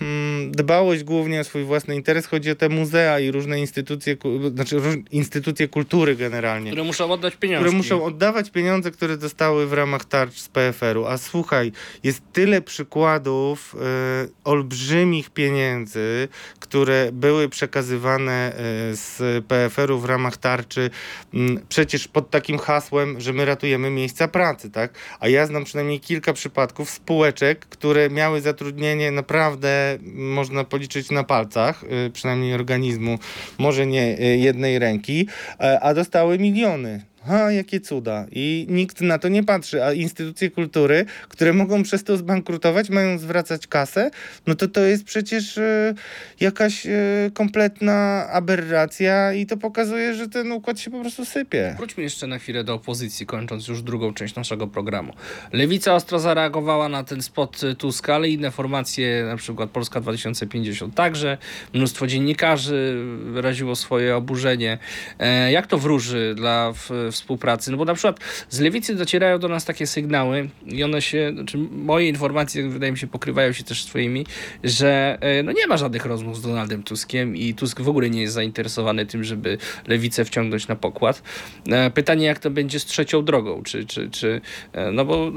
mm, 0.00 0.52
dbałość 0.52 1.04
głównie 1.04 1.40
o 1.40 1.44
swój 1.44 1.64
własny 1.64 1.96
interes. 1.96 2.26
Chodzi 2.26 2.50
o 2.50 2.54
te 2.54 2.68
muzea 2.68 3.20
i 3.20 3.30
różne 3.30 3.60
instytucje, 3.60 4.16
znaczy 4.54 4.76
instytucje 5.10 5.68
kultury 5.68 6.16
generalnie 6.16 6.70
Które 6.70 6.84
muszą 6.84 7.10
oddać 7.12 7.36
pieniądze. 7.36 7.64
które 7.64 7.76
muszą 7.76 8.04
oddawać 8.04 8.50
pieniądze, 8.50 8.90
które 8.90 9.16
dostały 9.16 9.66
w 9.66 9.72
ramach 9.72 10.04
tarcz 10.04 10.34
z 10.40 10.48
PFR-u. 10.48 11.06
A 11.06 11.18
słuchaj, 11.18 11.72
jest 12.02 12.22
tyle 12.32 12.62
przykładów 12.62 13.76
e, 13.80 14.28
olbrzymich 14.44 15.30
pieniędzy, 15.30 16.28
które 16.60 17.08
były 17.12 17.48
przekazywane 17.48 18.52
e, 18.52 18.56
z 18.96 19.44
PFR-u 19.46 19.98
w 19.98 20.04
ramach 20.04 20.36
tarczy, 20.36 20.90
m, 21.34 21.60
przecież 21.68 22.08
pod 22.08 22.30
takim 22.30 22.58
hasłem, 22.58 23.20
że 23.20 23.32
my 23.32 23.44
ratujemy 23.44 23.90
miejsca 23.90 24.28
pracy, 24.28 24.70
tak? 24.70 24.94
A 25.20 25.28
ja 25.28 25.46
znam 25.46 25.64
przynajmniej 25.64 26.00
kilka 26.00 26.32
przypadków 26.32 26.90
spółeczek, 26.90 27.66
które 27.66 28.10
miały 28.10 28.40
zatrudnienie 28.40 29.10
naprawdę, 29.18 29.98
można 30.14 30.64
policzyć 30.64 31.10
na 31.10 31.24
palcach, 31.24 31.84
e, 31.84 32.10
przynajmniej 32.10 32.54
organizmu, 32.54 33.18
może 33.58 33.86
nie 33.86 34.02
e, 34.18 34.36
jednej 34.36 34.78
ręki, 34.78 35.28
e, 35.60 35.80
a 35.80 35.94
dostały 35.94 36.38
miliony. 36.38 37.02
Ha, 37.28 37.52
jakie 37.52 37.80
cuda. 37.80 38.26
I 38.32 38.66
nikt 38.68 39.00
na 39.00 39.18
to 39.18 39.28
nie 39.28 39.44
patrzy, 39.44 39.84
a 39.84 39.92
instytucje 39.92 40.50
kultury, 40.50 41.04
które 41.28 41.52
mogą 41.52 41.82
przez 41.82 42.04
to 42.04 42.16
zbankrutować, 42.16 42.90
mają 42.90 43.18
zwracać 43.18 43.66
kasę, 43.66 44.10
no 44.46 44.54
to 44.54 44.68
to 44.68 44.80
jest 44.80 45.04
przecież 45.04 45.58
e, 45.58 45.94
jakaś 46.40 46.86
e, 46.86 46.90
kompletna 47.34 48.28
aberracja 48.32 49.32
i 49.32 49.46
to 49.46 49.56
pokazuje, 49.56 50.14
że 50.14 50.28
ten 50.28 50.52
układ 50.52 50.80
się 50.80 50.90
po 50.90 51.00
prostu 51.00 51.24
sypie. 51.24 51.74
Wróćmy 51.78 52.02
jeszcze 52.02 52.26
na 52.26 52.38
chwilę 52.38 52.64
do 52.64 52.74
opozycji, 52.74 53.26
kończąc 53.26 53.68
już 53.68 53.82
drugą 53.82 54.14
część 54.14 54.34
naszego 54.34 54.66
programu. 54.66 55.12
Lewica 55.52 55.94
ostro 55.94 56.18
zareagowała 56.18 56.88
na 56.88 57.04
ten 57.04 57.22
spot 57.22 57.60
Tuska, 57.78 58.14
ale 58.14 58.28
inne 58.28 58.50
formacje, 58.50 59.24
na 59.24 59.36
przykład 59.36 59.70
Polska 59.70 60.00
2050 60.00 60.94
także. 60.94 61.38
Mnóstwo 61.74 62.06
dziennikarzy 62.06 63.04
wyraziło 63.32 63.76
swoje 63.76 64.16
oburzenie. 64.16 64.78
E, 65.18 65.52
jak 65.52 65.66
to 65.66 65.78
wróży 65.78 66.34
dla 66.36 66.72
w, 66.72 66.90
współpracy? 67.18 67.70
No 67.70 67.76
bo 67.76 67.84
na 67.84 67.94
przykład 67.94 68.20
z 68.48 68.60
lewicy 68.60 68.94
docierają 68.94 69.38
do 69.38 69.48
nas 69.48 69.64
takie 69.64 69.86
sygnały 69.86 70.48
i 70.66 70.84
one 70.84 71.02
się, 71.02 71.30
znaczy 71.34 71.58
moje 71.58 72.08
informacje 72.08 72.68
wydaje 72.68 72.92
mi 72.92 72.98
się 72.98 73.06
pokrywają 73.06 73.52
się 73.52 73.64
też 73.64 73.84
swoimi, 73.84 74.26
że 74.64 75.18
e, 75.20 75.42
no 75.42 75.52
nie 75.52 75.66
ma 75.66 75.76
żadnych 75.76 76.06
rozmów 76.06 76.36
z 76.36 76.42
Donaldem 76.42 76.82
Tuskiem 76.82 77.36
i 77.36 77.54
Tusk 77.54 77.80
w 77.80 77.88
ogóle 77.88 78.10
nie 78.10 78.20
jest 78.20 78.34
zainteresowany 78.34 79.06
tym, 79.06 79.24
żeby 79.24 79.58
lewicę 79.86 80.24
wciągnąć 80.24 80.68
na 80.68 80.76
pokład. 80.76 81.22
E, 81.68 81.90
pytanie, 81.90 82.26
jak 82.26 82.38
to 82.38 82.50
będzie 82.50 82.80
z 82.80 82.84
trzecią 82.84 83.24
drogą? 83.24 83.62
Czy, 83.62 83.86
czy, 83.86 84.10
czy, 84.10 84.40
e, 84.72 84.92
no 84.92 85.04
bo, 85.04 85.32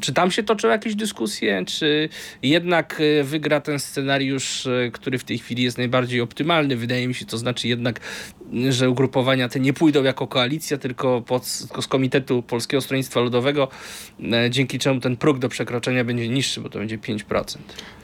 czy 0.00 0.12
tam 0.12 0.30
się 0.30 0.42
toczą 0.42 0.68
jakieś 0.68 0.94
dyskusje, 0.94 1.64
czy 1.66 2.08
jednak 2.42 3.02
wygra 3.22 3.60
ten 3.60 3.78
scenariusz, 3.78 4.68
który 4.92 5.18
w 5.18 5.24
tej 5.24 5.38
chwili 5.38 5.62
jest 5.62 5.78
najbardziej 5.78 6.20
optymalny? 6.20 6.76
Wydaje 6.76 7.08
mi 7.08 7.14
się, 7.14 7.26
to 7.26 7.38
znaczy 7.38 7.68
jednak, 7.68 8.00
że 8.68 8.90
ugrupowania 8.90 9.48
te 9.48 9.60
nie 9.60 9.72
pójdą 9.72 10.02
jako 10.02 10.26
koalicja, 10.26 10.78
tylko, 10.78 11.22
pod, 11.26 11.46
z 11.46 11.86
Komitetu 11.88 12.42
Polskiego 12.42 12.80
Stronnictwa 12.80 13.20
Ludowego, 13.20 13.68
dzięki 14.50 14.78
czemu 14.78 15.00
ten 15.00 15.16
próg 15.16 15.38
do 15.38 15.48
przekroczenia 15.48 16.04
będzie 16.04 16.28
niższy, 16.28 16.60
bo 16.60 16.68
to 16.68 16.78
będzie 16.78 16.98
5%. 16.98 17.56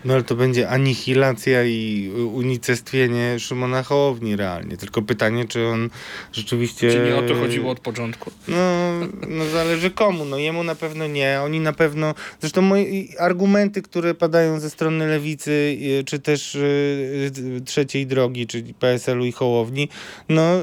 No 0.04 0.14
ale 0.14 0.22
to 0.22 0.36
będzie 0.36 0.68
anihilacja 0.68 1.64
i 1.64 2.10
unicestwienie 2.34 3.38
Szymona 3.38 3.82
Hołowni 3.82 4.36
realnie. 4.36 4.76
Tylko 4.76 5.02
pytanie, 5.02 5.44
czy 5.44 5.66
on 5.66 5.90
rzeczywiście... 6.32 6.90
Czy 6.90 7.04
nie 7.04 7.16
o 7.16 7.22
to 7.22 7.34
chodziło 7.34 7.70
od 7.70 7.80
początku? 7.80 8.30
No, 8.48 8.92
no 9.28 9.44
zależy 9.44 9.90
komu. 9.90 10.24
No 10.24 10.38
jemu 10.38 10.64
na 10.64 10.74
pewno 10.74 11.06
nie. 11.06 11.40
Oni 11.44 11.60
na 11.60 11.72
pewno... 11.72 12.14
Zresztą 12.40 12.62
moje 12.62 12.84
argumenty, 13.18 13.82
które 13.82 14.14
padają 14.14 14.60
ze 14.60 14.70
strony 14.70 15.06
lewicy, 15.06 15.78
czy 16.06 16.18
też 16.18 16.54
yy, 16.54 17.60
trzeciej 17.60 18.06
drogi, 18.06 18.46
czyli 18.46 18.74
PSL-u 18.74 19.24
i 19.24 19.32
Hołowni, 19.32 19.88
no 20.28 20.56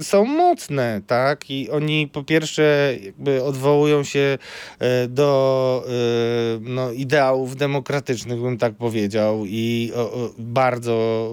są 0.00 0.24
mocne, 0.24 1.00
tak? 1.06 1.50
I 1.50 1.70
oni 1.70 1.83
po 2.12 2.22
pierwsze 2.22 2.96
jakby 3.04 3.44
odwołują 3.44 4.04
się 4.04 4.38
e, 4.78 5.08
do 5.08 5.84
yy, 5.86 6.70
no, 6.70 6.92
ideałów 6.92 7.56
demokratycznych, 7.56 8.40
bym 8.40 8.58
tak 8.58 8.74
powiedział, 8.74 9.42
i 9.46 9.92
bardzo 10.38 11.30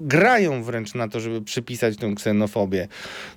grają 0.00 0.62
wręcz 0.62 0.94
na 0.94 1.08
to, 1.08 1.20
żeby 1.20 1.42
przypisać 1.42 1.96
tę 1.96 2.12
ksenofobię, 2.16 2.88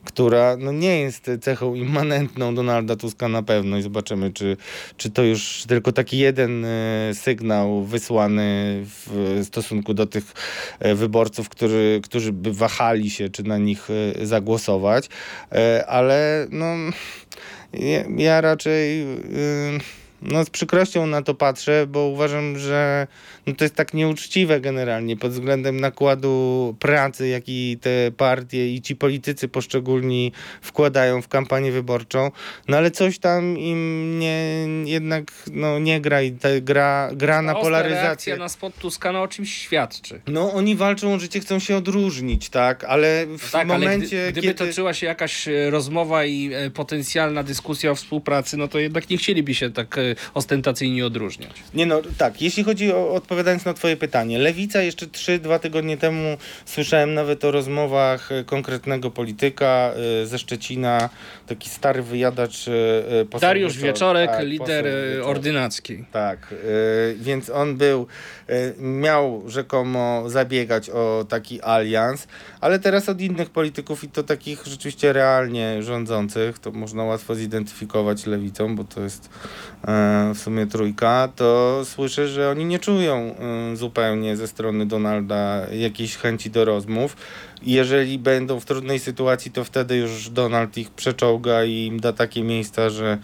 która 0.06 0.58
no, 0.60 0.72
nie 0.72 1.00
jest 1.00 1.32
cechą 1.42 1.76
immanentną 1.76 2.56
Donalda 2.56 2.96
Tuska 2.96 3.28
na 3.28 3.44
pewno 3.44 3.78
i 3.78 3.82
zobaczymy, 3.82 4.34
czy, 4.34 4.58
czy 4.98 5.10
to 5.10 5.24
już 5.24 5.64
tylko 5.68 5.92
taki 5.92 6.18
jeden 6.18 6.66
e, 6.66 6.70
sygnał 7.14 7.84
wysłany 7.84 8.82
w 8.86 9.40
stosunku 9.44 9.94
do 9.94 10.06
tych 10.06 10.34
e, 10.80 10.96
wyborców, 10.96 11.50
który, 11.50 12.02
którzy 12.04 12.34
by 12.34 12.54
wahali 12.54 13.10
się, 13.10 13.30
czy 13.30 13.44
na 13.44 13.58
nich 13.58 13.88
e, 13.90 14.26
zagłosować, 14.26 15.10
ale 15.88 16.48
no 16.50 16.76
ja, 17.74 18.04
ja 18.18 18.42
raczej 18.42 19.06
no, 20.22 20.46
z 20.46 20.50
przykrością 20.50 21.08
na 21.08 21.22
to 21.22 21.34
patrzę, 21.34 21.88
bo 21.88 22.08
uważam, 22.08 22.58
że 22.58 23.08
no, 23.48 23.54
to 23.56 23.66
jest 23.66 23.76
tak 23.76 23.94
nieuczciwe 23.94 24.62
generalnie 24.62 25.18
pod 25.18 25.32
względem 25.32 25.80
nakładu 25.80 26.76
pracy, 26.80 27.28
jaki 27.28 27.78
te 27.82 28.12
partie 28.18 28.74
i 28.74 28.82
ci 28.82 28.96
politycy 28.96 29.48
poszczególni 29.48 30.32
wkładają 30.62 31.22
w 31.22 31.28
kampanię 31.28 31.72
wyborczą. 31.72 32.32
No 32.68 32.78
ale 32.78 32.92
coś 32.92 33.20
tam 33.20 33.58
im 33.58 34.20
nie, 34.20 34.68
jednak 34.86 35.32
no, 35.52 35.80
nie 35.80 36.02
gra 36.02 36.22
i 36.22 36.32
ta 36.32 36.50
gra, 36.62 37.10
gra 37.14 37.42
na 37.42 37.56
polaryzację. 37.56 38.04
reakcja 38.04 38.38
na 38.38 38.50
spot 38.50 38.78
Tuskana 38.78 39.22
o 39.22 39.28
czymś 39.28 39.54
świadczy. 39.54 40.22
No 40.28 40.54
oni 40.54 40.76
walczą 40.76 41.14
o 41.14 41.20
życie, 41.20 41.40
chcą 41.40 41.60
się 41.60 41.78
odróżnić, 41.78 42.50
tak? 42.50 42.84
Ale 42.84 43.26
w 43.26 43.44
no 43.44 43.50
tak, 43.52 43.68
momencie, 43.68 44.22
ale 44.22 44.32
gdy, 44.32 44.42
gdyby 44.42 44.54
kiedy... 44.54 44.68
toczyła 44.68 44.94
się 44.94 45.06
jakaś 45.06 45.48
e, 45.48 45.70
rozmowa 45.70 46.26
i 46.26 46.54
e, 46.54 46.70
potencjalna 46.70 47.44
dyskusja 47.44 47.92
o 47.92 47.96
współpracy, 47.96 48.58
no 48.58 48.68
to 48.68 48.80
jednak 48.80 49.10
nie 49.10 49.18
chcieliby 49.18 49.54
się 49.54 49.70
tak 49.70 49.98
e, 49.98 50.07
ostentacyjnie 50.34 51.06
odróżniać. 51.06 51.52
Nie 51.74 51.86
no, 51.86 52.02
tak. 52.18 52.42
Jeśli 52.42 52.64
chodzi 52.64 52.94
o 52.94 53.14
odpowiadając 53.14 53.66
na 53.66 53.74
twoje 53.74 53.98
pytanie. 53.98 54.40
Lewica 54.40 54.82
jeszcze 54.82 55.06
3-2 55.06 55.60
tygodnie 55.60 55.98
temu 55.98 56.38
słyszałem 56.66 57.14
nawet 57.14 57.46
o 57.46 57.52
rozmowach 57.52 58.32
e, 58.32 58.44
konkretnego 58.44 59.12
polityka 59.12 59.92
e, 60.24 60.26
ze 60.26 60.40
Szczecina, 60.40 61.10
taki 61.48 61.70
stary 61.70 62.02
wyjadacz 62.02 62.68
e, 62.68 63.26
poseł 63.26 63.50
Dariusz 63.50 63.74
Wieczor, 63.74 63.88
Wieczorek, 63.88 64.30
tak, 64.30 64.46
lider 64.46 64.86
ordynacki. 65.24 66.06
Tak, 66.12 66.56
więc 67.16 67.50
on 67.50 67.78
był, 67.78 68.08
miał 68.80 69.44
rzekomo 69.48 70.24
zabiegać 70.30 70.90
o 70.90 71.26
taki 71.30 71.62
alians, 71.62 72.28
ale 72.62 72.80
teraz 72.80 73.10
od 73.10 73.22
innych 73.22 73.50
polityków 73.50 74.04
i 74.04 74.10
to 74.10 74.24
takich 74.24 74.64
rzeczywiście 74.66 75.14
realnie 75.14 75.84
rządzących, 75.84 76.60
to 76.60 76.72
można 76.72 77.04
łatwo 77.04 77.36
zidentyfikować 77.36 78.26
lewicą, 78.26 78.76
bo 78.76 78.84
to 78.84 79.02
jest 79.02 79.30
w 80.34 80.40
sumie 80.40 80.68
trójka, 80.68 81.30
to 81.36 81.82
słyszę, 81.86 82.28
że 82.28 82.50
oni 82.50 82.66
nie 82.66 82.80
czują 82.80 83.36
zupełnie 83.74 84.38
ze 84.38 84.48
strony 84.48 84.86
Donalda 84.86 85.68
jakiejś 85.72 86.16
chęci 86.18 86.50
do 86.50 86.66
rozmów. 86.66 87.18
Jeżeli 87.64 88.20
będą 88.20 88.60
w 88.60 88.66
trudnej 88.66 89.00
sytuacji, 89.00 89.52
to 89.52 89.64
wtedy 89.64 89.98
już 89.98 90.30
Donald 90.30 90.78
ich 90.78 90.92
przeczołga 90.92 91.64
i 91.64 91.86
im 91.86 92.00
da 92.00 92.14
takie 92.14 92.44
miejsca, 92.44 92.90
że 92.90 93.18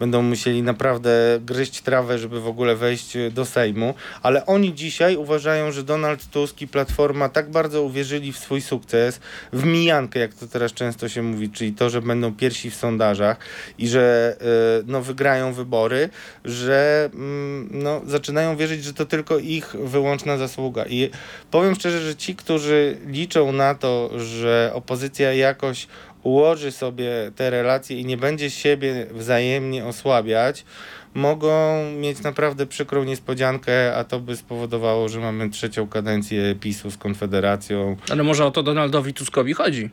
będą 0.00 0.22
musieli 0.22 0.62
naprawdę 0.62 1.10
gryźć 1.40 1.80
trawę, 1.80 2.18
żeby 2.18 2.40
w 2.40 2.46
ogóle 2.46 2.76
wejść 2.76 3.16
do 3.30 3.44
Sejmu. 3.44 3.94
Ale 4.22 4.46
oni 4.46 4.74
dzisiaj 4.74 5.16
uważają, 5.16 5.72
że 5.72 5.82
Donald 5.82 6.30
Tusk 6.30 6.62
i 6.62 6.68
Platforma 6.68 7.28
tak 7.28 7.50
bardzo 7.50 7.82
uwierzyli 7.82 8.32
w 8.32 8.38
swój 8.38 8.60
sukces, 8.60 9.20
w 9.52 9.64
mijankę, 9.64 10.20
jak 10.20 10.34
to 10.34 10.46
teraz 10.46 10.72
często 10.72 11.08
się 11.08 11.22
mówi, 11.22 11.50
czyli 11.50 11.72
to, 11.72 11.90
że 11.90 12.02
będą 12.02 12.34
pierwsi 12.34 12.70
w 12.70 12.74
sondażach 12.74 13.36
i 13.78 13.88
że 13.88 14.36
e, 14.40 14.44
no, 14.86 15.02
wygrają 15.02 15.52
wybory, 15.52 16.08
że 16.44 17.10
mm, 17.14 17.68
no, 17.72 18.02
zaczynają 18.06 18.56
wierzyć, 18.56 18.84
że 18.84 18.94
to 18.94 19.06
tylko 19.06 19.38
ich 19.38 19.76
wyłączna 19.84 20.36
zasługa. 20.36 20.84
I 20.88 21.10
powiem 21.50 21.74
szczerze, 21.74 22.00
że 22.00 22.16
ci, 22.16 22.36
którzy 22.36 22.96
liczą 23.06 23.52
na 23.52 23.74
to, 23.74 24.10
że 24.18 24.70
opozycja 24.74 25.32
jakoś 25.32 25.86
ułoży 26.22 26.72
sobie 26.72 27.10
te 27.36 27.50
relacje 27.50 28.00
i 28.00 28.04
nie 28.04 28.16
będzie 28.16 28.50
siebie 28.50 29.06
wzajemnie 29.10 29.84
osłabiać, 29.86 30.64
mogą 31.14 31.84
mieć 31.92 32.22
naprawdę 32.22 32.66
przykrą 32.66 33.04
niespodziankę, 33.04 33.96
a 33.96 34.04
to 34.04 34.20
by 34.20 34.36
spowodowało, 34.36 35.08
że 35.08 35.20
mamy 35.20 35.50
trzecią 35.50 35.88
kadencję 35.88 36.54
PiSu 36.60 36.90
z 36.90 36.96
Konfederacją. 36.96 37.96
Ale 38.10 38.22
może 38.22 38.46
o 38.46 38.50
to 38.50 38.62
Donaldowi 38.62 39.14
Tuskowi 39.14 39.52
chodzi? 39.52 39.90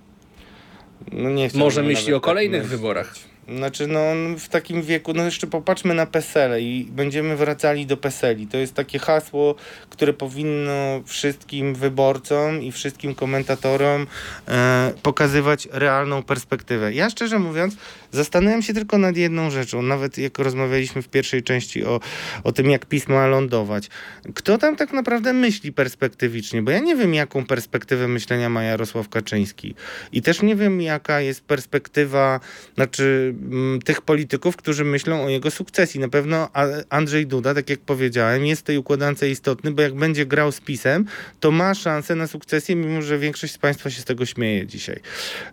No 1.11 1.29
nie 1.29 1.49
może 1.53 1.83
myśli 1.83 2.13
o 2.13 2.21
kolejnych 2.21 2.61
tak 2.61 2.71
wyborach. 2.71 3.15
Znaczy, 3.55 3.87
no 3.87 3.99
w 4.39 4.49
takim 4.49 4.81
wieku, 4.81 5.13
no 5.13 5.23
jeszcze 5.23 5.47
popatrzmy 5.47 5.93
na 5.93 6.05
PESEL 6.05 6.61
i 6.61 6.87
będziemy 6.91 7.35
wracali 7.35 7.85
do 7.85 7.97
PESELi. 7.97 8.47
To 8.47 8.57
jest 8.57 8.73
takie 8.73 8.99
hasło, 8.99 9.55
które 9.89 10.13
powinno 10.13 11.01
wszystkim 11.05 11.75
wyborcom 11.75 12.63
i 12.63 12.71
wszystkim 12.71 13.15
komentatorom 13.15 14.07
e, 14.47 14.93
pokazywać 15.03 15.67
realną 15.71 16.23
perspektywę. 16.23 16.93
Ja 16.93 17.09
szczerze 17.09 17.39
mówiąc, 17.39 17.77
zastanawiam 18.11 18.61
się 18.61 18.73
tylko 18.73 18.97
nad 18.97 19.17
jedną 19.17 19.51
rzeczą, 19.51 19.81
nawet 19.81 20.17
jak 20.17 20.39
rozmawialiśmy 20.39 21.01
w 21.01 21.07
pierwszej 21.07 21.43
części 21.43 21.85
o, 21.85 21.99
o 22.43 22.51
tym, 22.51 22.69
jak 22.69 22.85
pismo 22.85 23.15
ma 23.15 23.27
lądować. 23.27 23.89
Kto 24.35 24.57
tam 24.57 24.75
tak 24.75 24.93
naprawdę 24.93 25.33
myśli 25.33 25.73
perspektywicznie? 25.73 26.61
Bo 26.61 26.71
ja 26.71 26.79
nie 26.79 26.95
wiem, 26.95 27.13
jaką 27.13 27.45
perspektywę 27.45 28.07
myślenia 28.07 28.49
ma 28.49 28.63
Jarosław 28.63 29.09
Kaczyński. 29.09 29.75
I 30.11 30.21
też 30.21 30.41
nie 30.41 30.55
wiem, 30.55 30.81
jaka 30.81 31.21
jest 31.21 31.41
perspektywa, 31.41 32.39
znaczy 32.75 33.33
Mm, 33.51 33.81
tych 33.81 34.01
polityków, 34.01 34.55
którzy 34.55 34.85
myślą 34.85 35.23
o 35.23 35.29
jego 35.29 35.51
sukcesji. 35.51 35.99
Na 35.99 36.09
pewno 36.09 36.49
Andrzej 36.89 37.27
Duda, 37.27 37.53
tak 37.53 37.69
jak 37.69 37.79
powiedziałem, 37.79 38.45
jest 38.45 38.61
w 38.61 38.65
tej 38.65 38.77
układance 38.77 39.23
istotny, 39.23 39.71
bo 39.71 39.81
jak 39.81 39.95
będzie 39.95 40.25
grał 40.25 40.51
z 40.51 40.61
PiSem, 40.61 41.05
to 41.39 41.51
ma 41.51 41.73
szansę 41.73 42.15
na 42.15 42.27
sukcesję, 42.27 42.75
mimo 42.75 43.01
że 43.01 43.17
większość 43.17 43.53
z 43.53 43.57
Państwa 43.57 43.89
się 43.89 44.01
z 44.01 44.05
tego 44.05 44.25
śmieje 44.25 44.67
dzisiaj, 44.67 44.99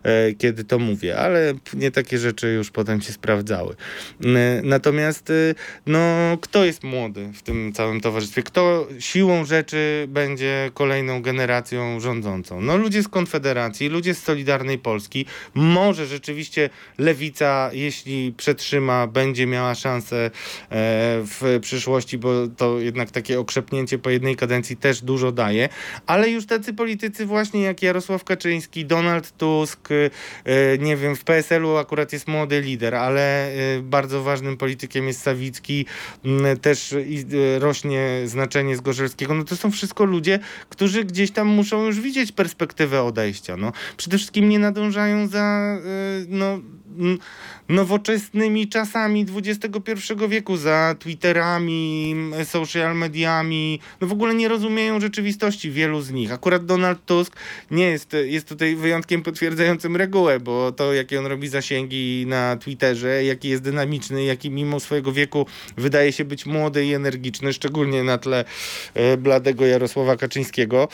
e, 0.03 0.33
kiedy 0.33 0.63
to 0.63 0.79
mówię, 0.79 1.17
ale 1.17 1.53
nie 1.73 1.91
takie 1.91 2.17
rzeczy 2.17 2.54
już 2.55 2.71
potem 2.71 3.01
się 3.01 3.13
sprawdzały. 3.13 3.75
E, 4.25 4.61
natomiast, 4.63 5.29
e, 5.29 5.33
no, 5.85 5.99
kto 6.41 6.65
jest 6.65 6.83
młody 6.83 7.29
w 7.33 7.41
tym 7.41 7.73
całym 7.73 8.01
towarzystwie? 8.01 8.43
Kto 8.43 8.87
siłą 8.99 9.45
rzeczy 9.45 10.05
będzie 10.07 10.71
kolejną 10.73 11.21
generacją 11.21 11.99
rządzącą? 11.99 12.61
No, 12.61 12.77
ludzie 12.77 13.03
z 13.03 13.07
Konfederacji, 13.07 13.89
ludzie 13.89 14.13
z 14.13 14.23
Solidarnej 14.23 14.77
Polski, 14.77 15.25
może 15.53 16.05
rzeczywiście 16.05 16.69
lewica 16.97 17.69
jeśli 17.73 18.33
przetrzyma, 18.37 19.07
będzie 19.07 19.47
miała 19.47 19.75
szansę 19.75 20.25
e, 20.25 20.29
w 21.23 21.59
przyszłości, 21.61 22.17
bo 22.17 22.47
to 22.47 22.79
jednak 22.79 23.11
takie 23.11 23.39
okrzepnięcie 23.39 23.97
po 23.97 24.09
jednej 24.09 24.35
kadencji 24.35 24.77
też 24.77 25.01
dużo 25.01 25.31
daje, 25.31 25.69
ale 26.05 26.29
już 26.29 26.45
tacy 26.45 26.73
politycy 26.73 27.25
właśnie 27.25 27.61
jak 27.61 27.81
Jarosław 27.81 28.23
Kaczyński, 28.23 28.85
Donald 28.85 29.37
Tusk, 29.37 29.89
e, 30.45 30.77
nie 30.77 30.97
wiem, 30.97 31.15
w 31.15 31.23
PSL-u 31.23 31.75
akurat 31.77 32.13
jest 32.13 32.27
młody 32.35 32.61
lider, 32.61 32.95
ale 32.95 33.51
y, 33.77 33.81
bardzo 33.81 34.23
ważnym 34.23 34.57
politykiem 34.57 35.07
jest 35.07 35.21
Sawicki, 35.21 35.85
mm, 36.25 36.59
też 36.59 36.91
y, 36.91 37.59
rośnie 37.59 38.21
znaczenie 38.25 38.75
Zgorzelskiego. 38.75 39.33
No 39.33 39.43
to 39.43 39.55
są 39.55 39.71
wszystko 39.71 40.05
ludzie, 40.05 40.39
którzy 40.69 41.03
gdzieś 41.03 41.31
tam 41.31 41.47
muszą 41.47 41.85
już 41.85 41.99
widzieć 41.99 42.31
perspektywę 42.31 43.03
odejścia. 43.03 43.57
No, 43.57 43.71
przede 43.97 44.17
wszystkim 44.17 44.49
nie 44.49 44.59
nadążają 44.59 45.27
za 45.27 45.77
y, 45.77 46.25
no, 46.29 46.59
nowoczesnymi 47.69 48.67
czasami 48.67 49.25
XXI 49.35 50.13
wieku, 50.29 50.57
za 50.57 50.95
Twitterami, 50.99 52.15
social 52.43 52.95
mediami. 52.95 53.79
No 54.01 54.07
w 54.07 54.11
ogóle 54.11 54.35
nie 54.35 54.47
rozumieją 54.47 54.99
rzeczywistości 54.99 55.71
wielu 55.71 56.01
z 56.01 56.11
nich. 56.11 56.31
Akurat 56.31 56.65
Donald 56.65 57.05
Tusk 57.05 57.35
nie 57.71 57.85
jest, 57.85 58.15
jest 58.25 58.47
tutaj 58.47 58.75
wyjątkiem 58.75 59.21
potwierdzającym 59.21 59.95
regułę, 59.95 60.39
bo 60.39 60.71
to, 60.71 60.93
jakie 60.93 61.19
on 61.19 61.25
robi 61.25 61.47
zasięgi 61.47 62.25
na 62.27 62.57
Twitterze, 62.57 63.23
jaki 63.23 63.49
jest 63.49 63.63
dynamiczny, 63.63 64.23
jaki 64.23 64.51
mimo 64.51 64.79
swojego 64.79 65.11
wieku 65.11 65.45
wydaje 65.77 66.11
się 66.11 66.25
być 66.25 66.45
młody 66.45 66.85
i 66.85 66.93
energiczny, 66.93 67.53
szczególnie 67.53 68.03
na 68.03 68.17
tle 68.17 68.45
e, 68.93 69.17
bladego 69.17 69.65
Jarosława 69.65 70.15
Kaczyńskiego, 70.17 70.87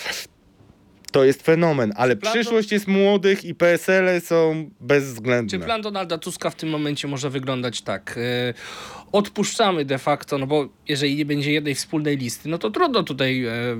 to 1.11 1.23
jest 1.23 1.41
fenomen, 1.41 1.93
ale 1.95 2.15
plan 2.15 2.33
przyszłość 2.33 2.69
do... 2.69 2.75
jest 2.75 2.87
młodych 2.87 3.45
i 3.45 3.55
PSL-y 3.55 4.21
są 4.21 4.69
bezwzględne. 4.79 5.59
Czy 5.59 5.65
plan 5.65 5.81
Donalda 5.81 6.17
Tuska 6.17 6.49
w 6.49 6.55
tym 6.55 6.69
momencie 6.69 7.07
może 7.07 7.29
wyglądać 7.29 7.81
tak? 7.81 8.17
E, 8.17 8.53
odpuszczamy 9.11 9.85
de 9.85 9.97
facto, 9.97 10.37
no 10.37 10.47
bo 10.47 10.69
jeżeli 10.87 11.15
nie 11.15 11.25
będzie 11.25 11.51
jednej 11.51 11.75
wspólnej 11.75 12.17
listy, 12.17 12.49
no 12.49 12.57
to 12.57 12.69
trudno 12.69 13.03
tutaj 13.03 13.45
e, 13.45 13.51
e, 13.51 13.75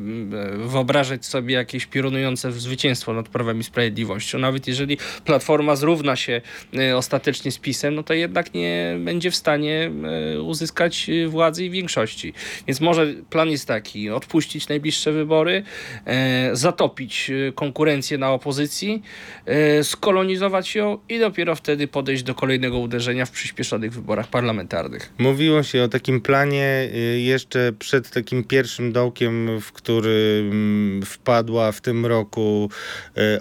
wyobrażać 0.58 1.26
sobie 1.26 1.56
jakieś 1.56 1.86
piorunujące 1.86 2.52
zwycięstwo 2.52 3.14
nad 3.14 3.30
Prawem 3.30 3.60
i 3.60 3.64
Sprawiedliwością. 3.64 4.40
Nawet 4.40 4.68
jeżeli 4.68 4.98
Platforma 5.26 5.76
zrówna 5.76 6.16
się 6.16 6.42
ostatecznie 6.96 7.52
z 7.52 7.58
PiSem, 7.58 7.96
no 7.96 8.04
to 8.04 8.14
jednak 8.14 8.54
nie 8.54 8.96
będzie 9.00 9.32
w 9.32 9.36
stanie 9.36 9.92
uzyskać 10.44 11.10
władzy 11.28 11.66
i 11.66 11.70
większości. 11.70 12.34
Więc 12.68 12.82
może 12.82 13.08
plan 13.30 13.50
jest 13.50 13.68
taki, 13.68 14.10
odpuścić 14.10 14.68
najbliższe 14.68 15.12
wybory, 15.12 15.64
zatopić 16.54 17.32
konkurencję 17.56 18.18
na 18.18 18.32
opozycji, 18.32 19.02
skolonizować 19.84 20.76
ją 20.76 20.98
i 21.10 21.20
dopiero 21.20 21.56
wtedy 21.56 21.88
podejść 21.88 22.24
do 22.24 22.36
kolejnego 22.36 22.80
uderzenia 22.80 23.26
w 23.26 23.32
przyspieszonych 23.32 23.94
wyborach 23.94 24.28
parlamentarnych. 24.28 25.14
Mówiło 25.22 25.64
się 25.64 25.84
o 25.84 25.88
takim 25.88 26.22
planie 26.22 26.90
y, 26.94 27.20
jeszcze 27.20 27.74
przed 27.80 28.10
takim 28.10 28.44
pierwszym 28.44 28.92
dołkiem, 28.92 29.62
w 29.62 29.72
który 29.72 30.44
mm, 30.52 31.06
wpadła 31.06 31.72
w 31.72 31.82
tym 31.82 32.06
roku 32.06 32.70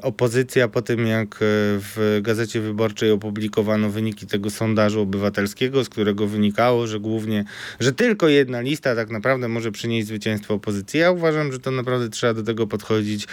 opozycja 0.03 0.69
po 0.69 0.83
tym, 0.83 1.07
jak 1.07 1.37
w 1.41 2.19
Gazecie 2.23 2.61
Wyborczej 2.61 3.11
opublikowano 3.11 3.91
wyniki 3.91 4.27
tego 4.27 4.51
sondażu 4.51 5.01
obywatelskiego, 5.01 5.85
z 5.85 5.89
którego 5.89 6.27
wynikało, 6.27 6.87
że 6.87 7.01
głównie, 7.01 7.45
że 7.81 7.93
tylko 7.93 8.29
jedna 8.29 8.61
lista 8.61 8.95
tak 8.95 9.11
naprawdę 9.11 9.49
może 9.49 9.73
przynieść 9.73 10.07
zwycięstwo 10.07 10.55
opozycji. 10.55 11.01
Ja 11.01 11.11
uważam, 11.11 11.53
że 11.53 11.59
to 11.59 11.71
naprawdę 11.71 12.09
trzeba 12.09 12.35
do 12.35 12.43
tego 12.43 12.67
podchodzić 12.67 13.27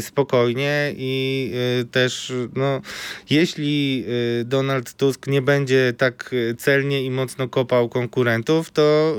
spokojnie 0.00 0.94
i 0.96 1.52
też, 1.90 2.32
no, 2.56 2.80
jeśli 3.30 4.04
Donald 4.44 4.94
Tusk 4.94 5.26
nie 5.26 5.42
będzie 5.42 5.92
tak 5.98 6.30
celnie 6.58 7.04
i 7.04 7.10
mocno 7.10 7.48
kopał 7.48 7.81
konkurentów, 7.88 8.70
to 8.70 9.16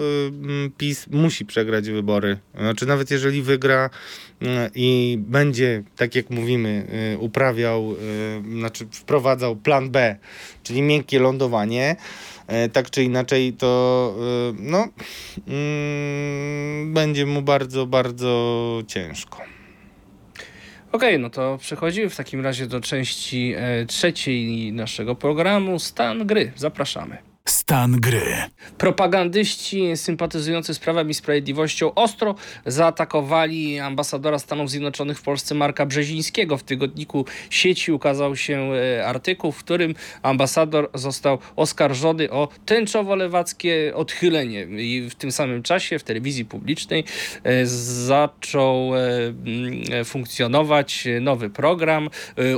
PiS 0.77 1.07
musi 1.11 1.45
przegrać 1.45 1.89
wybory. 1.89 2.37
Znaczy, 2.59 2.85
nawet 2.85 3.11
jeżeli 3.11 3.41
wygra 3.41 3.89
i 4.75 5.17
będzie, 5.19 5.83
tak 5.95 6.15
jak 6.15 6.29
mówimy, 6.29 6.87
uprawiał, 7.19 7.95
znaczy 8.57 8.87
wprowadzał 8.91 9.55
plan 9.55 9.89
B, 9.89 10.15
czyli 10.63 10.81
miękkie 10.81 11.19
lądowanie, 11.19 11.95
tak 12.73 12.89
czy 12.89 13.03
inaczej, 13.03 13.53
to 13.53 14.15
no, 14.59 14.87
mm, 15.47 16.93
będzie 16.93 17.25
mu 17.25 17.41
bardzo, 17.41 17.85
bardzo 17.85 18.83
ciężko. 18.87 19.53
Okej, 20.93 21.09
okay, 21.09 21.19
no 21.19 21.29
to 21.29 21.57
przechodzimy 21.57 22.09
w 22.09 22.15
takim 22.15 22.41
razie 22.41 22.67
do 22.67 22.81
części 22.81 23.53
e, 23.57 23.85
trzeciej 23.85 24.73
naszego 24.73 25.15
programu. 25.15 25.79
Stan 25.79 26.27
gry. 26.27 26.51
Zapraszamy. 26.55 27.32
Stan 27.63 27.99
gry. 27.99 28.35
Propagandyści 28.77 29.97
sympatyzujący 29.97 30.73
z 30.73 30.79
Prawem 30.79 31.09
i 31.09 31.13
Sprawiedliwością 31.13 31.93
ostro 31.93 32.35
zaatakowali 32.65 33.79
ambasadora 33.79 34.39
Stanów 34.39 34.69
Zjednoczonych 34.69 35.19
w 35.19 35.21
Polsce 35.21 35.55
Marka 35.55 35.85
Brzezińskiego. 35.85 36.57
W 36.57 36.63
tygodniku 36.63 37.25
sieci 37.49 37.91
ukazał 37.91 38.35
się 38.35 38.71
e, 38.73 39.05
artykuł, 39.05 39.51
w 39.51 39.57
którym 39.57 39.95
ambasador 40.21 40.89
został 40.93 41.37
oskarżony 41.55 42.31
o 42.31 42.47
tęczowo-lewackie 42.65 43.93
odchylenie. 43.95 44.61
I 44.63 45.09
w 45.09 45.15
tym 45.15 45.31
samym 45.31 45.63
czasie 45.63 45.99
w 45.99 46.03
telewizji 46.03 46.45
publicznej 46.45 47.03
e, 47.43 47.65
zaczął 48.05 48.91
e, 48.95 50.05
funkcjonować 50.05 51.07
nowy 51.21 51.49
program 51.49 52.09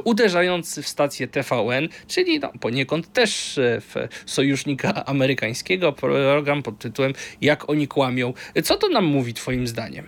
uderzający 0.04 0.84
w 0.84 0.88
stację 0.88 1.28
TVN, 1.28 1.90
czyli 2.08 2.40
no, 2.40 2.52
poniekąd 2.60 3.14
też 3.14 3.60
w 3.60 4.08
sojusznik 4.26 4.76
rzecznika 4.76 4.95
amerykańskiego, 5.06 5.94
program 5.94 6.64
pod 6.64 6.80
tytułem 6.80 7.14
Jak 7.42 7.70
oni 7.70 7.88
kłamią. 7.88 8.34
Co 8.64 8.78
to 8.78 8.90
nam 8.90 9.06
mówi 9.06 9.34
Twoim 9.34 9.68
zdaniem? 9.68 10.06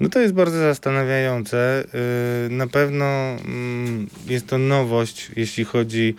No 0.00 0.08
to 0.08 0.20
jest 0.20 0.34
bardzo 0.34 0.58
zastanawiające. 0.58 1.84
Y, 2.46 2.50
na 2.50 2.66
pewno 2.66 3.04
mm, 3.04 4.06
jest 4.26 4.46
to 4.46 4.58
nowość, 4.58 5.30
jeśli 5.36 5.64
chodzi 5.64 6.14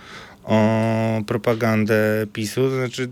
o 0.47 1.21
propagandę 1.27 2.27
PiSu. 2.33 2.61
To 2.61 2.75
znaczy, 2.75 3.09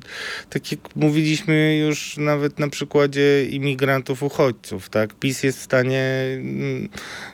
tak 0.49 0.71
jak 0.71 0.95
mówiliśmy 0.95 1.77
już 1.77 2.17
nawet 2.17 2.59
na 2.59 2.69
przykładzie 2.69 3.45
imigrantów, 3.45 4.23
uchodźców, 4.23 4.89
tak? 4.89 5.13
PiS 5.13 5.43
jest 5.43 5.59
w 5.59 5.61
stanie 5.61 6.03
mm, 6.37 6.89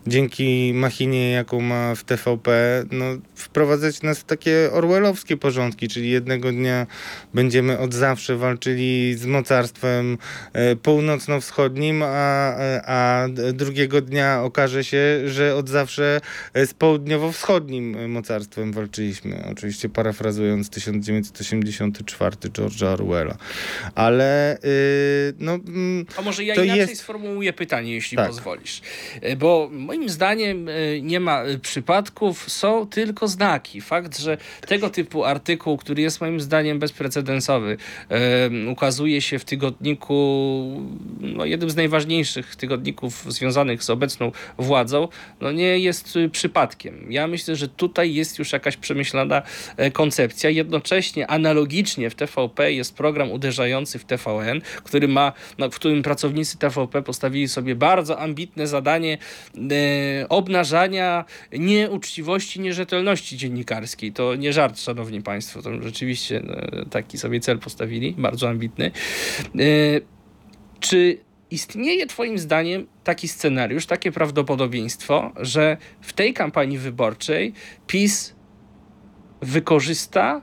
dzięki 0.08 0.72
machinie, 0.76 1.32
jaką 1.32 1.62
ma 1.62 1.96
w 1.96 2.04
TVP, 2.04 2.52
no, 2.92 3.06
wprowadzać 3.36 4.02
nas 4.02 4.20
w 4.20 4.24
takie 4.24 4.70
orwellowskie 4.72 5.38
porządki, 5.38 5.88
czyli 5.88 6.10
jednego 6.10 6.52
dnia 6.52 6.88
będziemy 7.34 7.80
od 7.80 7.94
zawsze 7.94 8.38
walczyli 8.38 9.16
z 9.16 9.26
mocarstwem 9.26 10.18
e, 10.54 10.76
północno-wschodnim, 10.76 12.04
a, 12.06 12.56
a 12.86 13.28
drugiego 13.54 14.02
dnia 14.02 14.44
okaże 14.44 14.84
się, 14.84 15.22
że 15.26 15.56
od 15.56 15.70
zawsze 15.70 16.22
z 16.56 16.74
południowo-wschodnim 16.74 18.10
mocarstwem 18.10 18.74
walczyliśmy. 18.74 19.44
Oczywiście 19.52 19.91
parafrazując 19.94 20.70
1984 20.70 22.36
George'a 22.36 22.86
Orwella. 22.86 23.38
Ale 23.96 24.58
yy, 24.64 24.70
no... 25.40 25.54
Mm, 25.54 26.06
A 26.18 26.22
może 26.22 26.44
ja 26.44 26.56
inaczej 26.56 26.78
jest... 26.78 26.98
sformułuję 26.98 27.54
pytanie, 27.54 27.94
jeśli 27.94 28.18
tak. 28.18 28.28
pozwolisz. 28.28 28.82
Y, 29.24 29.36
bo 29.36 29.70
moim 29.72 30.10
zdaniem 30.10 30.70
y, 30.70 31.00
nie 31.04 31.20
ma 31.20 31.46
y, 31.46 31.60
przypadków, 31.60 32.52
są 32.52 32.88
tylko 32.88 33.28
znaki. 33.28 33.82
Fakt, 33.82 34.20
że 34.20 34.38
tego 34.68 34.90
typu 34.90 35.26
artykuł, 35.26 35.78
który 35.78 36.02
jest 36.02 36.22
moim 36.22 36.42
zdaniem 36.42 36.80
bezprecedensowy, 36.80 37.78
ukazuje 38.72 39.22
się 39.22 39.40
w 39.40 39.46
tygodniku, 39.46 40.14
no, 41.20 41.46
jednym 41.46 41.70
z 41.70 41.76
najważniejszych 41.76 42.56
tygodników 42.56 43.34
związanych 43.34 43.84
z 43.84 43.90
obecną 43.90 44.32
władzą, 44.58 45.08
no 45.42 45.52
nie 45.52 45.80
jest 45.80 46.18
przypadkiem. 46.32 47.12
Ja 47.12 47.28
myślę, 47.28 47.56
że 47.56 47.68
tutaj 47.68 48.14
jest 48.14 48.40
już 48.40 48.52
jakaś 48.52 48.78
przemyślana 48.78 49.42
E, 49.78 49.81
koncepcja. 49.90 50.50
Jednocześnie 50.50 51.28
analogicznie 51.28 52.10
w 52.10 52.16
TVP 52.16 52.74
jest 52.74 52.96
program 52.96 53.32
uderzający 53.32 54.00
w 54.00 54.06
TVN, 54.06 54.62
który 54.84 55.08
ma, 55.08 55.34
no, 55.58 55.70
w 55.70 55.76
którym 55.76 56.04
pracownicy 56.04 56.58
TVP 56.58 57.02
postawili 57.02 57.48
sobie 57.48 57.76
bardzo 57.76 58.20
ambitne 58.20 58.68
zadanie 58.68 59.18
e, 59.72 60.30
obnażania 60.30 61.26
nieuczciwości, 61.52 62.60
nierzetelności 62.60 63.38
dziennikarskiej. 63.38 64.12
To 64.12 64.36
nie 64.36 64.54
żart, 64.54 64.80
szanowni 64.80 65.22
państwo, 65.22 65.62
to 65.62 65.82
rzeczywiście 65.82 66.38
e, 66.38 66.86
taki 66.90 67.18
sobie 67.18 67.40
cel 67.40 67.60
postawili, 67.60 68.16
bardzo 68.18 68.50
ambitny. 68.50 68.92
E, 69.56 69.62
czy 70.80 71.18
istnieje 71.52 72.08
Twoim 72.08 72.40
zdaniem 72.40 72.88
taki 73.04 73.28
scenariusz, 73.28 73.86
takie 73.86 74.12
prawdopodobieństwo, 74.12 75.32
że 75.36 75.78
w 76.02 76.14
tej 76.14 76.34
kampanii 76.34 76.78
wyborczej 76.78 77.54
PiS 77.88 78.34
wykorzysta 79.42 80.42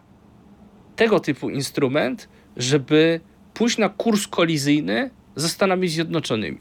tego 0.96 1.20
typu 1.20 1.50
instrument, 1.50 2.28
żeby 2.56 3.20
pójść 3.54 3.78
na 3.78 3.88
kurs 3.88 4.26
kolizyjny 4.26 5.10
ze 5.36 5.48
Stanami 5.48 5.88
Zjednoczonymi. 5.88 6.60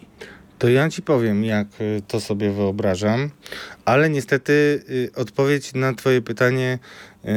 To 0.60 0.70
ja 0.70 0.90
ci 0.90 1.02
powiem, 1.02 1.46
jak 1.46 1.68
y, 1.82 2.02
to 2.08 2.20
sobie 2.20 2.52
wyobrażam, 2.52 3.30
ale 3.86 4.10
niestety 4.10 4.84
y, 4.90 5.12
odpowiedź 5.16 5.74
na 5.74 5.94
Twoje 5.94 6.22
pytanie 6.22 6.80
y, 7.26 7.28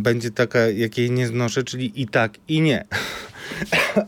będzie 0.00 0.30
taka, 0.30 0.58
jakiej 0.58 1.10
nie 1.10 1.26
znoszę, 1.26 1.64
czyli 1.64 2.02
i 2.02 2.08
tak, 2.08 2.32
i 2.48 2.60
nie. 2.60 2.84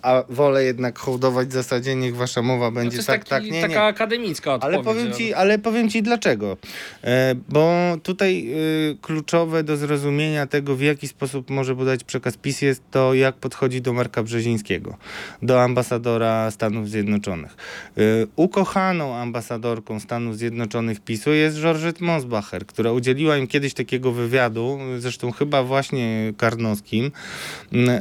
A 0.02 0.22
wolę 0.28 0.64
jednak 0.64 0.98
hołdować 0.98 1.52
zasadzie, 1.52 1.94
niech 1.94 2.16
wasza 2.16 2.42
mowa 2.42 2.66
To 2.66 2.72
będzie 2.72 2.96
jest 2.96 3.08
tak, 3.08 3.24
taki, 3.24 3.46
tak, 3.46 3.54
nie, 3.54 3.60
taka 3.60 3.74
nie. 3.74 3.82
akademicka 3.82 4.54
odpowiedź. 4.54 4.76
Ale 4.76 4.84
powiem, 4.84 5.12
ci, 5.12 5.34
ale 5.34 5.58
powiem 5.58 5.90
ci 5.90 6.02
dlaczego. 6.02 6.56
E, 7.04 7.34
bo 7.48 7.96
tutaj 8.02 8.48
e, 8.48 8.54
kluczowe 9.02 9.62
do 9.62 9.76
zrozumienia 9.76 10.46
tego, 10.46 10.76
w 10.76 10.80
jaki 10.80 11.08
sposób 11.08 11.50
może 11.50 11.76
podać 11.76 12.04
przekaz 12.04 12.36
PiS 12.36 12.62
jest 12.62 12.82
to, 12.90 13.14
jak 13.14 13.36
podchodzi 13.36 13.82
do 13.82 13.92
Marka 13.92 14.22
Brzezińskiego, 14.22 14.96
do 15.42 15.62
ambasadora 15.62 16.50
Stanów 16.50 16.90
Zjednoczonych. 16.90 17.56
E, 17.98 18.02
ukochaną 18.36 19.14
ambasadorką 19.14 20.00
Stanów 20.00 20.36
Zjednoczonych 20.36 21.00
PiSu 21.00 21.30
jest 21.30 21.56
Georgette 21.56 22.04
Mosbacher, 22.04 22.66
która 22.66 22.92
udzieliła 22.92 23.36
im 23.36 23.46
kiedyś 23.46 23.74
takiego 23.74 24.12
wywiadu, 24.12 24.78
zresztą 24.98 25.32
chyba 25.32 25.62
właśnie 25.62 26.32
Karnowskim, 26.36 27.10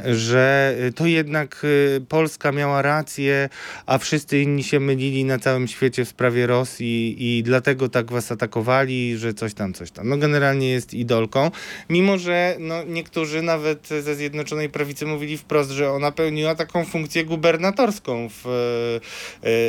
że 0.04 0.76
to 0.94 1.06
jednak 1.06 1.25
e, 1.34 2.00
Polska 2.08 2.52
miała 2.52 2.82
rację, 2.82 3.48
a 3.86 3.98
wszyscy 3.98 4.40
inni 4.40 4.64
się 4.64 4.80
mylili 4.80 5.24
na 5.24 5.38
całym 5.38 5.68
świecie 5.68 6.04
w 6.04 6.08
sprawie 6.08 6.46
Rosji 6.46 7.16
i 7.18 7.42
dlatego 7.42 7.88
tak 7.88 8.12
was 8.12 8.32
atakowali, 8.32 9.16
że 9.18 9.34
coś 9.34 9.54
tam, 9.54 9.72
coś 9.72 9.90
tam. 9.90 10.08
No 10.08 10.16
generalnie 10.16 10.70
jest 10.70 10.94
idolką, 10.94 11.50
mimo 11.90 12.18
że 12.18 12.56
no, 12.58 12.84
niektórzy 12.84 13.42
nawet 13.42 13.88
ze 13.88 14.14
Zjednoczonej 14.14 14.68
Prawicy 14.68 15.06
mówili 15.06 15.38
wprost, 15.38 15.70
że 15.70 15.90
ona 15.90 16.12
pełniła 16.12 16.54
taką 16.54 16.84
funkcję 16.84 17.24
gubernatorską 17.24 18.28
w, 18.28 18.46
e, 18.46 19.00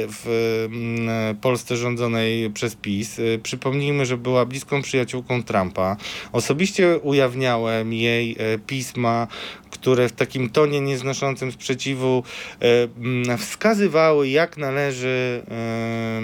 w 0.09 0.65
mm, 0.71 1.35
Polsce 1.35 1.77
rządzonej 1.77 2.49
przez 2.49 2.75
PiS. 2.75 3.21
Przypomnijmy, 3.43 4.05
że 4.05 4.17
była 4.17 4.45
bliską 4.45 4.81
przyjaciółką 4.81 5.43
Trumpa. 5.43 5.97
Osobiście 6.31 6.97
ujawniałem 6.97 7.93
jej 7.93 8.37
pisma, 8.67 9.27
które 9.69 10.09
w 10.09 10.11
takim 10.11 10.49
tonie 10.49 10.81
nieznoszącym 10.81 11.46
sprzeciwu 11.51 12.23
e, 13.27 13.37
wskazywały, 13.37 14.29
jak 14.29 14.57
należy 14.57 15.43
e, 15.47 16.21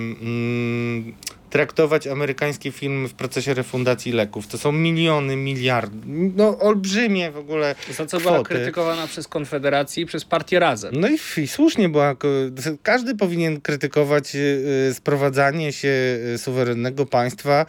traktować 1.54 2.08
amerykańskie 2.08 2.72
filmy 2.72 3.08
w 3.08 3.14
procesie 3.14 3.54
refundacji 3.54 4.12
leków. 4.12 4.47
To 4.47 4.58
są 4.58 4.72
miliony, 4.72 5.36
miliardy, 5.36 5.97
no 6.36 6.60
olbrzymie 6.60 7.32
w 7.32 7.38
ogóle 7.38 7.76
Za 7.91 8.06
co 8.06 8.20
była 8.20 8.34
kwoty. 8.34 8.49
krytykowana 8.56 9.08
przez 9.08 9.28
Konfederację 9.28 10.04
i 10.04 10.06
przez 10.06 10.26
partię 10.26 10.60
Razem. 10.60 10.95
no 10.99 11.08
i, 11.10 11.41
i 11.41 11.47
słusznie 11.47 11.89
była. 11.89 12.16
Każdy 12.84 13.16
powinien 13.16 13.62
krytykować 13.62 14.36
y, 14.36 14.39
y, 14.89 14.93
sprowadzanie 14.93 15.74
się 15.74 16.20
y, 16.34 16.38
suwerennego 16.38 17.06
państwa 17.06 17.66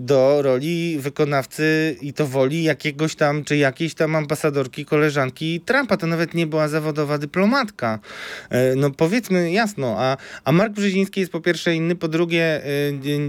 do 0.00 0.42
roli 0.42 0.98
wykonawcy 0.98 1.96
i 2.00 2.12
to 2.12 2.26
woli 2.26 2.62
jakiegoś 2.62 3.14
tam, 3.14 3.44
czy 3.44 3.56
jakiejś 3.56 3.94
tam 3.94 4.16
ambasadorki, 4.16 4.84
koleżanki 4.84 5.60
Trumpa. 5.60 5.96
To 5.96 6.06
nawet 6.06 6.34
nie 6.34 6.46
była 6.46 6.68
zawodowa 6.68 7.18
dyplomatka. 7.18 7.98
No 8.76 8.90
powiedzmy 8.90 9.52
jasno, 9.52 9.96
a, 9.98 10.16
a 10.44 10.52
Mark 10.52 10.72
Brzeziński 10.72 11.20
jest 11.20 11.32
po 11.32 11.40
pierwsze 11.40 11.74
inny, 11.74 11.96
po 11.96 12.08
drugie 12.08 12.62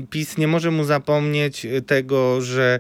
PiS 0.04 0.38
nie 0.38 0.48
może 0.48 0.72
mu 0.72 0.84
zapomnieć 0.84 1.66
y, 1.66 1.82
tego, 1.82 2.42
że 2.42 2.80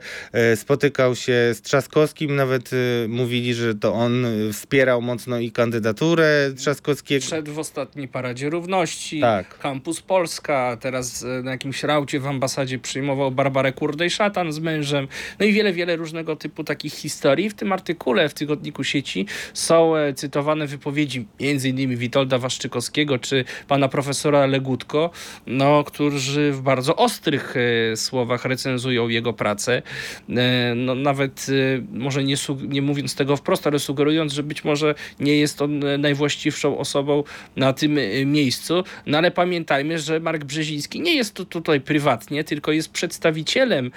y, 0.53 0.55
spotykał 0.55 1.15
się 1.15 1.33
z 1.53 1.61
Trzaskowskim, 1.61 2.35
nawet 2.35 2.73
y, 2.73 3.05
mówili, 3.09 3.53
że 3.53 3.75
to 3.75 3.93
on 3.93 4.25
y, 4.25 4.53
wspierał 4.53 5.01
mocno 5.01 5.39
i 5.39 5.51
kandydaturę 5.51 6.51
Trzaskowskiego. 6.57 7.25
Przed 7.25 7.49
w 7.49 7.59
ostatniej 7.59 8.07
Paradzie 8.07 8.49
Równości, 8.49 9.21
Tak. 9.21 9.57
Kampus 9.59 10.01
Polska, 10.01 10.77
teraz 10.81 11.23
e, 11.23 11.43
na 11.43 11.51
jakimś 11.51 11.83
raucie 11.83 12.19
w 12.19 12.27
ambasadzie 12.27 12.79
przyjmował 12.79 13.31
Barbarę 13.31 13.71
Kurdej-Szatan 13.71 14.51
z 14.51 14.59
mężem, 14.59 15.07
no 15.39 15.45
i 15.45 15.53
wiele, 15.53 15.73
wiele 15.73 15.95
różnego 15.95 16.35
typu 16.35 16.63
takich 16.63 16.93
historii. 16.93 17.49
W 17.49 17.53
tym 17.53 17.71
artykule 17.71 18.29
w 18.29 18.33
Tygodniku 18.33 18.83
Sieci 18.83 19.25
są 19.53 19.95
e, 19.95 20.13
cytowane 20.13 20.67
wypowiedzi 20.67 21.27
między 21.39 21.69
innymi 21.69 21.97
Witolda 21.97 22.37
Waszczykowskiego 22.37 23.19
czy 23.19 23.45
pana 23.67 23.87
profesora 23.87 24.45
Legutko, 24.45 25.09
no, 25.47 25.83
którzy 25.83 26.51
w 26.51 26.61
bardzo 26.61 26.95
ostrych 27.05 27.53
e, 27.91 27.97
słowach 27.97 28.45
recenzują 28.45 29.07
jego 29.07 29.33
pracę. 29.33 29.81
E, 30.29 30.73
no, 30.75 30.95
nawet 30.95 31.45
e, 31.49 31.97
może 31.99 32.23
nie, 32.23 32.35
nie 32.67 32.81
mówiąc 32.81 33.15
tego 33.15 33.37
wprost, 33.37 33.67
ale 33.67 33.79
sugerując, 33.79 34.33
że 34.33 34.43
być 34.43 34.63
może 34.63 34.95
nie 35.19 35.37
jest 35.37 35.61
on 35.61 35.79
najwłaściwszą 35.99 36.77
osobą 36.77 37.23
na 37.55 37.73
tym 37.73 37.99
miejscu. 38.25 38.83
No 39.05 39.17
ale 39.17 39.31
pamiętajmy, 39.31 39.99
że 39.99 40.19
Mark 40.19 40.43
Brzeziński 40.43 41.01
nie 41.01 41.15
jest 41.15 41.33
tu 41.33 41.45
tutaj 41.45 41.81
prywatnie, 41.81 42.43
tylko 42.43 42.71
jest 42.71 42.91
przedstawicielem 42.91 43.91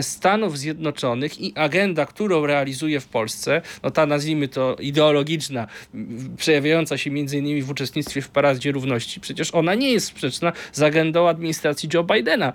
Stanów 0.00 0.58
Zjednoczonych 0.58 1.40
i 1.40 1.52
agenda, 1.54 2.06
którą 2.06 2.46
realizuje 2.46 3.00
w 3.00 3.06
Polsce, 3.08 3.62
no 3.82 3.90
ta 3.90 4.06
nazwijmy 4.06 4.48
to 4.48 4.76
ideologiczna, 4.80 5.66
przejawiająca 6.36 6.98
się 6.98 7.10
między 7.10 7.38
innymi 7.38 7.62
w 7.62 7.70
uczestnictwie 7.70 8.22
w 8.22 8.28
Paradzie 8.28 8.72
Równości, 8.72 9.20
przecież 9.20 9.54
ona 9.54 9.74
nie 9.74 9.92
jest 9.92 10.06
sprzeczna 10.06 10.52
z 10.72 10.82
agendą 10.82 11.28
administracji 11.28 11.88
Joe 11.94 12.04
Bidena. 12.04 12.35
E, 12.44 12.52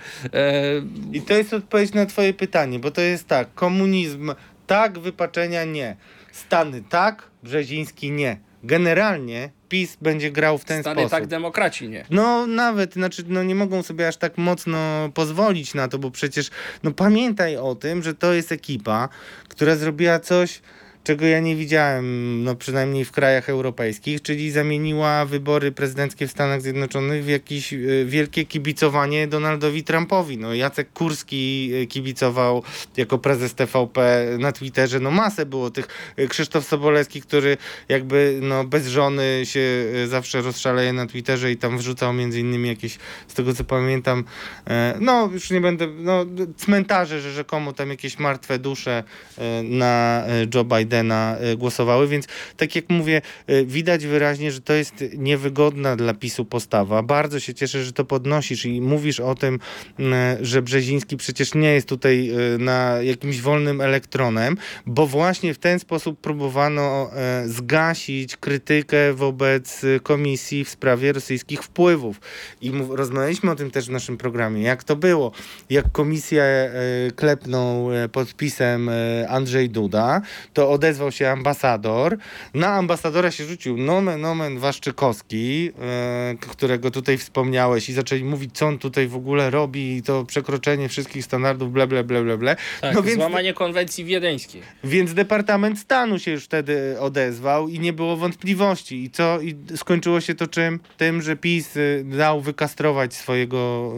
I 1.14 1.22
to 1.22 1.34
jest 1.34 1.54
odpowiedź 1.54 1.94
na 1.94 2.06
twoje 2.06 2.34
pytanie, 2.34 2.80
bo 2.80 2.92
to 2.92 3.02
jest 3.02 3.28
tak, 3.28 3.54
komunizm 3.54 4.34
tak, 4.68 5.00
wypaczenia 5.00 5.66
nie. 5.66 5.96
Stany 6.32 6.84
tak, 6.90 7.24
Brzeziński 7.44 8.12
nie. 8.12 8.38
Generalnie 8.64 9.50
PiS 9.70 9.98
będzie 10.02 10.32
grał 10.32 10.58
w 10.58 10.66
ten 10.66 10.82
Stany 10.82 11.02
sposób. 11.02 11.12
tak, 11.12 11.28
demokraci 11.28 11.90
nie. 11.90 12.06
No 12.10 12.48
nawet, 12.48 12.94
znaczy 12.94 13.24
no 13.28 13.44
nie 13.44 13.56
mogą 13.56 13.84
sobie 13.84 14.08
aż 14.08 14.18
tak 14.18 14.38
mocno 14.38 15.10
pozwolić 15.14 15.74
na 15.74 15.88
to, 15.88 16.00
bo 16.00 16.12
przecież 16.12 16.50
no 16.84 16.92
pamiętaj 16.92 17.58
o 17.58 17.76
tym, 17.76 18.04
że 18.04 18.14
to 18.14 18.34
jest 18.34 18.52
ekipa, 18.52 19.10
która 19.50 19.76
zrobiła 19.76 20.20
coś, 20.20 20.62
czego 21.04 21.26
ja 21.26 21.40
nie 21.40 21.56
widziałem, 21.56 22.44
no 22.44 22.56
przynajmniej 22.56 23.06
w 23.06 23.12
krajach 23.12 23.50
europejskich, 23.50 24.22
czyli 24.22 24.52
zamieniła 24.52 25.26
wybory 25.26 25.72
prezydenckie 25.72 26.28
w 26.28 26.32
Stanach 26.32 26.62
Zjednoczonych 26.62 27.24
w 27.24 27.28
jakieś 27.28 27.74
y, 27.74 28.06
wielkie 28.08 28.46
kibicowanie 28.46 29.28
Donaldowi 29.28 29.84
Trumpowi. 29.84 30.38
No 30.38 30.54
Jacek 30.54 30.94
Kurski 30.94 31.72
y, 31.74 31.88
kibicował 31.88 32.64
jako 32.98 33.18
prezes 33.18 33.54
TVP 33.54 34.26
na 34.40 34.52
Twitterze, 34.52 35.00
no 35.00 35.12
masę 35.12 35.46
było 35.46 35.70
tych, 35.70 35.88
y, 36.20 36.28
Krzysztof 36.28 36.68
Sobolewski, 36.68 37.22
który 37.22 37.58
jakby 37.90 38.40
no 38.42 38.64
bez 38.64 38.88
żony 38.88 39.42
się 39.44 39.62
zawsze 40.08 40.42
rozszaleje 40.42 40.94
na 40.94 41.08
Twitterze 41.08 41.52
i 41.52 41.58
tam 41.58 41.78
wrzucał 41.78 42.14
między 42.14 42.40
innymi 42.40 42.70
jakieś, 42.70 42.98
z 43.28 43.34
tego 43.34 43.54
co 43.54 43.64
pamiętam, 43.64 44.24
e, 44.68 44.98
no 45.00 45.30
już 45.34 45.52
nie 45.52 45.62
będę, 45.62 45.88
no 45.88 46.26
cmentarze, 46.58 47.22
że 47.22 47.32
rzekomo 47.32 47.74
tam 47.74 47.90
jakieś 47.90 48.20
martwe 48.20 48.60
dusze 48.60 49.04
e, 49.38 49.64
na 49.64 50.24
e, 50.28 50.48
Joe 50.56 50.64
Bidena 50.92 51.38
e, 51.38 51.58
głosowały, 51.58 52.08
więc 52.08 52.28
tak 52.58 52.76
jak 52.76 52.90
mówię, 52.90 53.22
e, 53.48 53.66
widać 53.66 54.06
wyraźnie, 54.06 54.52
że 54.52 54.62
to 54.62 54.74
jest 54.74 55.04
niewygodna 55.18 55.96
dla 55.96 56.14
PiSu 56.14 56.46
postawa. 56.46 57.04
Bardzo 57.04 57.40
się 57.40 57.54
cieszę, 57.54 57.84
że 57.84 57.94
to 57.94 58.06
podnosisz 58.06 58.66
i 58.66 58.82
mówisz 58.82 59.20
o 59.20 59.36
tym, 59.36 59.60
m, 60.00 60.14
że 60.42 60.62
Brzeziński 60.62 61.18
przecież 61.18 61.54
nie 61.56 61.74
jest 61.74 61.88
tutaj 61.88 62.30
e, 62.30 62.58
na 62.58 62.98
jakimś 63.02 63.42
wolnym 63.42 63.82
elektronem, 63.82 64.58
bo 64.86 65.08
właśnie 65.08 65.54
w 65.54 65.58
ten 65.58 65.80
sposób 65.80 66.20
próbowano 66.20 67.12
e, 67.14 67.44
zgasić 67.48 68.38
krytykę 68.38 69.14
wobec 69.14 69.84
e, 69.84 70.00
komisji 70.00 70.66
w 70.66 70.70
sprawie 70.70 71.14
rosyjskich 71.14 71.64
wpływów. 71.64 72.22
I 72.62 72.72
rozmawialiśmy 72.90 73.52
o 73.52 73.56
tym 73.56 73.72
też 73.72 73.88
w 73.88 73.92
naszym 73.92 74.18
programie, 74.18 74.62
jak 74.62 74.84
to 74.84 74.96
było. 74.96 75.32
Jak 75.70 75.92
komisję 75.92 76.44
e, 76.44 76.72
klepnął 77.16 77.94
e, 77.94 78.10
podpisem 78.10 78.90
e, 78.90 79.30
Andrzej 79.30 79.70
Duda, 79.70 80.22
to 80.54 80.70
odezwał 80.82 81.12
się 81.12 81.30
ambasador. 81.30 82.18
Na 82.54 82.68
ambasadora 82.68 83.32
się 83.32 83.46
rzucił 83.46 83.78
nomen 83.78 84.22
nomen 84.22 84.60
Waszczykowski, 84.60 85.72
e, 85.82 86.36
którego 86.52 86.92
tutaj 86.92 87.18
wspomniałeś 87.18 87.90
i 87.90 87.94
zaczęli 87.94 88.24
mówić, 88.24 88.52
co 88.54 88.68
on 88.68 88.78
tutaj 88.78 89.08
w 89.08 89.16
ogóle 89.16 89.50
robi 89.50 89.98
i 89.98 90.04
to 90.04 90.26
przekroczenie 90.26 90.90
wszystkich 90.90 91.26
standardów, 91.26 91.72
ble, 91.72 91.88
ble, 91.88 92.04
ble, 92.04 92.24
ble, 92.24 92.38
ble. 92.38 92.56
Tak, 92.82 92.96
no 92.96 93.04
więc 93.04 93.18
złamanie 93.18 93.54
konwencji 93.54 94.06
wiedeńskiej. 94.06 94.62
więc 94.84 95.14
Departament 95.14 95.80
Stanu 95.80 96.20
się 96.20 96.32
już 96.32 96.44
wtedy 96.46 97.00
odezwał 97.00 97.70
i 97.70 97.80
nie 97.80 97.94
było 97.94 98.18
wątpliwości. 98.18 99.04
I 99.04 99.10
co? 99.10 99.42
I 99.42 99.56
skończyło 99.76 100.22
się 100.22 100.36
to 100.36 100.48
czym? 100.48 100.80
Tym, 100.98 101.22
że 101.22 101.36
PiS 101.36 101.78
y, 101.78 102.04
dał 102.18 102.42
wykastrować 102.42 103.14
swojego 103.14 103.94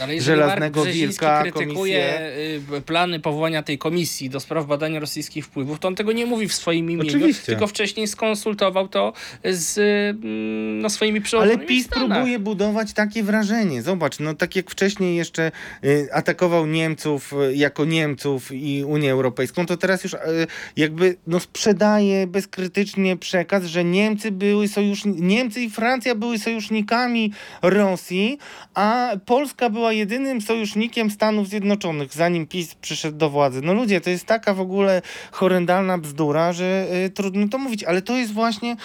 jeżeli 0.00 0.20
żelaznego 0.20 0.80
Mark 0.80 0.92
wilka 0.92 1.42
krytykuje 1.42 1.74
komisję. 1.74 2.76
y, 2.78 2.82
plany 2.82 3.20
powołania 3.20 3.62
tej 3.62 3.78
komisji 3.78 4.30
do 4.30 4.40
spraw 4.40 4.66
badania 4.66 5.00
rosyjskich 5.00 5.44
wpływów, 5.46 5.78
to 5.78 5.88
on 5.88 5.94
tego 5.94 6.12
nie 6.12 6.26
mówi 6.28 6.48
w 6.48 6.54
swoim 6.54 6.90
imieniu, 6.90 7.08
Oczywiście. 7.08 7.46
tylko 7.46 7.66
wcześniej 7.66 8.06
skonsultował 8.08 8.88
to 8.88 9.12
z 9.44 9.78
mm, 9.78 10.80
no, 10.80 10.90
swoimi 10.90 11.18
Ale 11.18 11.24
przełożonymi 11.24 11.64
w 11.64 11.68
PiS 11.68 11.88
próbuje 11.88 12.38
budować 12.38 12.92
takie 12.92 13.22
wrażenie. 13.22 13.82
Zobacz, 13.82 14.18
no 14.20 14.34
tak 14.34 14.56
jak 14.56 14.70
wcześniej 14.70 15.16
jeszcze 15.16 15.52
y, 15.84 16.08
atakował 16.12 16.66
Niemców 16.66 17.32
y, 17.32 17.54
jako 17.54 17.84
Niemców 17.84 18.52
i 18.52 18.84
Unię 18.84 19.12
Europejską, 19.12 19.66
to 19.66 19.76
teraz 19.76 20.04
już 20.04 20.14
y, 20.14 20.18
jakby 20.76 21.16
no 21.26 21.40
sprzedaje 21.40 22.26
bezkrytycznie 22.26 23.16
przekaz, 23.16 23.64
że 23.64 23.84
Niemcy 23.84 24.30
były 24.30 24.68
sojusz... 24.68 25.02
Niemcy 25.04 25.60
i 25.60 25.70
Francja 25.70 26.14
były 26.14 26.38
sojusznikami 26.38 27.32
Rosji, 27.62 28.38
a 28.74 29.10
Polska 29.26 29.70
była 29.70 29.92
jedynym 29.92 30.40
sojusznikiem 30.40 31.10
Stanów 31.10 31.48
Zjednoczonych, 31.48 32.14
zanim 32.14 32.46
PiS 32.46 32.74
przyszedł 32.74 33.18
do 33.18 33.30
władzy. 33.30 33.60
No 33.62 33.74
ludzie, 33.74 34.00
to 34.00 34.10
jest 34.10 34.24
taka 34.24 34.54
w 34.54 34.60
ogóle 34.60 35.02
horrendalna 35.32 35.98
bzdura, 35.98 36.17
bzdura, 36.18 36.52
że 36.52 36.86
y, 37.06 37.10
trudno 37.10 37.48
to 37.48 37.58
mówić, 37.58 37.84
ale 37.84 38.02
to 38.02 38.16
jest 38.16 38.32
właśnie 38.32 38.76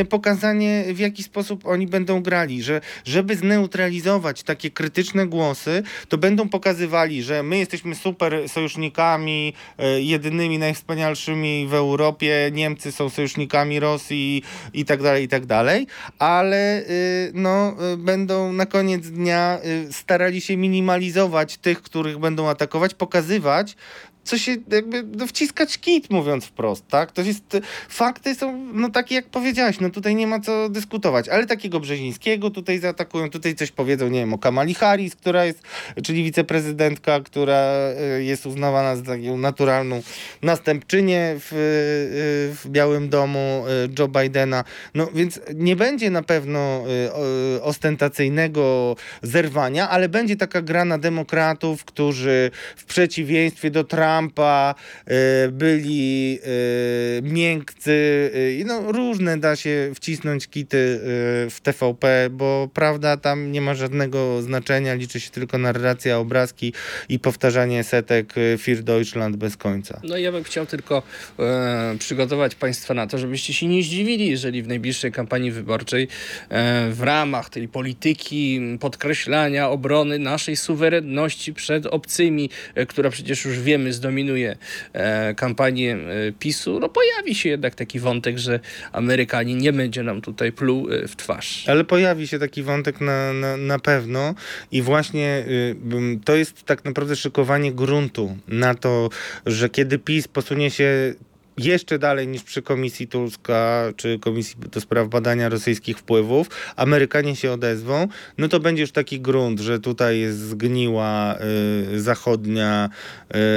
y, 0.00 0.04
pokazanie, 0.04 0.84
w 0.92 0.98
jaki 0.98 1.22
sposób 1.22 1.66
oni 1.66 1.86
będą 1.86 2.22
grali, 2.22 2.62
że 2.62 2.80
żeby 3.04 3.36
zneutralizować 3.36 4.42
takie 4.42 4.70
krytyczne 4.70 5.26
głosy, 5.26 5.82
to 6.08 6.18
będą 6.18 6.48
pokazywali, 6.48 7.22
że 7.22 7.42
my 7.42 7.58
jesteśmy 7.58 7.94
super 7.94 8.48
sojusznikami, 8.48 9.54
y, 9.96 10.02
jedynymi, 10.02 10.58
najwspanialszymi 10.58 11.66
w 11.68 11.74
Europie, 11.74 12.50
Niemcy 12.52 12.92
są 12.92 13.08
sojusznikami 13.08 13.80
Rosji 13.80 14.42
i 14.74 14.84
tak 14.84 15.02
dalej, 15.02 15.24
i 15.24 15.28
tak 15.28 15.46
dalej, 15.46 15.86
ale 16.18 16.80
y, 16.80 17.32
no, 17.34 17.74
y, 17.94 17.96
będą 17.96 18.52
na 18.52 18.66
koniec 18.66 19.06
dnia 19.06 19.58
y, 19.88 19.92
starali 19.92 20.40
się 20.40 20.56
minimalizować 20.56 21.56
tych, 21.56 21.82
których 21.82 22.18
będą 22.18 22.48
atakować, 22.48 22.94
pokazywać, 22.94 23.76
co 24.24 24.38
się 24.38 24.56
jakby 24.72 25.02
no, 25.02 25.26
wciskać 25.26 25.78
kit, 25.78 26.10
mówiąc 26.10 26.44
wprost, 26.44 26.88
tak? 26.88 27.12
To 27.12 27.22
jest, 27.22 27.56
fakty 27.88 28.34
są 28.34 28.58
no 28.72 28.90
takie, 28.90 29.14
jak 29.14 29.26
powiedziałeś, 29.26 29.80
no 29.80 29.90
tutaj 29.90 30.14
nie 30.14 30.26
ma 30.26 30.40
co 30.40 30.68
dyskutować, 30.68 31.28
ale 31.28 31.46
takiego 31.46 31.80
Brzezińskiego 31.80 32.50
tutaj 32.50 32.78
zaatakują, 32.78 33.30
tutaj 33.30 33.54
coś 33.54 33.70
powiedzą, 33.70 34.08
nie 34.08 34.20
wiem, 34.20 34.34
o 34.34 34.38
Kamali 34.38 34.74
Harris, 34.74 35.16
która 35.16 35.44
jest, 35.44 35.62
czyli 36.04 36.24
wiceprezydentka, 36.24 37.20
która 37.20 37.72
y, 38.18 38.24
jest 38.24 38.46
uznawana 38.46 38.96
za 38.96 39.02
taką 39.02 39.38
naturalną 39.38 40.02
następczynię 40.42 41.36
w, 41.38 41.52
y, 41.52 42.56
w 42.56 42.70
Białym 42.70 43.08
Domu 43.08 43.64
y, 43.86 43.88
Joe 43.98 44.08
Bidena, 44.08 44.64
no 44.94 45.08
więc 45.14 45.40
nie 45.54 45.76
będzie 45.76 46.10
na 46.10 46.22
pewno 46.22 46.84
ostentacyjnego 47.62 48.96
zerwania, 49.22 49.88
ale 49.88 50.08
będzie 50.08 50.36
taka 50.36 50.62
gra 50.62 50.84
na 50.84 50.98
demokratów, 50.98 51.84
którzy 51.84 52.50
w 52.76 52.84
przeciwieństwie 52.84 53.70
do 53.70 53.84
Trumpa 53.84 54.11
Trumpa, 54.12 54.74
y, 55.46 55.52
byli 55.52 56.38
y, 57.18 57.22
miękcy, 57.22 57.90
y, 58.60 58.64
no 58.66 58.92
różne 58.92 59.38
da 59.38 59.56
się 59.56 59.92
wcisnąć 59.94 60.48
kity 60.48 61.00
w 61.50 61.56
TVP, 61.62 62.28
bo 62.30 62.68
prawda 62.74 63.16
tam 63.16 63.52
nie 63.52 63.60
ma 63.60 63.74
żadnego 63.74 64.42
znaczenia, 64.42 64.94
liczy 64.94 65.20
się 65.20 65.30
tylko 65.30 65.58
narracja, 65.58 66.18
obrazki 66.18 66.72
i 67.08 67.18
powtarzanie 67.18 67.84
setek 67.84 68.34
Fir 68.58 68.82
Deutschland 68.82 69.36
bez 69.36 69.56
końca. 69.56 70.00
No 70.04 70.16
ja 70.16 70.32
bym 70.32 70.44
chciał 70.44 70.66
tylko 70.66 71.02
e, 71.38 71.96
przygotować 71.98 72.54
Państwa 72.54 72.94
na 72.94 73.06
to, 73.06 73.18
żebyście 73.18 73.52
się 73.52 73.66
nie 73.66 73.82
zdziwili, 73.82 74.30
jeżeli 74.30 74.62
w 74.62 74.68
najbliższej 74.68 75.12
kampanii 75.12 75.50
wyborczej 75.50 76.08
e, 76.48 76.90
w 76.90 77.02
ramach 77.02 77.50
tej 77.50 77.68
polityki 77.68 78.60
podkreślania 78.80 79.70
obrony 79.70 80.18
naszej 80.18 80.56
suwerenności 80.56 81.54
przed 81.54 81.86
obcymi, 81.86 82.50
e, 82.74 82.86
która 82.86 83.10
przecież 83.10 83.44
już 83.44 83.60
wiemy 83.60 83.92
z 83.92 84.00
zdominuje 84.02 84.56
e, 84.92 85.34
kampanię 85.34 85.96
e, 85.96 86.32
PiSu, 86.38 86.80
no 86.80 86.88
pojawi 86.88 87.34
się 87.34 87.48
jednak 87.48 87.74
taki 87.74 88.00
wątek, 88.00 88.38
że 88.38 88.60
Amerykanie 88.92 89.54
nie 89.54 89.72
będzie 89.72 90.02
nam 90.02 90.20
tutaj 90.20 90.52
pluł 90.52 90.90
e, 90.90 91.08
w 91.08 91.16
twarz. 91.16 91.68
Ale 91.68 91.84
pojawi 91.84 92.28
się 92.28 92.38
taki 92.38 92.62
wątek 92.62 93.00
na, 93.00 93.32
na, 93.32 93.56
na 93.56 93.78
pewno 93.78 94.34
i 94.72 94.82
właśnie 94.82 95.44
y, 95.48 95.76
to 96.24 96.36
jest 96.36 96.62
tak 96.62 96.84
naprawdę 96.84 97.16
szykowanie 97.16 97.72
gruntu 97.72 98.36
na 98.48 98.74
to, 98.74 99.08
że 99.46 99.68
kiedy 99.68 99.98
PiS 99.98 100.28
posunie 100.28 100.70
się 100.70 101.14
jeszcze 101.58 101.98
dalej 101.98 102.28
niż 102.28 102.42
przy 102.42 102.62
Komisji 102.62 103.08
Tuska 103.08 103.92
czy 103.96 104.18
Komisji 104.18 104.56
do 104.72 104.80
spraw 104.80 105.08
badania 105.08 105.48
rosyjskich 105.48 105.98
wpływów, 105.98 106.46
Amerykanie 106.76 107.36
się 107.36 107.52
odezwą, 107.52 108.08
no 108.38 108.48
to 108.48 108.60
będzie 108.60 108.82
już 108.82 108.92
taki 108.92 109.20
grunt, 109.20 109.60
że 109.60 109.80
tutaj 109.80 110.18
jest 110.18 110.38
zgniła 110.38 111.38
y, 111.94 112.00
zachodnia, 112.00 112.90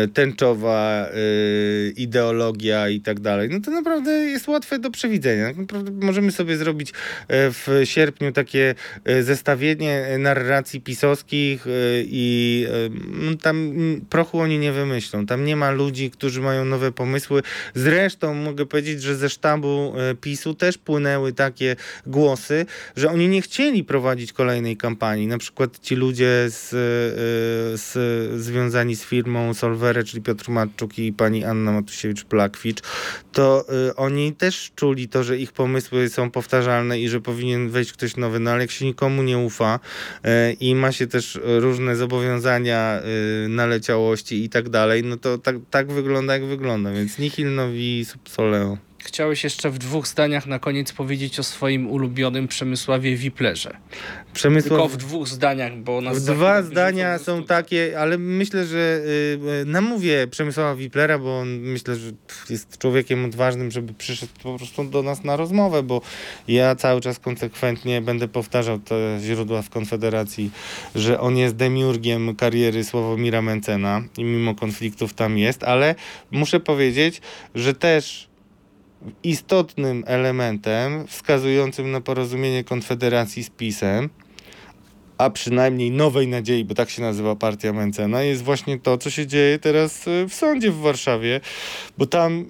y, 0.04 0.08
tęczowa 0.08 1.08
y, 1.10 1.93
ideologia 1.98 2.89
i 2.89 3.02
tak 3.02 3.20
dalej. 3.20 3.50
No 3.50 3.60
to 3.60 3.72
naprawdę 3.72 4.12
jest 4.12 4.48
łatwe 4.48 4.80
do 4.80 4.91
przewidzenia. 4.91 5.48
Tak 5.48 5.58
naprawdę 5.58 5.91
możemy 6.06 6.32
sobie 6.32 6.58
zrobić 6.58 6.89
y, 6.89 6.93
w 7.30 7.82
sierpniu 7.84 8.32
takie 8.32 8.76
y, 9.10 9.24
zestawienie 9.24 10.18
narracji 10.20 10.82
pisowskich 10.82 11.68
y, 11.68 12.06
i 12.08 12.68
no 13.08 13.38
tam 13.41 13.74
prochu 14.10 14.39
oni 14.39 14.60
nie 14.60 14.72
wymyślą. 14.72 15.26
Tam 15.26 15.46
nie 15.46 15.56
ma 15.56 15.72
ludzi, 15.72 16.12
którzy 16.12 16.41
mają 16.41 16.66
nowe 16.66 16.91
pomysły. 16.91 17.41
Zresztą 17.86 18.34
mogę 18.34 18.66
powiedzieć, 18.66 19.02
że 19.02 19.16
ze 19.16 19.30
sztabu 19.30 19.94
e, 19.98 20.16
PiSu 20.16 20.54
też 20.54 20.78
płynęły 20.78 21.34
takie 21.34 21.76
głosy, 22.08 22.66
że 22.96 23.10
oni 23.10 23.28
nie 23.28 23.42
chcieli 23.42 23.84
prowadzić 23.84 24.34
kolejnej 24.34 24.78
kampanii. 24.78 25.28
Na 25.28 25.38
przykład 25.38 25.80
ci 25.80 25.96
ludzie 25.96 26.46
z, 26.48 26.74
e, 26.74 27.78
z, 27.78 28.42
związani 28.42 28.96
z 28.96 29.04
firmą 29.04 29.54
Solvere, 29.54 30.04
czyli 30.04 30.24
Piotr 30.24 30.50
Matczuk 30.50 31.00
i 31.00 31.14
pani 31.14 31.44
Anna 31.44 31.72
Matusiewicz-Plakwicz, 31.72 32.82
to 33.32 33.66
y, 33.90 33.96
oni 33.96 34.34
też 34.34 34.72
czuli 34.76 35.08
to, 35.10 35.24
że 35.24 35.38
ich 35.38 35.52
pomysły 35.52 36.10
są 36.10 36.32
powtarzalne 36.32 37.00
i 37.00 37.10
że 37.10 37.22
powinien 37.22 37.70
wejść 37.70 37.94
ktoś 37.94 38.18
nowy. 38.18 38.40
No 38.40 38.52
ale 38.52 38.62
jak 38.62 38.72
się 38.72 38.86
nikomu 38.86 39.24
nie 39.24 39.38
ufa 39.38 39.80
i 40.60 40.76
ma 40.76 40.92
się 40.92 41.08
też 41.08 41.40
różne 41.44 41.96
zobowiązania, 41.96 43.02
naleciałości 43.50 44.44
i 44.44 44.50
tak 44.50 44.70
dalej, 44.70 45.04
no 45.04 45.18
to 45.18 45.38
tak, 45.38 45.56
tak 45.72 45.92
wygląda, 45.92 46.34
jak 46.34 46.46
wygląda. 46.46 46.92
Więc 46.92 47.20
nihil 47.20 47.56
i 47.76 48.05
Soleo. 48.26 48.80
Chciałeś 49.06 49.43
jeszcze 49.43 49.70
w 49.70 49.78
dwóch 49.78 50.08
zdaniach 50.08 50.47
na 50.47 50.60
koniec 50.60 50.91
powiedzieć 50.91 51.39
o 51.39 51.43
swoim 51.43 51.89
ulubionym 51.89 52.47
Przemysławie 52.47 53.16
Wiplerze. 53.16 53.78
Przemysław... 54.34 54.70
Tylko 54.70 54.88
w 54.88 54.97
dwóch 54.97 55.28
zdaniach, 55.28 55.78
bo 55.78 56.01
nas 56.01 56.26
Dwa 56.26 56.64
zdania 56.64 57.18
są 57.18 57.43
takie, 57.43 57.99
ale 57.99 58.18
myślę, 58.18 58.66
że 58.66 59.01
yy, 59.58 59.66
namówię 59.66 60.28
Przemysława 60.28 60.76
Wiplera, 60.76 61.20
bo 61.20 61.39
on 61.39 61.47
myślę, 61.47 61.95
że 61.95 62.12
jest 62.49 62.78
człowiekiem 62.78 63.26
odważnym, 63.26 63.72
żeby 63.72 63.93
przyszedł 63.93 64.32
po 64.43 64.58
prostu 64.58 64.84
do 64.84 65.03
nas 65.03 65.24
na 65.24 65.36
rozmowę, 65.36 65.84
bo 65.84 66.01
ja 66.47 66.76
cały 66.76 67.01
czas 67.01 67.20
konsekwentnie 67.20 68.01
będę 68.01 68.28
powtarzał 68.28 68.80
te 68.80 69.20
źródła 69.22 69.62
w 69.62 69.70
Konfederacji, 69.70 70.51
że 70.95 71.20
on 71.20 71.38
jest 71.38 71.56
demiurgiem 71.56 72.36
kariery 72.36 72.84
Sławomira 72.84 73.41
Mencena 73.41 74.01
i 74.18 74.24
mimo 74.24 74.56
konfliktów 74.56 75.14
tam 75.14 75.38
jest, 75.38 75.64
ale 75.64 75.95
muszę 76.32 76.60
powiedzieć, 76.60 77.22
że 77.56 77.74
też 77.74 78.35
istotnym 79.24 80.03
elementem 80.08 81.08
wskazującym 81.08 81.91
na 81.91 82.01
porozumienie 82.01 82.64
Konfederacji 82.64 83.43
z 83.43 83.49
PiSem, 83.49 84.10
a 85.18 85.30
przynajmniej 85.30 85.91
Nowej 85.91 86.28
Nadziei, 86.28 86.66
bo 86.66 86.76
tak 86.76 86.89
się 86.89 87.01
nazywa 87.01 87.36
partia 87.36 87.74
Mencena, 87.74 88.22
jest 88.22 88.43
właśnie 88.43 88.80
to, 88.80 88.97
co 88.97 89.10
się 89.10 89.28
dzieje 89.28 89.60
teraz 89.60 90.08
e, 90.08 90.28
w 90.30 90.34
sądzie 90.34 90.72
w 90.72 90.80
Warszawie, 90.80 91.41
bo 91.97 92.06
tam 92.06 92.45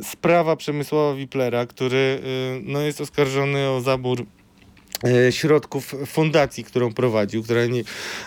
y, 0.00 0.04
sprawa 0.04 0.56
Przemysława 0.56 1.14
Wiplera, 1.14 1.66
który 1.66 1.96
y, 1.96 2.62
no, 2.64 2.80
jest 2.80 3.00
oskarżony 3.00 3.70
o 3.70 3.80
zabór 3.80 4.26
środków 5.30 5.94
fundacji, 6.06 6.64
którą 6.64 6.92
prowadził, 6.92 7.42
która 7.42 7.66
nie, 7.66 7.82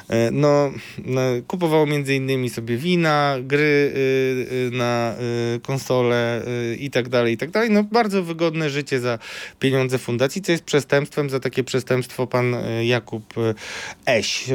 e, 0.08 0.32
no, 0.32 0.72
no, 1.06 1.22
kupował 1.48 1.88
między 1.88 2.16
innymi 2.16 2.50
sobie 2.50 2.78
wina, 2.78 3.36
gry 3.42 3.94
e, 4.68 4.78
na 4.78 5.16
konsole 5.62 6.44
i 6.80 6.90
tak 6.90 7.10
dalej, 7.10 7.34
i 7.34 7.38
tak 7.38 7.52
dalej. 7.52 7.70
No, 7.70 7.84
bardzo 7.84 8.24
wygodne 8.24 8.70
życie 8.70 9.00
za 9.00 9.20
pieniądze 9.60 9.98
fundacji, 9.98 10.42
co 10.42 10.52
jest 10.52 10.64
przestępstwem. 10.64 11.30
Za 11.30 11.40
takie 11.40 11.64
przestępstwo 11.64 12.28
pan 12.28 12.56
Jakub 12.84 13.34
Eś 14.06 14.46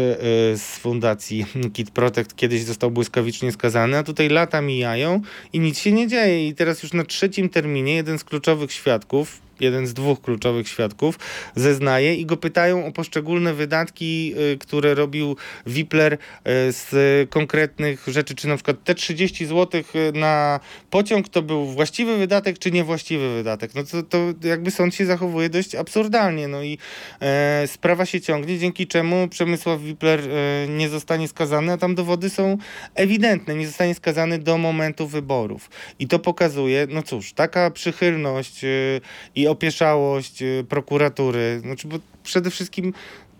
z 0.54 0.78
fundacji 0.78 1.46
Kit 1.74 1.90
Protect 1.90 2.36
kiedyś 2.36 2.62
został 2.62 2.90
błyskawicznie 2.90 3.52
skazany, 3.52 3.98
a 3.98 4.02
tutaj 4.02 4.28
lata 4.28 4.60
mijają 4.60 5.20
i 5.52 5.60
nic 5.60 5.78
się 5.78 5.92
nie 5.92 6.08
dzieje. 6.08 6.48
I 6.48 6.54
teraz 6.54 6.82
już 6.82 6.92
na 6.92 7.04
trzecim 7.04 7.48
terminie 7.48 7.94
jeden 7.94 8.18
z 8.18 8.24
kluczowych 8.24 8.72
świadków, 8.72 9.43
jeden 9.60 9.86
z 9.86 9.94
dwóch 9.94 10.20
kluczowych 10.20 10.68
świadków, 10.68 11.18
zeznaje 11.56 12.14
i 12.14 12.26
go 12.26 12.36
pytają 12.36 12.86
o 12.86 12.92
poszczególne 12.92 13.54
wydatki, 13.54 14.34
y, 14.52 14.58
które 14.58 14.94
robił 14.94 15.36
Wipler 15.66 16.12
y, 16.12 16.18
z 16.72 16.90
konkretnych 17.30 18.04
rzeczy, 18.06 18.34
czy 18.34 18.48
na 18.48 18.54
przykład 18.54 18.84
te 18.84 18.94
30 18.94 19.46
zł 19.46 19.82
y, 19.94 20.12
na 20.12 20.60
pociąg 20.90 21.28
to 21.28 21.42
był 21.42 21.66
właściwy 21.66 22.16
wydatek, 22.18 22.58
czy 22.58 22.70
niewłaściwy 22.70 23.34
wydatek. 23.34 23.74
No 23.74 23.84
to, 23.84 24.02
to 24.02 24.48
jakby 24.48 24.70
sąd 24.70 24.94
się 24.94 25.06
zachowuje 25.06 25.48
dość 25.48 25.74
absurdalnie. 25.74 26.48
No 26.48 26.62
i 26.62 26.78
e, 27.20 27.64
sprawa 27.66 28.06
się 28.06 28.20
ciągnie, 28.20 28.58
dzięki 28.58 28.86
czemu 28.86 29.28
Przemysław 29.28 29.80
Wipler 29.80 30.20
e, 30.20 30.68
nie 30.68 30.88
zostanie 30.88 31.28
skazany, 31.28 31.72
a 31.72 31.76
tam 31.76 31.94
dowody 31.94 32.30
są 32.30 32.58
ewidentne. 32.94 33.54
Nie 33.54 33.66
zostanie 33.66 33.94
skazany 33.94 34.38
do 34.38 34.58
momentu 34.58 35.06
wyborów. 35.06 35.70
I 35.98 36.08
to 36.08 36.18
pokazuje, 36.18 36.86
no 36.90 37.02
cóż, 37.02 37.32
taka 37.32 37.70
przychylność 37.70 38.64
e, 38.64 38.68
i 39.44 39.48
opieszałość 39.48 40.42
y, 40.42 40.64
prokuratury. 40.68 41.60
Znaczy, 41.62 41.88
bo 41.88 41.96
przede 42.22 42.50
wszystkim 42.50 42.92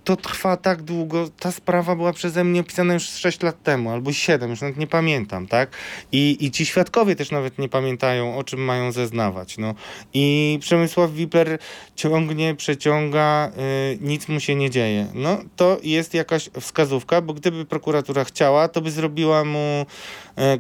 to 0.05 0.16
trwa 0.16 0.57
tak 0.57 0.82
długo. 0.82 1.28
Ta 1.40 1.52
sprawa 1.52 1.96
była 1.96 2.12
przeze 2.12 2.44
mnie 2.44 2.61
opisana 2.61 2.94
już 2.94 3.02
6 3.02 3.42
lat 3.42 3.62
temu, 3.62 3.90
albo 3.90 4.12
7, 4.12 4.50
już 4.50 4.61
nawet 4.61 4.76
nie 4.76 4.86
pamiętam, 4.86 5.46
tak? 5.46 5.70
I, 6.12 6.36
I 6.40 6.50
ci 6.50 6.66
świadkowie 6.66 7.16
też 7.16 7.30
nawet 7.30 7.59
nie 7.59 7.68
pamiętają, 7.68 8.36
o 8.36 8.44
czym 8.44 8.61
mają 8.61 8.92
zeznawać. 8.92 9.59
No. 9.59 9.74
I 10.14 10.59
Przemysław 10.61 11.12
Wiper 11.12 11.59
ciągnie, 11.96 12.55
przeciąga, 12.55 13.52
y, 13.92 13.98
nic 14.00 14.28
mu 14.28 14.40
się 14.40 14.55
nie 14.55 14.70
dzieje. 14.70 15.07
No 15.14 15.38
to 15.57 15.78
jest 15.82 16.14
jakaś 16.14 16.50
wskazówka, 16.61 17.20
bo 17.20 17.34
gdyby 17.34 17.64
prokuratura 17.64 18.24
chciała, 18.24 18.68
to 18.68 18.80
by 18.80 18.90
zrobiła 18.90 19.44
mu 19.44 19.86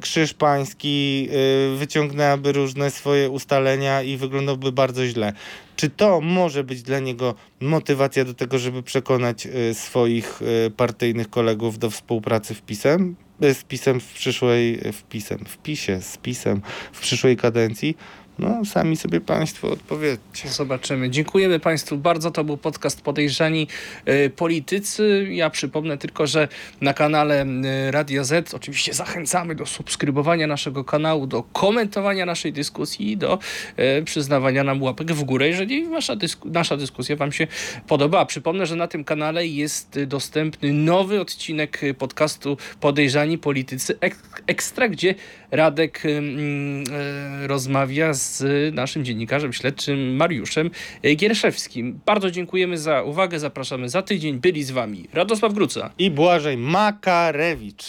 krzyż 0.00 0.34
pański, 0.34 1.28
y, 1.74 1.76
wyciągnęłaby 1.76 2.52
różne 2.52 2.90
swoje 2.90 3.30
ustalenia 3.30 4.02
i 4.02 4.16
wyglądałby 4.16 4.72
bardzo 4.72 5.06
źle. 5.06 5.32
Czy 5.76 5.90
to 5.90 6.20
może 6.20 6.64
być 6.64 6.82
dla 6.82 6.98
niego 6.98 7.34
motywacja 7.60 8.24
do 8.24 8.34
tego, 8.34 8.58
żeby 8.58 8.82
przekonać 8.82 9.46
y, 9.46 9.74
swoich 9.74 10.40
partyjnych 10.76 11.30
kolegów 11.30 11.78
do 11.78 11.90
współpracy 11.90 12.54
w 12.54 12.62
PiSem? 12.62 13.16
Z 13.40 13.64
PiSem 13.64 14.00
w 14.00 14.12
przyszłej, 14.12 14.80
w 14.92 15.02
PiSem, 15.02 15.38
w 15.48 15.58
PiSie, 15.58 16.02
z 16.02 16.16
PiSem 16.16 16.60
w 16.92 17.00
przyszłej 17.00 17.36
kadencji? 17.36 17.96
No, 18.38 18.64
sami 18.64 18.96
sobie 18.96 19.20
Państwo 19.20 19.70
odpowiedzcie. 19.70 20.48
Zobaczymy. 20.48 21.10
Dziękujemy 21.10 21.60
Państwu 21.60 21.96
bardzo. 21.96 22.30
To 22.30 22.44
był 22.44 22.56
podcast 22.56 23.02
Podejrzani 23.02 23.66
e, 24.04 24.30
Politycy. 24.30 25.26
Ja 25.30 25.50
przypomnę 25.50 25.98
tylko, 25.98 26.26
że 26.26 26.48
na 26.80 26.94
kanale 26.94 27.42
e, 27.42 27.90
Radia 27.90 28.24
Z 28.24 28.54
oczywiście 28.54 28.94
zachęcamy 28.94 29.54
do 29.54 29.66
subskrybowania 29.66 30.46
naszego 30.46 30.84
kanału, 30.84 31.26
do 31.26 31.42
komentowania 31.42 32.26
naszej 32.26 32.52
dyskusji 32.52 33.10
i 33.12 33.16
do 33.16 33.38
e, 33.76 34.02
przyznawania 34.02 34.64
nam 34.64 34.82
łapek 34.82 35.12
w 35.12 35.24
górę, 35.24 35.48
jeżeli 35.48 35.86
wasza 35.86 36.16
dysku, 36.16 36.48
nasza 36.50 36.76
dyskusja 36.76 37.16
Wam 37.16 37.32
się 37.32 37.46
podoba. 37.86 38.26
Przypomnę, 38.26 38.66
że 38.66 38.76
na 38.76 38.88
tym 38.88 39.04
kanale 39.04 39.46
jest 39.46 40.00
dostępny 40.06 40.72
nowy 40.72 41.20
odcinek 41.20 41.80
podcastu 41.98 42.56
Podejrzani 42.80 43.38
Politycy 43.38 43.98
Ek- 44.00 44.42
Ekstra, 44.46 44.88
gdzie 44.88 45.14
Radek 45.54 46.02
e, 46.06 47.46
rozmawia 47.46 48.12
z 48.12 48.44
naszym 48.74 49.04
dziennikarzem 49.04 49.52
śledczym 49.52 50.16
Mariuszem 50.16 50.70
Gierszewskim. 51.16 52.00
Bardzo 52.06 52.30
dziękujemy 52.30 52.78
za 52.78 53.02
uwagę, 53.02 53.38
zapraszamy 53.38 53.88
za 53.88 54.02
tydzień. 54.02 54.38
Byli 54.38 54.64
z 54.64 54.70
Wami 54.70 55.08
Radosław 55.12 55.54
Gruca. 55.54 55.90
I 55.98 56.10
Błażej 56.10 56.56
Makarewicz. 56.56 57.84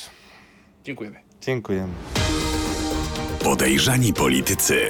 Dziękujemy. 0.84 1.20
Dziękujemy. 1.42 1.94
Podejrzani 3.44 4.14
politycy. 4.14 4.88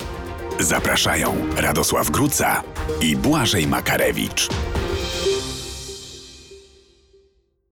Zapraszają 0.60 1.36
Radosław 1.58 2.12
Gruca 2.12 2.64
i 3.02 3.16
Błażej 3.16 3.68
Makarewicz. 3.68 4.50